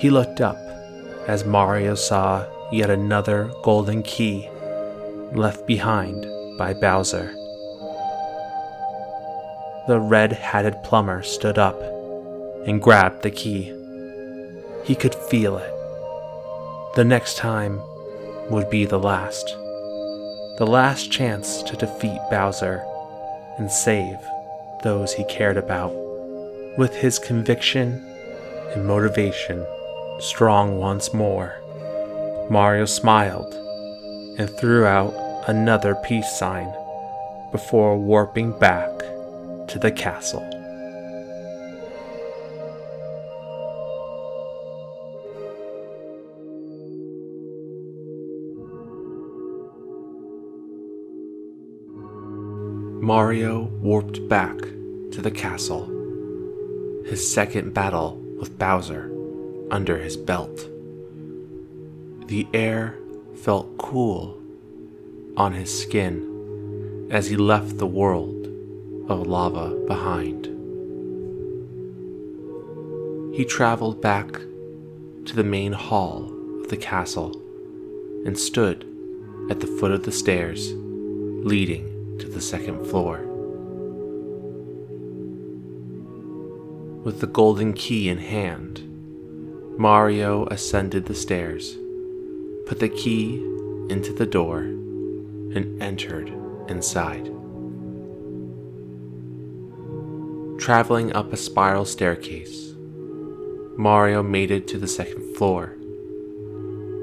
He 0.02 0.10
looked 0.10 0.42
up 0.42 0.58
as 1.28 1.46
Mario 1.46 1.94
saw 1.94 2.48
yet 2.72 2.90
another 2.90 3.52
golden 3.62 4.02
key 4.02 4.50
left 5.32 5.68
behind 5.68 6.26
by 6.58 6.74
Bowser. 6.74 7.32
The 9.88 10.00
red 10.00 10.34
hatted 10.34 10.82
plumber 10.84 11.22
stood 11.22 11.60
up 11.60 11.80
and 12.66 12.82
grabbed 12.82 13.22
the 13.22 13.30
key. 13.30 13.72
He 14.86 14.96
could 14.96 15.14
feel 15.14 15.60
it. 15.60 15.72
The 16.96 17.06
next 17.06 17.38
time 17.38 17.80
would 18.50 18.72
be 18.72 18.86
the 18.86 18.98
last. 18.98 19.46
The 20.58 20.66
last 20.68 21.12
chance 21.12 21.62
to 21.62 21.78
defeat 21.78 22.20
Bowser 22.32 22.84
and 23.60 23.72
save 23.72 24.18
those 24.82 25.14
he 25.14 25.26
cared 25.26 25.58
about. 25.58 25.94
With 26.76 26.96
his 26.96 27.20
conviction 27.20 28.04
and 28.74 28.88
motivation 28.88 29.64
strong 30.22 30.78
once 30.78 31.14
more, 31.14 31.56
Mario 32.50 32.86
smiled 32.86 33.54
and 34.38 34.48
threw 34.50 34.86
out 34.86 35.14
another 35.48 35.96
peace 35.96 36.38
sign 36.38 36.72
before 37.52 37.98
warping 37.98 38.58
back 38.60 39.00
to 39.68 39.80
the 39.80 39.92
castle. 39.92 40.48
Mario 53.02 53.64
warped 53.82 54.30
back 54.30 54.58
to 55.12 55.22
the 55.22 55.32
castle, 55.32 55.88
his 57.06 57.34
second 57.34 57.74
battle 57.74 58.18
with 58.40 58.58
Bowser 58.60 59.11
under 59.72 59.98
his 59.98 60.18
belt. 60.18 60.68
The 62.28 62.46
air 62.54 63.00
felt 63.36 63.78
cool 63.78 64.38
on 65.38 65.54
his 65.54 65.82
skin 65.82 67.08
as 67.10 67.30
he 67.30 67.38
left 67.38 67.78
the 67.78 67.88
world 67.88 68.48
of 69.10 69.26
lava 69.26 69.70
behind. 69.88 70.46
He 73.36 73.46
traveled 73.46 74.02
back 74.02 74.34
to 74.34 75.36
the 75.36 75.44
main 75.44 75.72
hall 75.72 76.32
of 76.62 76.70
the 76.70 76.78
castle 76.78 77.42
and 78.26 78.38
stood 78.38 78.86
at 79.50 79.62
the 79.62 79.68
foot 79.68 79.92
of 79.92 80.04
the 80.04 80.12
stairs 80.12 80.74
leading 80.74 82.18
to 82.20 82.28
the 82.28 82.42
second 82.42 82.86
floor. 82.86 83.20
With 87.04 87.20
the 87.20 87.28
golden 87.28 87.74
key 87.74 88.10
in 88.10 88.20
hand, 88.20 88.91
Mario 89.78 90.46
ascended 90.48 91.06
the 91.06 91.16
stairs, 91.16 91.78
put 92.66 92.80
the 92.80 92.90
key 92.90 93.36
into 93.90 94.14
the 94.14 94.26
door, 94.26 94.60
and 94.60 95.82
entered 95.82 96.32
inside. 96.70 97.26
Traveling 100.60 101.14
up 101.14 101.34
a 101.34 101.38
spiral 101.38 101.86
staircase, 101.86 102.74
Mario 103.78 104.22
made 104.22 104.52
it 104.52 104.68
to 104.68 104.78
the 104.78 104.88
second 104.88 105.36
floor 105.36 105.76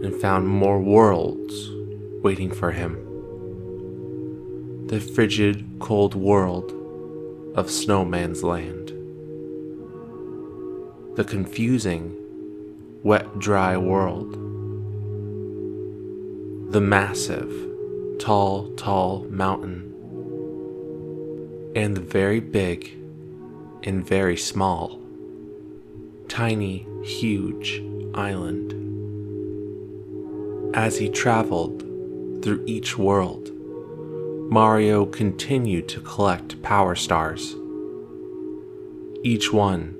and 0.02 0.14
found 0.20 0.46
more 0.46 0.80
worlds 0.80 1.70
waiting 2.22 2.52
for 2.52 2.70
him 2.70 3.04
the 4.88 5.00
frigid, 5.00 5.66
cold 5.80 6.14
world 6.14 6.72
of 7.54 7.70
Snowman's 7.70 8.42
Land. 8.42 8.88
The 11.14 11.24
confusing, 11.24 12.16
wet, 13.02 13.38
dry 13.38 13.76
world. 13.76 14.32
The 16.72 16.80
massive, 16.80 17.52
tall, 18.18 18.70
tall 18.76 19.26
mountain. 19.30 19.94
And 21.76 21.96
the 21.96 22.00
very 22.00 22.40
big 22.40 22.96
and 23.84 24.04
very 24.04 24.36
small, 24.36 25.00
tiny, 26.28 26.86
huge 27.04 27.82
island. 28.14 28.74
As 30.74 30.98
he 30.98 31.08
traveled 31.08 31.82
through 32.42 32.64
each 32.66 32.98
world, 32.98 33.50
Mario 34.50 35.06
continued 35.06 35.88
to 35.90 36.00
collect 36.00 36.60
Power 36.62 36.94
Stars, 36.94 37.54
each 39.22 39.52
one 39.52 39.94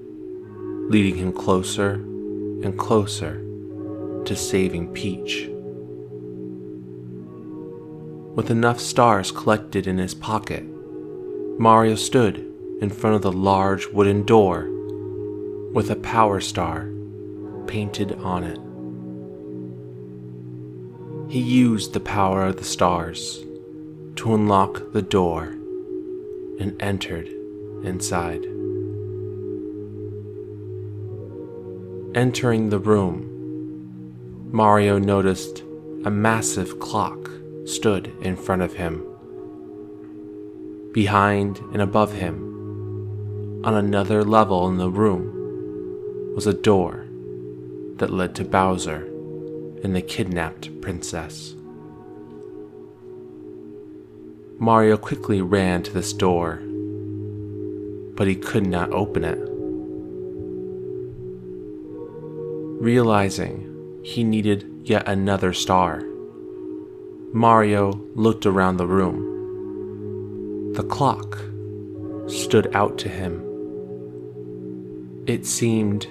leading 0.91 1.17
him 1.17 1.33
closer 1.33 2.03
and 2.63 2.79
closer 2.79 3.45
to 4.25 4.37
saving 4.37 4.93
Peach. 4.93 5.49
With 8.35 8.51
enough 8.51 8.79
stars 8.79 9.33
collected 9.33 9.87
in 9.87 9.99
his 9.99 10.15
pocket, 10.15 10.65
Mario 11.59 11.95
stood 11.97 12.39
in 12.81 12.91
front 12.91 13.17
of 13.17 13.23
the 13.23 13.33
large 13.33 13.89
wooden 13.89 14.25
door 14.25 14.69
with 15.73 15.91
a 15.91 15.97
Power 15.97 16.41
Star 16.41 16.89
painted 17.67 18.13
on 18.21 18.45
it. 18.45 18.59
He 21.33 21.41
used 21.41 21.93
the 21.93 22.01
power 22.01 22.47
of 22.47 22.57
the 22.57 22.65
stars 22.65 23.45
to 24.17 24.35
unlock 24.35 24.93
the 24.93 25.03
door 25.03 25.57
and 26.59 26.75
entered 26.81 27.29
inside. 27.85 28.58
Entering 32.15 32.71
the 32.71 32.79
room, 32.79 34.49
Mario 34.51 34.99
noticed 34.99 35.63
a 36.07 36.11
massive 36.11 36.81
clock 36.81 37.31
stood 37.67 38.11
in 38.23 38.35
front 38.35 38.63
of 38.63 38.73
him. 38.73 39.05
Behind 40.93 41.59
and 41.75 41.83
above 41.83 42.15
him, 42.15 43.61
on 43.63 43.75
another 43.75 44.25
level 44.25 44.69
in 44.69 44.79
the 44.79 44.89
room, 44.89 46.35
was 46.35 46.47
a 46.47 46.55
door 46.55 47.05
that 47.97 48.11
led 48.11 48.35
to 48.37 48.45
Bowser 48.45 49.05
and 49.85 49.95
the 49.95 50.01
kidnapped 50.01 50.81
princess. 50.81 51.55
Mario 54.59 54.97
quickly 54.97 55.43
ran 55.43 55.83
to 55.83 55.93
this 55.93 56.15
door, 56.15 56.63
but 58.17 58.27
he 58.27 58.35
could 58.35 58.67
not 58.67 58.91
open 58.93 59.25
it. 59.25 59.48
Realizing 62.81 64.03
he 64.05 64.23
needed 64.23 64.65
yet 64.85 65.09
another 65.09 65.53
star, 65.53 66.05
Mario 67.33 67.91
looked 68.15 68.47
around 68.47 68.77
the 68.77 68.87
room. 68.87 70.73
The 70.75 70.85
clock 70.85 71.41
stood 72.29 72.75
out 72.77 72.97
to 72.99 73.09
him. 73.09 73.43
It 75.27 75.45
seemed 75.45 76.07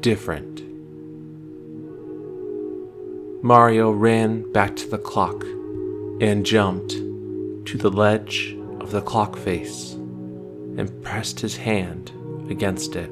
different. 0.00 0.62
Mario 3.44 3.90
ran 3.90 4.50
back 4.52 4.74
to 4.76 4.88
the 4.88 4.96
clock 4.96 5.44
and 6.22 6.46
jumped 6.46 6.92
to 6.92 7.76
the 7.76 7.90
ledge 7.90 8.56
of 8.80 8.90
the 8.90 9.02
clock 9.02 9.36
face 9.36 9.92
and 9.92 11.02
pressed 11.02 11.40
his 11.40 11.58
hand 11.58 12.10
against 12.48 12.96
it. 12.96 13.10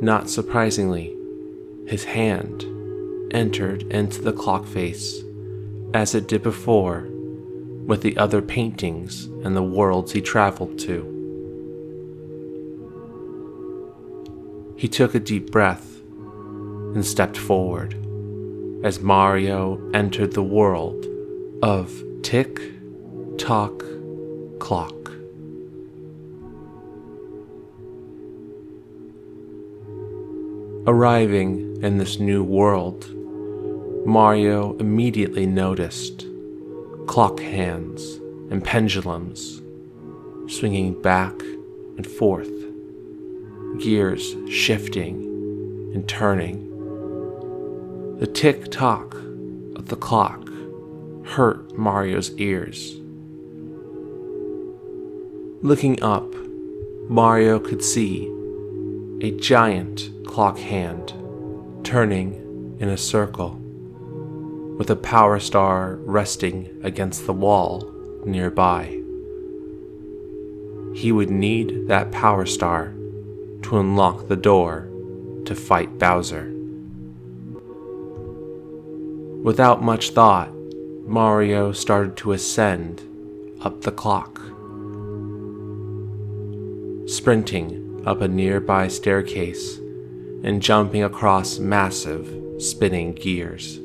Not 0.00 0.30
surprisingly, 0.30 1.14
his 1.86 2.04
hand 2.04 2.64
entered 3.32 3.82
into 3.92 4.22
the 4.22 4.32
clock 4.32 4.66
face 4.66 5.22
as 5.92 6.14
it 6.14 6.26
did 6.26 6.42
before 6.42 7.06
with 7.84 8.02
the 8.02 8.16
other 8.16 8.40
paintings 8.40 9.24
and 9.44 9.54
the 9.54 9.62
worlds 9.62 10.12
he 10.12 10.20
traveled 10.20 10.78
to. 10.78 11.06
He 14.76 14.88
took 14.88 15.14
a 15.14 15.20
deep 15.20 15.50
breath 15.50 16.00
and 16.94 17.04
stepped 17.04 17.36
forward 17.36 17.94
as 18.82 19.00
Mario 19.00 19.78
entered 19.92 20.32
the 20.32 20.42
world 20.42 21.06
of 21.62 22.02
Tick 22.22 22.58
Tock 23.36 23.84
Clock. 24.58 24.99
Arriving 30.86 31.82
in 31.82 31.98
this 31.98 32.18
new 32.18 32.42
world, 32.42 33.06
Mario 34.06 34.78
immediately 34.78 35.44
noticed 35.44 36.26
clock 37.06 37.38
hands 37.38 38.18
and 38.50 38.64
pendulums 38.64 39.60
swinging 40.48 41.00
back 41.02 41.38
and 41.98 42.06
forth, 42.06 42.50
gears 43.78 44.34
shifting 44.48 45.16
and 45.92 46.08
turning. 46.08 46.66
The 48.18 48.26
tick 48.26 48.70
tock 48.70 49.14
of 49.76 49.88
the 49.88 49.96
clock 49.96 50.48
hurt 51.26 51.76
Mario's 51.76 52.32
ears. 52.38 52.98
Looking 55.62 56.02
up, 56.02 56.34
Mario 57.10 57.60
could 57.60 57.84
see 57.84 58.34
a 59.22 59.30
giant 59.32 60.10
clock 60.26 60.56
hand 60.56 61.12
turning 61.84 62.76
in 62.80 62.88
a 62.88 62.96
circle, 62.96 63.50
with 64.78 64.88
a 64.88 64.96
power 64.96 65.38
star 65.38 65.96
resting 65.96 66.80
against 66.82 67.26
the 67.26 67.32
wall 67.32 67.92
nearby. 68.24 68.86
He 70.94 71.12
would 71.12 71.30
need 71.30 71.86
that 71.88 72.10
power 72.12 72.46
star 72.46 72.94
to 73.62 73.78
unlock 73.78 74.28
the 74.28 74.36
door 74.36 74.88
to 75.44 75.54
fight 75.54 75.98
Bowser. 75.98 76.50
Without 79.42 79.82
much 79.82 80.10
thought, 80.10 80.50
Mario 81.06 81.72
started 81.72 82.16
to 82.18 82.32
ascend 82.32 83.02
up 83.60 83.82
the 83.82 83.92
clock, 83.92 84.40
sprinting 87.06 87.79
up 88.06 88.20
a 88.20 88.28
nearby 88.28 88.88
staircase 88.88 89.78
and 90.42 90.62
jumping 90.62 91.02
across 91.02 91.58
massive, 91.58 92.62
spinning 92.62 93.12
gears. 93.12 93.80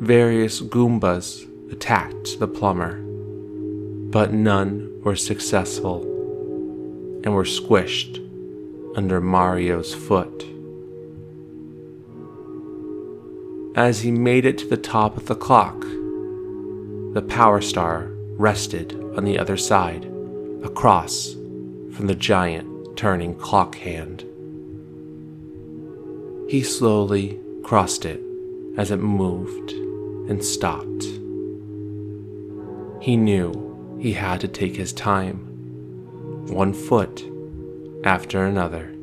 Various 0.00 0.60
Goombas 0.60 1.46
attacked 1.72 2.38
the 2.38 2.48
plumber, 2.48 3.00
but 4.10 4.32
none 4.32 5.00
were 5.02 5.16
successful 5.16 6.02
and 7.24 7.34
were 7.34 7.44
squished 7.44 8.24
under 8.96 9.20
Mario's 9.20 9.94
foot. 9.94 10.44
As 13.74 14.00
he 14.00 14.10
made 14.10 14.44
it 14.44 14.58
to 14.58 14.66
the 14.66 14.76
top 14.76 15.16
of 15.16 15.26
the 15.26 15.34
clock, 15.34 15.80
the 15.80 17.24
Power 17.28 17.60
Star 17.60 18.08
rested 18.36 18.92
on 19.16 19.24
the 19.24 19.38
other 19.38 19.56
side, 19.56 20.04
across 20.62 21.34
from 21.98 22.06
the 22.06 22.14
giant 22.14 22.96
turning 22.96 23.34
clock 23.34 23.74
hand. 23.74 24.20
He 26.48 26.62
slowly 26.62 27.40
crossed 27.64 28.04
it 28.04 28.20
as 28.76 28.92
it 28.92 28.98
moved 28.98 29.72
and 30.30 30.44
stopped. 30.44 31.02
He 33.02 33.16
knew 33.16 33.98
he 33.98 34.12
had 34.12 34.40
to 34.42 34.46
take 34.46 34.76
his 34.76 34.92
time, 34.92 35.38
one 36.46 36.72
foot 36.72 37.28
after 38.04 38.44
another. 38.44 38.94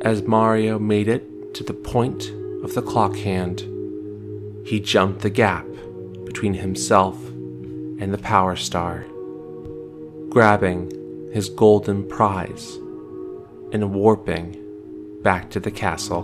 As 0.00 0.26
Mario 0.26 0.80
made 0.80 1.06
it 1.06 1.54
to 1.54 1.62
the 1.62 1.74
point 1.74 2.32
of 2.64 2.74
the 2.74 2.82
clock 2.82 3.14
hand, 3.14 3.60
he 4.66 4.80
jumped 4.80 5.20
the 5.20 5.30
gap 5.30 5.64
between 6.24 6.54
himself 6.54 7.24
and 7.24 8.12
the 8.12 8.18
Power 8.18 8.56
Star, 8.56 9.04
grabbing 10.28 10.90
his 11.34 11.48
golden 11.48 12.06
prize 12.06 12.76
and 13.72 13.92
warping 13.92 14.56
back 15.20 15.50
to 15.50 15.58
the 15.58 15.70
castle. 15.70 16.22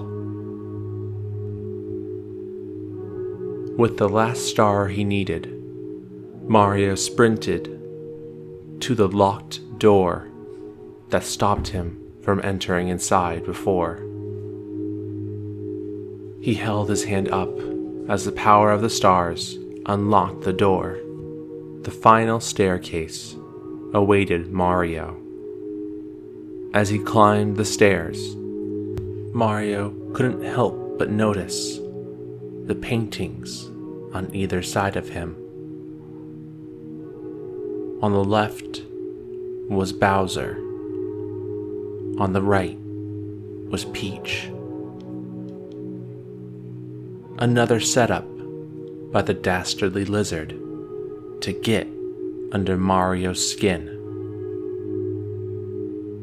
With 3.76 3.96
the 3.98 4.08
last 4.08 4.46
star 4.46 4.86
he 4.86 5.02
needed, 5.02 5.52
Mario 6.48 6.94
sprinted 6.94 7.64
to 8.78 8.94
the 8.94 9.08
locked 9.08 9.80
door 9.80 10.28
that 11.08 11.24
stopped 11.24 11.66
him 11.66 12.00
from 12.22 12.40
entering 12.44 12.86
inside 12.86 13.44
before. 13.44 13.96
He 16.40 16.54
held 16.54 16.88
his 16.88 17.02
hand 17.02 17.28
up 17.30 17.58
as 18.08 18.24
the 18.24 18.30
power 18.30 18.70
of 18.70 18.80
the 18.80 18.88
stars 18.88 19.58
unlocked 19.86 20.42
the 20.42 20.52
door. 20.52 21.00
The 21.82 21.90
final 21.90 22.38
staircase 22.38 23.34
awaited 23.92 24.52
Mario. 24.52 25.16
As 26.72 26.88
he 26.88 26.98
climbed 26.98 27.56
the 27.56 27.64
stairs, 27.64 28.36
Mario 29.34 29.90
couldn't 30.12 30.42
help 30.42 30.98
but 30.98 31.10
notice 31.10 31.78
the 32.64 32.74
paintings 32.74 33.64
on 34.12 34.30
either 34.32 34.62
side 34.62 34.96
of 34.96 35.08
him. 35.08 35.34
On 38.02 38.12
the 38.12 38.24
left 38.24 38.82
was 39.68 39.92
Bowser. 39.92 40.56
On 42.18 42.32
the 42.32 42.42
right 42.42 42.78
was 43.70 43.84
Peach. 43.86 44.50
Another 47.38 47.80
setup 47.80 48.26
by 49.10 49.22
the 49.22 49.34
dastardly 49.34 50.04
lizard 50.04 50.50
to 51.40 51.52
get 51.52 51.88
under 52.52 52.76
Mario's 52.76 53.50
skin. 53.50 53.96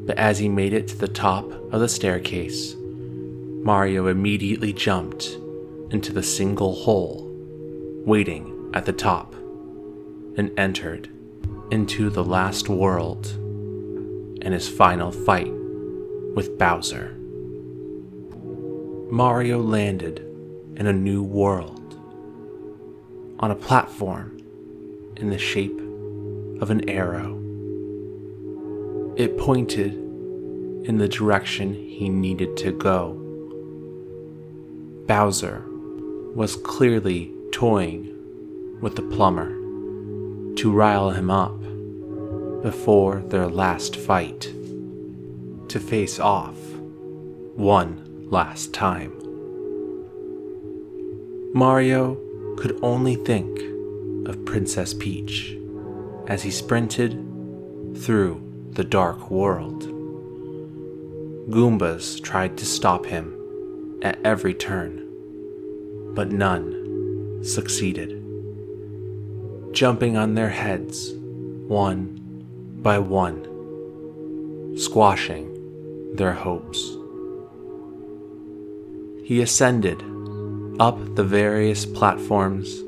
But 0.05 0.17
as 0.17 0.39
he 0.39 0.49
made 0.49 0.73
it 0.73 0.87
to 0.89 0.97
the 0.97 1.07
top 1.07 1.49
of 1.71 1.79
the 1.79 1.89
staircase, 1.89 2.75
Mario 2.77 4.07
immediately 4.07 4.71
jumped 4.73 5.37
into 5.91 6.13
the 6.13 6.23
single 6.23 6.75
hole 6.75 7.29
waiting 8.05 8.71
at 8.73 8.85
the 8.85 8.93
top 8.93 9.33
and 10.37 10.57
entered 10.57 11.09
into 11.71 12.09
the 12.09 12.23
last 12.23 12.69
world 12.69 13.27
and 14.41 14.53
his 14.53 14.69
final 14.69 15.11
fight 15.11 15.51
with 16.33 16.57
Bowser. 16.57 17.13
Mario 19.11 19.61
landed 19.61 20.19
in 20.77 20.87
a 20.87 20.93
new 20.93 21.23
world 21.23 21.99
on 23.39 23.51
a 23.51 23.55
platform 23.55 24.37
in 25.17 25.29
the 25.29 25.37
shape 25.37 25.81
of 26.61 26.69
an 26.69 26.89
arrow. 26.89 27.37
It 29.17 29.37
pointed 29.37 29.93
in 30.87 30.97
the 30.97 31.07
direction 31.07 31.73
he 31.73 32.07
needed 32.07 32.55
to 32.57 32.71
go. 32.71 33.13
Bowser 35.07 35.63
was 36.35 36.55
clearly 36.55 37.33
toying 37.51 38.13
with 38.81 38.95
the 38.95 39.01
plumber 39.01 39.49
to 40.55 40.71
rile 40.71 41.09
him 41.09 41.29
up 41.29 41.59
before 42.61 43.21
their 43.27 43.47
last 43.47 43.95
fight, 43.95 44.53
to 45.67 45.79
face 45.79 46.19
off 46.19 46.57
one 47.55 48.29
last 48.29 48.73
time. 48.73 49.13
Mario 51.53 52.15
could 52.57 52.77
only 52.81 53.15
think 53.15 53.59
of 54.27 54.45
Princess 54.45 54.93
Peach 54.93 55.56
as 56.27 56.43
he 56.43 56.51
sprinted 56.51 57.13
through 57.97 58.41
the 58.71 58.83
dark 58.83 59.31
world. 59.31 59.83
Goombas 61.49 62.21
tried 62.21 62.57
to 62.57 62.65
stop 62.65 63.05
him 63.05 63.33
at 64.03 64.19
every 64.23 64.53
turn, 64.53 65.03
but 66.13 66.31
none 66.31 67.43
succeeded. 67.43 68.23
Jumping 69.71 70.17
on 70.17 70.35
their 70.35 70.49
heads, 70.49 71.13
one 71.67 72.19
by 72.81 72.99
one, 72.99 73.45
squashing 74.77 75.53
their 76.15 76.33
hopes. 76.33 76.79
He 79.23 79.41
ascended 79.41 80.03
up 80.79 81.15
the 81.15 81.23
various 81.23 81.85
platforms 81.85 82.79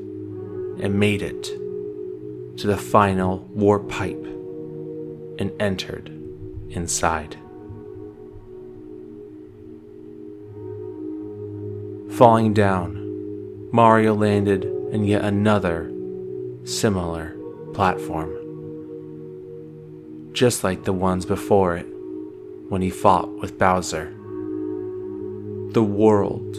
and 0.82 1.00
made 1.00 1.22
it 1.22 1.59
to 2.60 2.66
the 2.66 2.76
final 2.76 3.38
warp 3.54 3.88
pipe 3.88 4.22
and 5.38 5.50
entered 5.58 6.08
inside. 6.68 7.34
Falling 12.18 12.52
down, 12.52 13.70
Mario 13.72 14.14
landed 14.14 14.66
in 14.92 15.04
yet 15.04 15.24
another 15.24 15.90
similar 16.64 17.34
platform, 17.72 18.30
just 20.34 20.62
like 20.62 20.84
the 20.84 20.92
ones 20.92 21.24
before 21.24 21.76
it 21.76 21.86
when 22.68 22.82
he 22.82 22.90
fought 22.90 23.30
with 23.38 23.56
Bowser. 23.58 24.12
The 25.72 25.82
world 25.82 26.58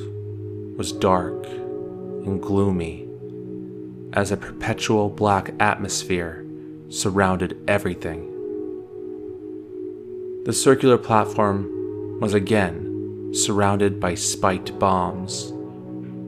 was 0.77 0.91
dark 0.93 1.45
and 1.45 2.41
gloomy 2.41 3.10
as 4.13 4.31
a 4.31 4.37
perpetual 4.37 5.09
black 5.09 5.53
atmosphere 5.59 6.45
surrounded 6.89 7.57
everything. 7.67 8.27
The 10.43 10.53
circular 10.53 10.97
platform 10.97 12.19
was 12.19 12.33
again 12.33 13.31
surrounded 13.33 13.99
by 13.99 14.15
spiked 14.15 14.77
bombs, 14.77 15.53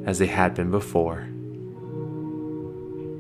as 0.06 0.20
they 0.20 0.28
had 0.28 0.56
been 0.56 0.72
before. 0.72 1.28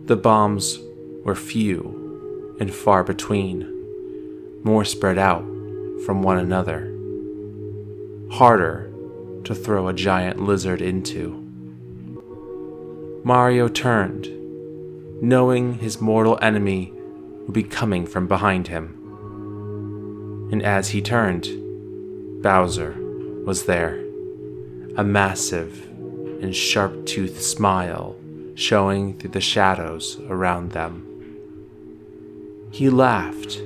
The 0.05 0.16
bombs 0.16 0.80
were 1.24 1.36
few 1.36 2.57
and 2.59 2.74
far 2.74 3.03
between, 3.03 3.70
more 4.64 4.86
spread 4.86 5.18
out 5.18 5.43
from 6.05 6.22
one 6.22 6.38
another, 6.38 6.93
harder 8.32 8.91
to 9.43 9.55
throw 9.55 9.88
a 9.88 9.93
giant 9.93 10.39
lizard 10.39 10.82
into. 10.82 11.39
Mario 13.24 13.68
turned 13.68 14.28
knowing 15.24 15.76
his 15.76 16.02
mortal 16.02 16.38
enemy 16.42 16.92
would 17.46 17.54
be 17.54 17.64
coming 17.64 18.06
from 18.06 18.28
behind 18.28 18.68
him. 18.68 18.90
And 20.52 20.62
as 20.62 20.90
he 20.90 21.02
turned, 21.02 21.48
Bowser 22.44 22.94
was 23.46 23.64
there, 23.64 24.04
a 24.98 25.04
massive 25.06 25.88
and 26.42 26.54
sharp 26.54 27.06
toothed 27.06 27.42
smile 27.42 28.18
showing 28.56 29.18
through 29.18 29.30
the 29.30 29.40
shadows 29.40 30.20
around 30.28 30.74
them. 30.74 31.08
He 32.74 32.90
laughed 32.90 33.62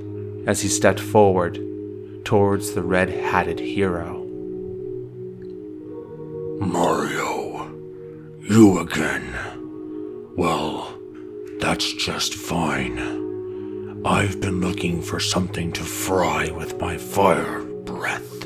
as 0.45 0.61
he 0.61 0.67
stepped 0.67 0.99
forward 0.99 1.59
towards 2.23 2.73
the 2.73 2.83
red 2.83 3.09
hatted 3.09 3.59
hero. 3.59 4.23
Mario, 6.59 7.71
you 8.47 8.77
again. 8.77 9.33
Well, 10.35 10.96
that's 11.59 11.91
just 11.93 12.35
fine. 12.35 13.25
I've 14.05 14.39
been 14.39 14.61
looking 14.61 15.01
for 15.01 15.19
something 15.19 15.71
to 15.73 15.83
fry 15.83 16.51
with 16.51 16.79
my 16.79 16.97
fire 16.97 17.63
breath. 17.63 18.45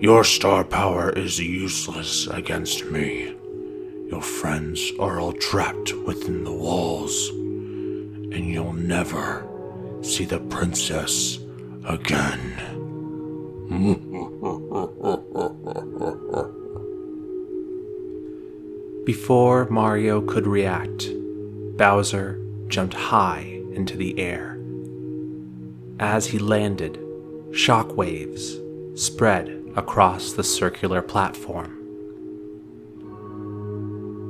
Your 0.00 0.24
star 0.24 0.64
power 0.64 1.10
is 1.10 1.38
useless 1.38 2.26
against 2.26 2.84
me. 2.86 3.36
Your 4.10 4.22
friends 4.22 4.92
are 4.98 5.20
all 5.20 5.32
trapped 5.32 5.92
within 5.92 6.44
the 6.44 6.52
walls, 6.52 7.28
and 7.30 8.46
you'll 8.46 8.72
never 8.72 9.46
see 10.02 10.24
the 10.24 10.40
princess 10.40 11.38
again. 11.84 12.54
Before 19.08 19.64
Mario 19.70 20.20
could 20.20 20.46
react, 20.46 21.08
Bowser 21.78 22.38
jumped 22.66 22.92
high 22.92 23.58
into 23.72 23.96
the 23.96 24.20
air. 24.20 24.58
As 25.98 26.26
he 26.26 26.38
landed, 26.38 27.00
shock 27.50 27.96
waves 27.96 28.58
spread 28.96 29.64
across 29.76 30.34
the 30.34 30.44
circular 30.44 31.00
platform. 31.00 31.74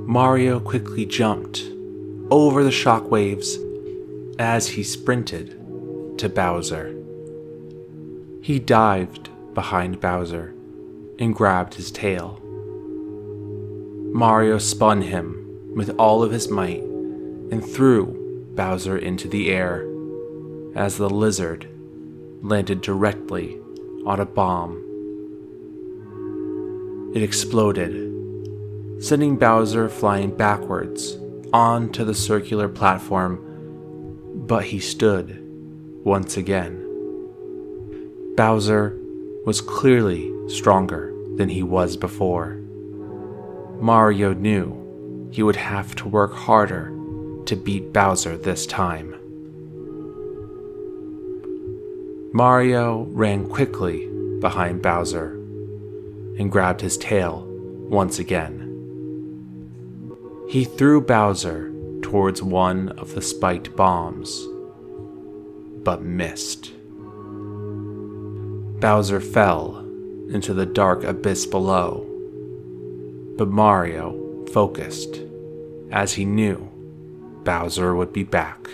Mario 0.07 0.61
quickly 0.61 1.05
jumped 1.05 1.65
over 2.31 2.63
the 2.63 2.71
shock 2.71 3.11
waves 3.11 3.59
as 4.39 4.69
he 4.69 4.85
sprinted 4.85 5.59
to 6.19 6.29
Bowser. 6.29 6.95
He 8.43 8.61
dived 8.61 9.29
behind 9.55 10.01
Bowser 10.01 10.55
and 11.19 11.35
grabbed 11.35 11.75
his 11.75 11.91
tail. 11.91 12.41
Mario 14.13 14.59
spun 14.59 15.03
him 15.03 15.75
with 15.75 15.91
all 15.99 16.23
of 16.23 16.33
his 16.33 16.49
might 16.51 16.83
and 16.83 17.65
threw 17.65 18.15
Bowser 18.55 18.99
into 18.99 19.29
the 19.29 19.51
air 19.51 19.87
as 20.75 20.97
the 20.97 21.09
lizard 21.09 21.69
landed 22.43 22.81
directly 22.81 23.59
on 24.07 24.21
a 24.21 24.25
bomb. 24.25 24.85
It 27.15 27.23
exploded, 27.23 29.03
sending 29.03 29.37
Bowser 29.37 29.89
flying 29.89 30.37
backwards 30.37 31.17
onto 31.53 32.05
the 32.05 32.15
circular 32.15 32.69
platform, 32.69 33.45
but 34.47 34.65
he 34.65 34.81
stood 34.81 35.39
once 36.05 36.37
again. 36.37 36.85
Bowser 38.37 38.99
was 39.45 39.61
clearly 39.61 40.33
stronger 40.49 41.13
than 41.37 41.49
he 41.49 41.63
was 41.63 41.97
before. 41.97 42.61
Mario 43.81 44.33
knew 44.35 45.29
he 45.31 45.43
would 45.43 45.57
have 45.57 45.95
to 45.97 46.09
work 46.09 46.33
harder 46.33 46.93
to 47.47 47.57
beat 47.57 47.93
Bowser 47.93 48.37
this 48.37 48.67
time. 48.67 49.15
Mario 52.33 53.05
ran 53.11 53.49
quickly 53.49 54.07
behind 54.41 54.83
Bowser 54.83 55.33
and 56.39 56.53
grabbed 56.53 56.81
his 56.81 56.97
tail 56.99 57.45
once 57.89 58.19
again. 58.19 58.65
He 60.49 60.65
threw 60.65 61.01
Bowser 61.01 61.73
towards 62.03 62.43
one 62.43 62.91
of 62.91 63.15
the 63.15 63.23
spiked 63.23 63.77
bombs, 63.77 64.47
but 65.85 66.03
missed. 66.03 66.73
Bowser 68.81 69.21
fell 69.21 69.79
into 70.31 70.55
the 70.55 70.67
dark 70.67 71.05
abyss 71.05 71.47
below, 71.47 72.08
but 73.39 73.49
Mario 73.49 74.45
focused 74.53 75.23
as 75.93 76.13
he 76.15 76.25
knew 76.25 76.69
Bowser 77.45 77.95
would 77.95 78.13
be 78.13 78.25
back. 78.25 78.69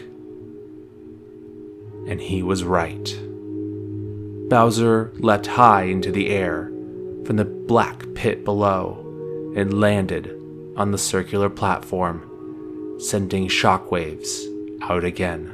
And 2.08 2.20
he 2.20 2.42
was 2.42 2.64
right. 2.64 3.14
Bowser 4.48 5.12
leapt 5.16 5.46
high 5.46 5.84
into 5.84 6.10
the 6.10 6.30
air 6.30 6.72
from 7.24 7.36
the 7.36 7.44
black 7.44 8.06
pit 8.14 8.42
below 8.44 9.00
and 9.54 9.80
landed 9.80 10.30
on 10.76 10.90
the 10.90 10.98
circular 10.98 11.50
platform, 11.50 12.98
sending 12.98 13.48
shockwaves 13.48 14.46
out 14.82 15.04
again. 15.04 15.46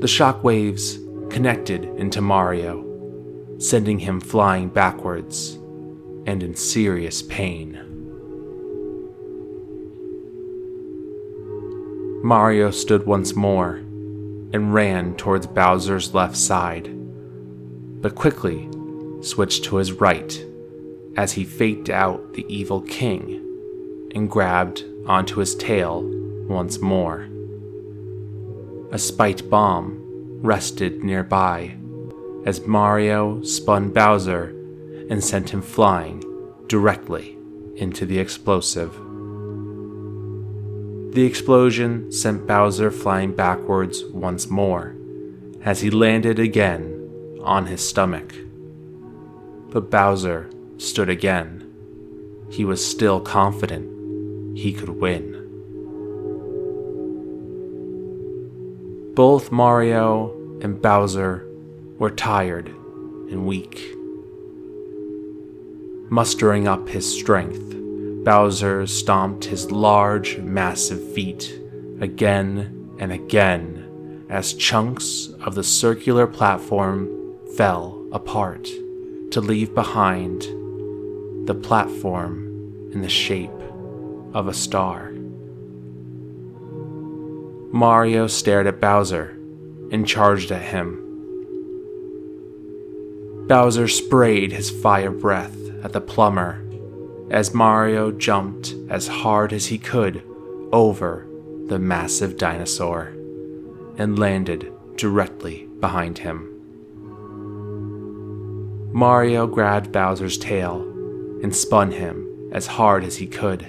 The 0.00 0.06
shockwaves 0.06 1.00
connected 1.30 1.84
into 1.96 2.20
Mario, 2.20 2.84
sending 3.58 3.98
him 3.98 4.20
flying 4.20 4.68
backwards 4.68 5.58
and 6.26 6.42
in 6.42 6.54
serious 6.54 7.22
pain. 7.22 7.80
Mario 12.22 12.70
stood 12.70 13.04
once 13.04 13.36
more 13.36 13.76
and 14.54 14.72
ran 14.72 15.14
towards 15.16 15.46
Bowser's 15.46 16.14
left 16.14 16.36
side, 16.36 16.88
but 18.00 18.14
quickly 18.14 18.68
switched 19.20 19.64
to 19.64 19.76
his 19.76 19.92
right 19.92 20.44
as 21.16 21.32
he 21.32 21.44
faked 21.44 21.90
out 21.90 22.34
the 22.34 22.46
evil 22.48 22.80
king 22.80 23.40
and 24.14 24.30
grabbed 24.30 24.84
onto 25.06 25.40
his 25.40 25.54
tail 25.54 26.02
once 26.48 26.80
more. 26.80 27.28
A 28.90 28.98
spiked 28.98 29.50
bomb 29.50 30.00
rested 30.40 31.02
nearby 31.02 31.76
as 32.46 32.66
Mario 32.66 33.42
spun 33.42 33.90
Bowser 33.90 34.53
and 35.10 35.22
sent 35.22 35.50
him 35.50 35.62
flying 35.62 36.22
directly 36.66 37.36
into 37.76 38.06
the 38.06 38.18
explosive. 38.18 38.92
The 41.14 41.24
explosion 41.24 42.10
sent 42.10 42.46
Bowser 42.46 42.90
flying 42.90 43.34
backwards 43.34 44.04
once 44.04 44.50
more 44.50 44.96
as 45.62 45.80
he 45.80 45.90
landed 45.90 46.38
again 46.38 47.38
on 47.42 47.66
his 47.66 47.86
stomach. 47.86 48.34
But 49.70 49.90
Bowser 49.90 50.50
stood 50.78 51.08
again. 51.08 51.70
He 52.50 52.64
was 52.64 52.84
still 52.84 53.20
confident 53.20 54.58
he 54.58 54.72
could 54.72 54.88
win. 54.88 55.32
Both 59.14 59.52
Mario 59.52 60.32
and 60.60 60.80
Bowser 60.82 61.46
were 61.98 62.10
tired 62.10 62.68
and 62.68 63.46
weak. 63.46 63.94
Mustering 66.10 66.68
up 66.68 66.88
his 66.88 67.10
strength, 67.10 67.74
Bowser 68.24 68.86
stomped 68.86 69.46
his 69.46 69.70
large, 69.70 70.38
massive 70.38 71.12
feet 71.12 71.60
again 72.00 72.90
and 72.98 73.10
again 73.10 74.26
as 74.28 74.54
chunks 74.54 75.30
of 75.40 75.54
the 75.54 75.64
circular 75.64 76.26
platform 76.26 77.08
fell 77.56 78.06
apart 78.12 78.64
to 79.30 79.40
leave 79.40 79.74
behind 79.74 80.42
the 81.46 81.54
platform 81.54 82.90
in 82.92 83.00
the 83.00 83.08
shape 83.08 83.50
of 84.34 84.48
a 84.48 84.54
star. 84.54 85.10
Mario 87.72 88.26
stared 88.26 88.66
at 88.66 88.80
Bowser 88.80 89.36
and 89.90 90.06
charged 90.06 90.52
at 90.52 90.62
him. 90.62 91.00
Bowser 93.48 93.88
sprayed 93.88 94.52
his 94.52 94.70
fire 94.70 95.10
breath 95.10 95.63
at 95.84 95.92
the 95.92 96.00
plumber 96.00 96.64
as 97.30 97.54
Mario 97.54 98.10
jumped 98.10 98.74
as 98.88 99.06
hard 99.06 99.52
as 99.52 99.66
he 99.66 99.78
could 99.78 100.22
over 100.72 101.26
the 101.66 101.78
massive 101.78 102.36
dinosaur 102.36 103.12
and 103.96 104.18
landed 104.18 104.72
directly 104.96 105.68
behind 105.80 106.18
him. 106.18 106.50
Mario 108.92 109.46
grabbed 109.46 109.92
Bowser's 109.92 110.38
tail 110.38 110.82
and 111.42 111.54
spun 111.54 111.92
him 111.92 112.50
as 112.52 112.66
hard 112.66 113.04
as 113.04 113.16
he 113.16 113.26
could 113.26 113.66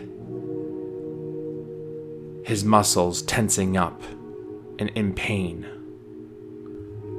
his 2.46 2.64
muscles 2.64 3.24
tensing 3.24 3.76
up 3.76 4.04
and 4.78 4.90
in 4.90 5.12
pain. 5.14 5.66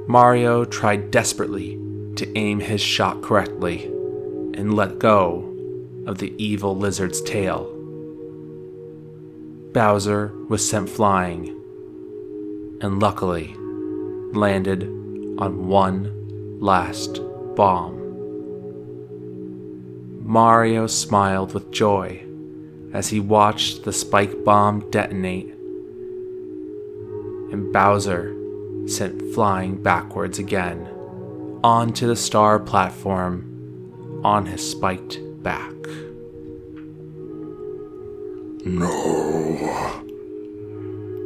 Mario 0.07 0.63
tried 0.63 1.11
desperately 1.11 1.77
to 2.15 2.37
aim 2.37 2.61
his 2.61 2.79
shot 2.79 3.21
correctly 3.21 3.91
and 4.57 4.73
let 4.73 4.99
go 4.99 5.53
of 6.07 6.17
the 6.17 6.33
evil 6.43 6.75
lizard's 6.75 7.21
tail. 7.21 7.73
Bowser 9.71 10.33
was 10.49 10.67
sent 10.67 10.89
flying 10.89 11.49
and 12.81 12.99
luckily 12.99 13.55
landed 14.33 14.83
on 15.37 15.67
one 15.67 16.59
last 16.59 17.21
bomb. 17.55 17.95
Mario 20.23 20.87
smiled 20.87 21.53
with 21.53 21.71
joy 21.71 22.23
as 22.93 23.09
he 23.09 23.19
watched 23.19 23.83
the 23.83 23.93
spike 23.93 24.43
bomb 24.43 24.89
detonate, 24.89 25.53
and 27.51 27.71
Bowser 27.71 28.35
sent 28.87 29.21
flying 29.33 29.81
backwards 29.81 30.39
again 30.39 30.87
onto 31.63 32.07
the 32.07 32.15
star 32.15 32.59
platform 32.59 33.46
on 34.27 34.45
his 34.45 34.71
spiked 34.71 35.19
back. 35.41 35.73
No. 38.65 40.03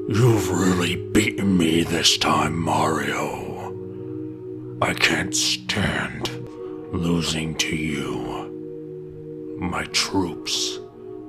You've 0.07 0.51
really 0.51 0.97
beaten 1.11 1.57
me 1.57 1.81
this 1.81 2.15
time, 2.19 2.55
Mario. 2.61 3.73
I 4.83 4.93
can't 4.93 5.35
stand 5.35 6.29
losing 6.93 7.55
to 7.55 7.75
you. 7.75 9.57
My 9.59 9.85
troops, 9.85 10.77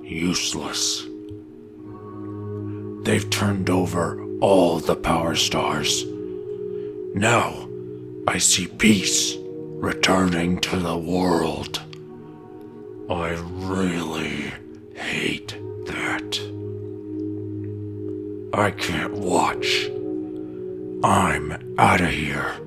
useless. 0.02 1.06
They've 3.02 3.30
turned 3.30 3.70
over 3.70 4.22
all 4.40 4.78
the 4.78 4.96
power 4.96 5.34
stars. 5.36 6.04
Now 7.14 7.66
I 8.28 8.36
see 8.36 8.66
peace 8.66 9.38
returning 9.82 10.60
to 10.60 10.76
the 10.76 10.96
world. 10.96 11.82
I 13.10 13.30
really 13.66 14.52
hate 14.94 15.56
that. 15.86 16.38
I 18.54 18.70
can't 18.70 19.12
watch. 19.14 19.88
I'm 21.02 21.74
out 21.78 22.00
of 22.00 22.10
here. 22.10 22.60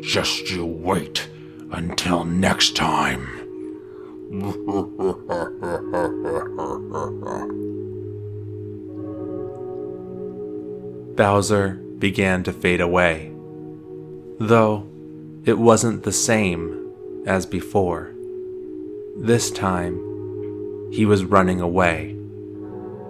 Just 0.00 0.50
you 0.50 0.64
wait 0.64 1.28
until 1.70 2.24
next 2.24 2.76
time. 2.76 3.28
Bowser 11.14 11.74
began 11.98 12.42
to 12.44 12.54
fade 12.54 12.80
away, 12.80 13.30
though 14.40 14.91
it 15.44 15.58
wasn't 15.58 16.04
the 16.04 16.12
same 16.12 16.92
as 17.26 17.46
before. 17.46 18.14
This 19.16 19.50
time, 19.50 20.90
he 20.92 21.04
was 21.04 21.24
running 21.24 21.60
away. 21.60 22.16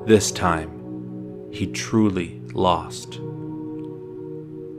This 0.07 0.33
time, 0.33 1.51
he 1.53 1.67
truly 1.67 2.41
lost. 2.55 3.21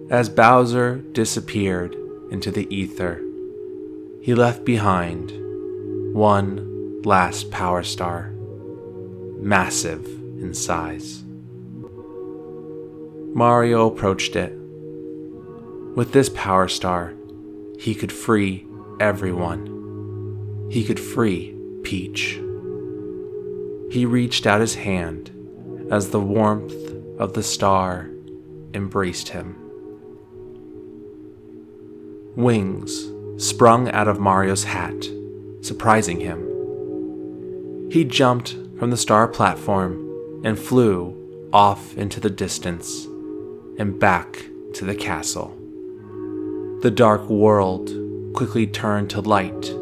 As 0.10 0.30
Bowser 0.30 0.98
disappeared 1.12 1.96
into 2.32 2.50
the 2.50 2.74
ether, 2.74 3.22
he 4.22 4.34
left 4.34 4.66
behind 4.66 5.32
one 6.14 7.02
last 7.04 7.52
power 7.52 7.84
star, 7.84 8.32
massive 9.40 10.06
in 10.42 10.54
size. 10.54 11.24
Mario 13.36 13.88
approached 13.88 14.36
it. 14.36 14.54
With 15.96 16.12
this 16.12 16.30
power 16.30 16.68
star, 16.68 17.14
he 17.80 17.96
could 17.96 18.12
free 18.12 18.66
everyone. 19.00 20.68
He 20.70 20.84
could 20.84 21.00
free 21.00 21.56
Peach. 21.84 22.40
He 23.92 24.06
reached 24.06 24.48
out 24.48 24.62
his 24.62 24.76
hand 24.76 25.32
as 25.92 26.10
the 26.10 26.20
warmth 26.20 26.74
of 27.20 27.34
the 27.34 27.44
star 27.44 28.10
embraced 28.74 29.30
him. 29.30 29.56
Wings 32.36 33.12
sprung 33.38 33.90
out 33.92 34.08
of 34.08 34.20
Mario's 34.20 34.64
hat, 34.64 35.08
surprising 35.62 36.20
him. 36.20 36.50
He 37.92 38.04
jumped 38.04 38.56
from 38.80 38.90
the 38.90 38.98
star 38.98 39.28
platform 39.28 40.42
and 40.44 40.58
flew 40.58 41.50
off 41.54 41.96
into 41.96 42.20
the 42.20 42.30
distance 42.30 43.06
and 43.78 44.00
back 44.00 44.48
to 44.74 44.86
the 44.86 44.96
castle. 44.96 45.56
The 46.84 46.92
dark 46.92 47.30
world 47.30 47.94
quickly 48.34 48.68
turned 48.68 49.10
to 49.12 49.22
light 49.22 49.74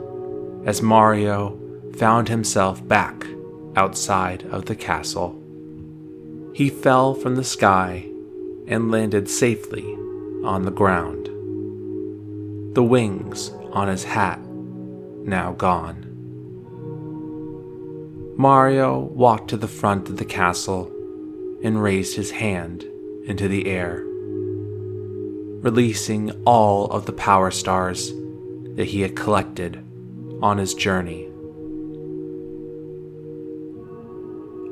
as 0.65 0.83
Mario 0.83 1.59
found 1.95 2.29
himself 2.29 2.87
back 2.87 3.25
outside 3.75 4.43
of 4.51 4.65
the 4.65 4.75
castle. 4.75 5.35
He 6.53 6.69
fell 6.69 7.15
from 7.15 7.37
the 7.37 7.43
sky 7.43 8.07
and 8.67 8.91
landed 8.91 9.27
safely 9.27 9.83
on 10.43 10.61
the 10.61 10.69
ground. 10.69 11.25
The 12.75 12.83
wings 12.83 13.49
on 13.71 13.87
his 13.87 14.03
hat 14.03 14.39
now 15.25 15.53
gone. 15.53 16.05
Mario 18.37 18.99
walked 18.99 19.49
to 19.49 19.57
the 19.57 19.67
front 19.67 20.07
of 20.07 20.17
the 20.17 20.23
castle 20.23 20.85
and 21.63 21.81
raised 21.81 22.15
his 22.15 22.29
hand 22.29 22.85
into 23.25 23.47
the 23.47 23.65
air 23.65 24.05
releasing 25.61 26.31
all 26.43 26.87
of 26.87 27.05
the 27.05 27.13
power 27.13 27.51
stars 27.51 28.11
that 28.75 28.87
he 28.87 29.01
had 29.01 29.15
collected 29.15 29.83
on 30.41 30.57
his 30.57 30.73
journey. 30.73 31.27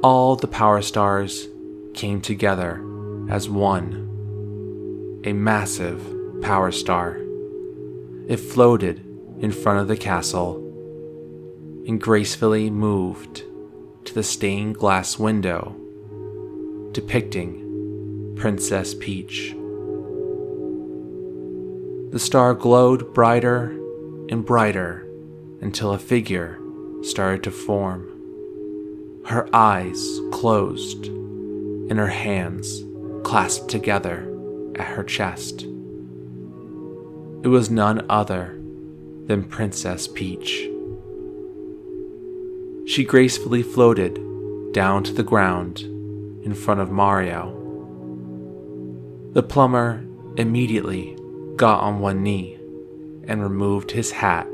All 0.01 0.35
the 0.35 0.47
power 0.47 0.81
stars 0.81 1.47
came 1.93 2.21
together 2.21 2.83
as 3.29 3.49
one, 3.49 5.21
a 5.25 5.33
massive 5.33 6.01
power 6.41 6.71
star. 6.71 7.17
It 8.27 8.37
floated 8.37 9.05
in 9.39 9.51
front 9.51 9.79
of 9.79 9.87
the 9.87 9.97
castle 9.97 10.55
and 11.87 12.01
gracefully 12.01 12.69
moved 12.69 13.43
to 14.05 14.13
the 14.13 14.23
stained 14.23 14.75
glass 14.75 15.19
window 15.19 15.75
depicting 16.93 18.33
Princess 18.35 18.95
Peach. 18.95 19.55
The 22.11 22.19
star 22.19 22.55
glowed 22.55 23.13
brighter 23.13 23.65
and 24.29 24.43
brighter 24.43 25.07
until 25.61 25.91
a 25.91 25.99
figure 25.99 26.59
started 27.03 27.43
to 27.43 27.51
form. 27.51 28.09
Her 29.25 29.47
eyes 29.53 30.19
closed 30.31 31.05
and 31.05 31.99
her 31.99 32.07
hands 32.07 32.83
clasped 33.23 33.69
together 33.69 34.27
at 34.75 34.87
her 34.87 35.03
chest. 35.03 35.61
It 37.43 37.47
was 37.47 37.69
none 37.69 38.03
other 38.09 38.59
than 39.27 39.43
Princess 39.43 40.07
Peach. 40.07 40.67
She 42.87 43.03
gracefully 43.03 43.61
floated 43.61 44.19
down 44.73 45.03
to 45.03 45.13
the 45.13 45.21
ground 45.21 45.81
in 46.43 46.55
front 46.55 46.79
of 46.79 46.89
Mario. 46.89 47.55
The 49.33 49.43
plumber 49.43 50.03
immediately 50.37 51.18
got 51.59 51.81
on 51.81 51.99
one 51.99 52.23
knee 52.23 52.55
and 53.27 53.43
removed 53.43 53.91
his 53.91 54.11
hat 54.11 54.47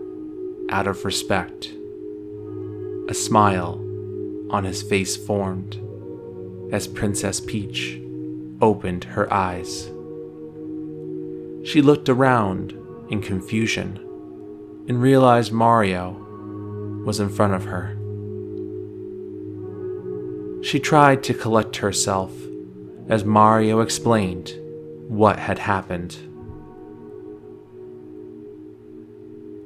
out 0.70 0.88
of 0.88 1.06
respect. 1.06 1.72
A 3.08 3.14
smile 3.14 3.80
on 4.50 4.64
his 4.64 4.82
face 4.82 5.16
formed 5.16 5.80
as 6.74 6.88
Princess 6.88 7.40
Peach 7.40 8.02
opened 8.60 9.04
her 9.04 9.32
eyes. 9.32 9.86
She 11.64 11.84
looked 11.84 12.10
around 12.10 12.74
in 13.10 13.22
confusion 13.22 14.00
and 14.88 15.00
realized 15.00 15.52
Mario 15.52 16.14
was 17.06 17.20
in 17.20 17.30
front 17.30 17.54
of 17.54 17.66
her. 17.66 17.96
She 20.64 20.80
tried 20.80 21.22
to 21.26 21.36
collect 21.36 21.78
herself 21.78 22.32
as 23.08 23.24
Mario 23.24 23.82
explained 23.82 24.56
what 25.08 25.38
had 25.38 25.60
happened. 25.60 26.18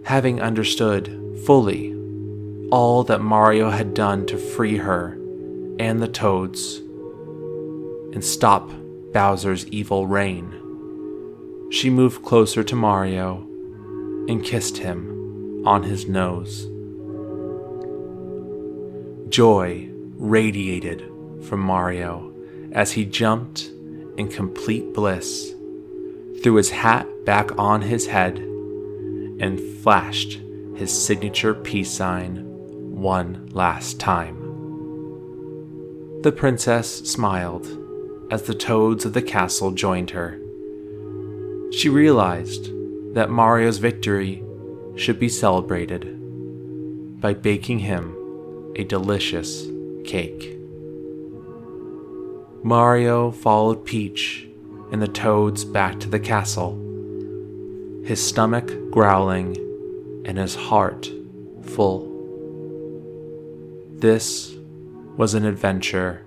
Having 0.10 0.41
understood 0.41 1.06
fully 1.45 1.95
all 2.72 3.03
that 3.03 3.22
Mario 3.22 3.69
had 3.69 3.94
done 3.94 4.26
to 4.26 4.40
free 4.40 4.76
her 4.76 5.10
and 5.80 6.02
the 6.02 6.07
Toads 6.07 6.77
and 8.15 8.26
stop 8.26 8.72
Bowser's 9.14 9.68
evil 9.68 10.07
reign. 10.07 10.52
She 11.69 11.91
moved 11.91 12.26
closer 12.26 12.64
to 12.64 12.76
Mario 12.76 13.41
and 14.27 14.44
kissed 14.44 14.80
him 14.80 15.64
on 15.68 15.84
his 15.84 16.07
nose. 16.07 16.65
Joy 19.30 19.90
radiated 20.18 21.03
from 21.44 21.60
Mario 21.60 22.34
as 22.72 22.94
he 22.94 23.06
jumped 23.06 23.69
in 24.18 24.27
complete 24.27 24.91
bliss, 24.91 25.53
threw 26.41 26.56
his 26.56 26.72
hat 26.72 27.07
back 27.26 27.56
on 27.60 27.84
his 27.84 28.07
head, 28.07 28.49
and 29.40 29.60
flashed 29.60 30.40
his 30.76 30.91
signature 30.91 31.53
peace 31.53 31.91
sign 31.91 32.45
one 32.95 33.49
last 33.52 33.99
time. 33.99 34.38
The 36.22 36.32
princess 36.32 36.99
smiled 37.10 37.68
as 38.32 38.44
the 38.44 38.53
toads 38.53 39.06
of 39.06 39.14
the 39.14 39.22
castle 39.22 39.72
joined 39.72 40.11
her. 40.11 40.40
She 41.72 41.90
realized 41.90 42.72
that 43.14 43.30
Mario's 43.30 43.78
victory 43.78 44.44
should 44.95 45.20
be 45.20 45.30
celebrated 45.30 46.18
by 47.22 47.34
baking 47.34 47.80
him 47.80 48.16
a 48.76 48.84
delicious 48.84 49.68
cake. 50.03 50.57
Mario 52.64 53.32
followed 53.32 53.86
Peach 53.86 54.48
and 54.91 55.02
the 55.02 55.07
toads 55.07 55.64
back 55.64 55.99
to 56.02 56.10
the 56.10 56.20
castle 56.20 56.89
his 58.04 58.26
stomach 58.26 58.72
growling 58.92 59.56
and 60.26 60.38
his 60.38 60.56
heart 60.56 61.10
full. 61.64 62.08
This 63.98 64.56
was 65.18 65.34
an 65.34 65.46
adventure 65.46 66.26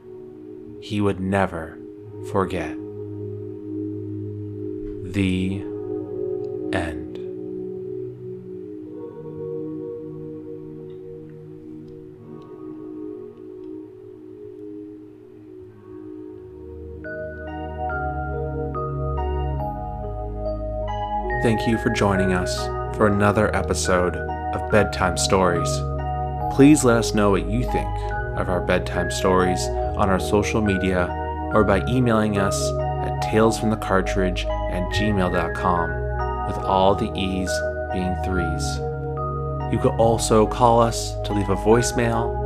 he 0.80 1.00
would 1.00 1.20
never 1.20 1.78
forget. 2.30 2.76
The 5.12 5.62
end. 6.72 7.01
Thank 21.42 21.66
you 21.66 21.76
for 21.76 21.90
joining 21.90 22.34
us 22.34 22.56
for 22.96 23.08
another 23.08 23.52
episode 23.52 24.14
of 24.14 24.70
Bedtime 24.70 25.16
Stories. 25.16 25.68
Please 26.54 26.84
let 26.84 26.98
us 26.98 27.14
know 27.14 27.30
what 27.30 27.50
you 27.50 27.64
think 27.64 27.88
of 28.38 28.48
our 28.48 28.60
bedtime 28.60 29.10
stories 29.10 29.60
on 29.98 30.08
our 30.08 30.20
social 30.20 30.62
media 30.62 31.08
or 31.52 31.64
by 31.64 31.84
emailing 31.88 32.38
us 32.38 32.56
at 33.02 33.20
talesfromthecartridge 33.24 34.44
at 34.70 34.94
gmail.com 34.94 36.46
with 36.46 36.58
all 36.64 36.94
the 36.94 37.10
E's 37.18 37.50
being 37.92 38.14
threes. 38.22 38.78
You 39.72 39.80
could 39.82 39.96
also 39.98 40.46
call 40.46 40.80
us 40.80 41.14
to 41.24 41.32
leave 41.32 41.50
a 41.50 41.56
voicemail 41.56 42.38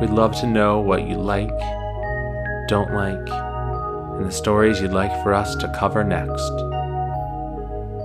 We'd 0.00 0.10
love 0.10 0.34
to 0.40 0.46
know 0.46 0.80
what 0.80 1.06
you 1.06 1.16
like, 1.16 1.58
don't 2.68 2.94
like, 2.94 3.28
and 4.18 4.26
the 4.26 4.32
stories 4.32 4.80
you'd 4.80 4.92
like 4.92 5.12
for 5.22 5.34
us 5.34 5.54
to 5.56 5.76
cover 5.78 6.04
next. 6.04 6.50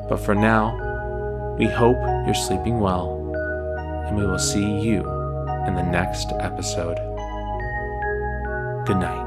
But 0.09 0.17
for 0.17 0.35
now, 0.35 0.75
we 1.57 1.67
hope 1.67 1.97
you're 2.25 2.35
sleeping 2.35 2.79
well, 2.79 3.31
and 4.07 4.17
we 4.17 4.25
will 4.25 4.39
see 4.39 4.79
you 4.79 5.01
in 5.67 5.75
the 5.75 5.83
next 5.83 6.31
episode. 6.39 6.97
Good 8.85 8.97
night. 8.97 9.24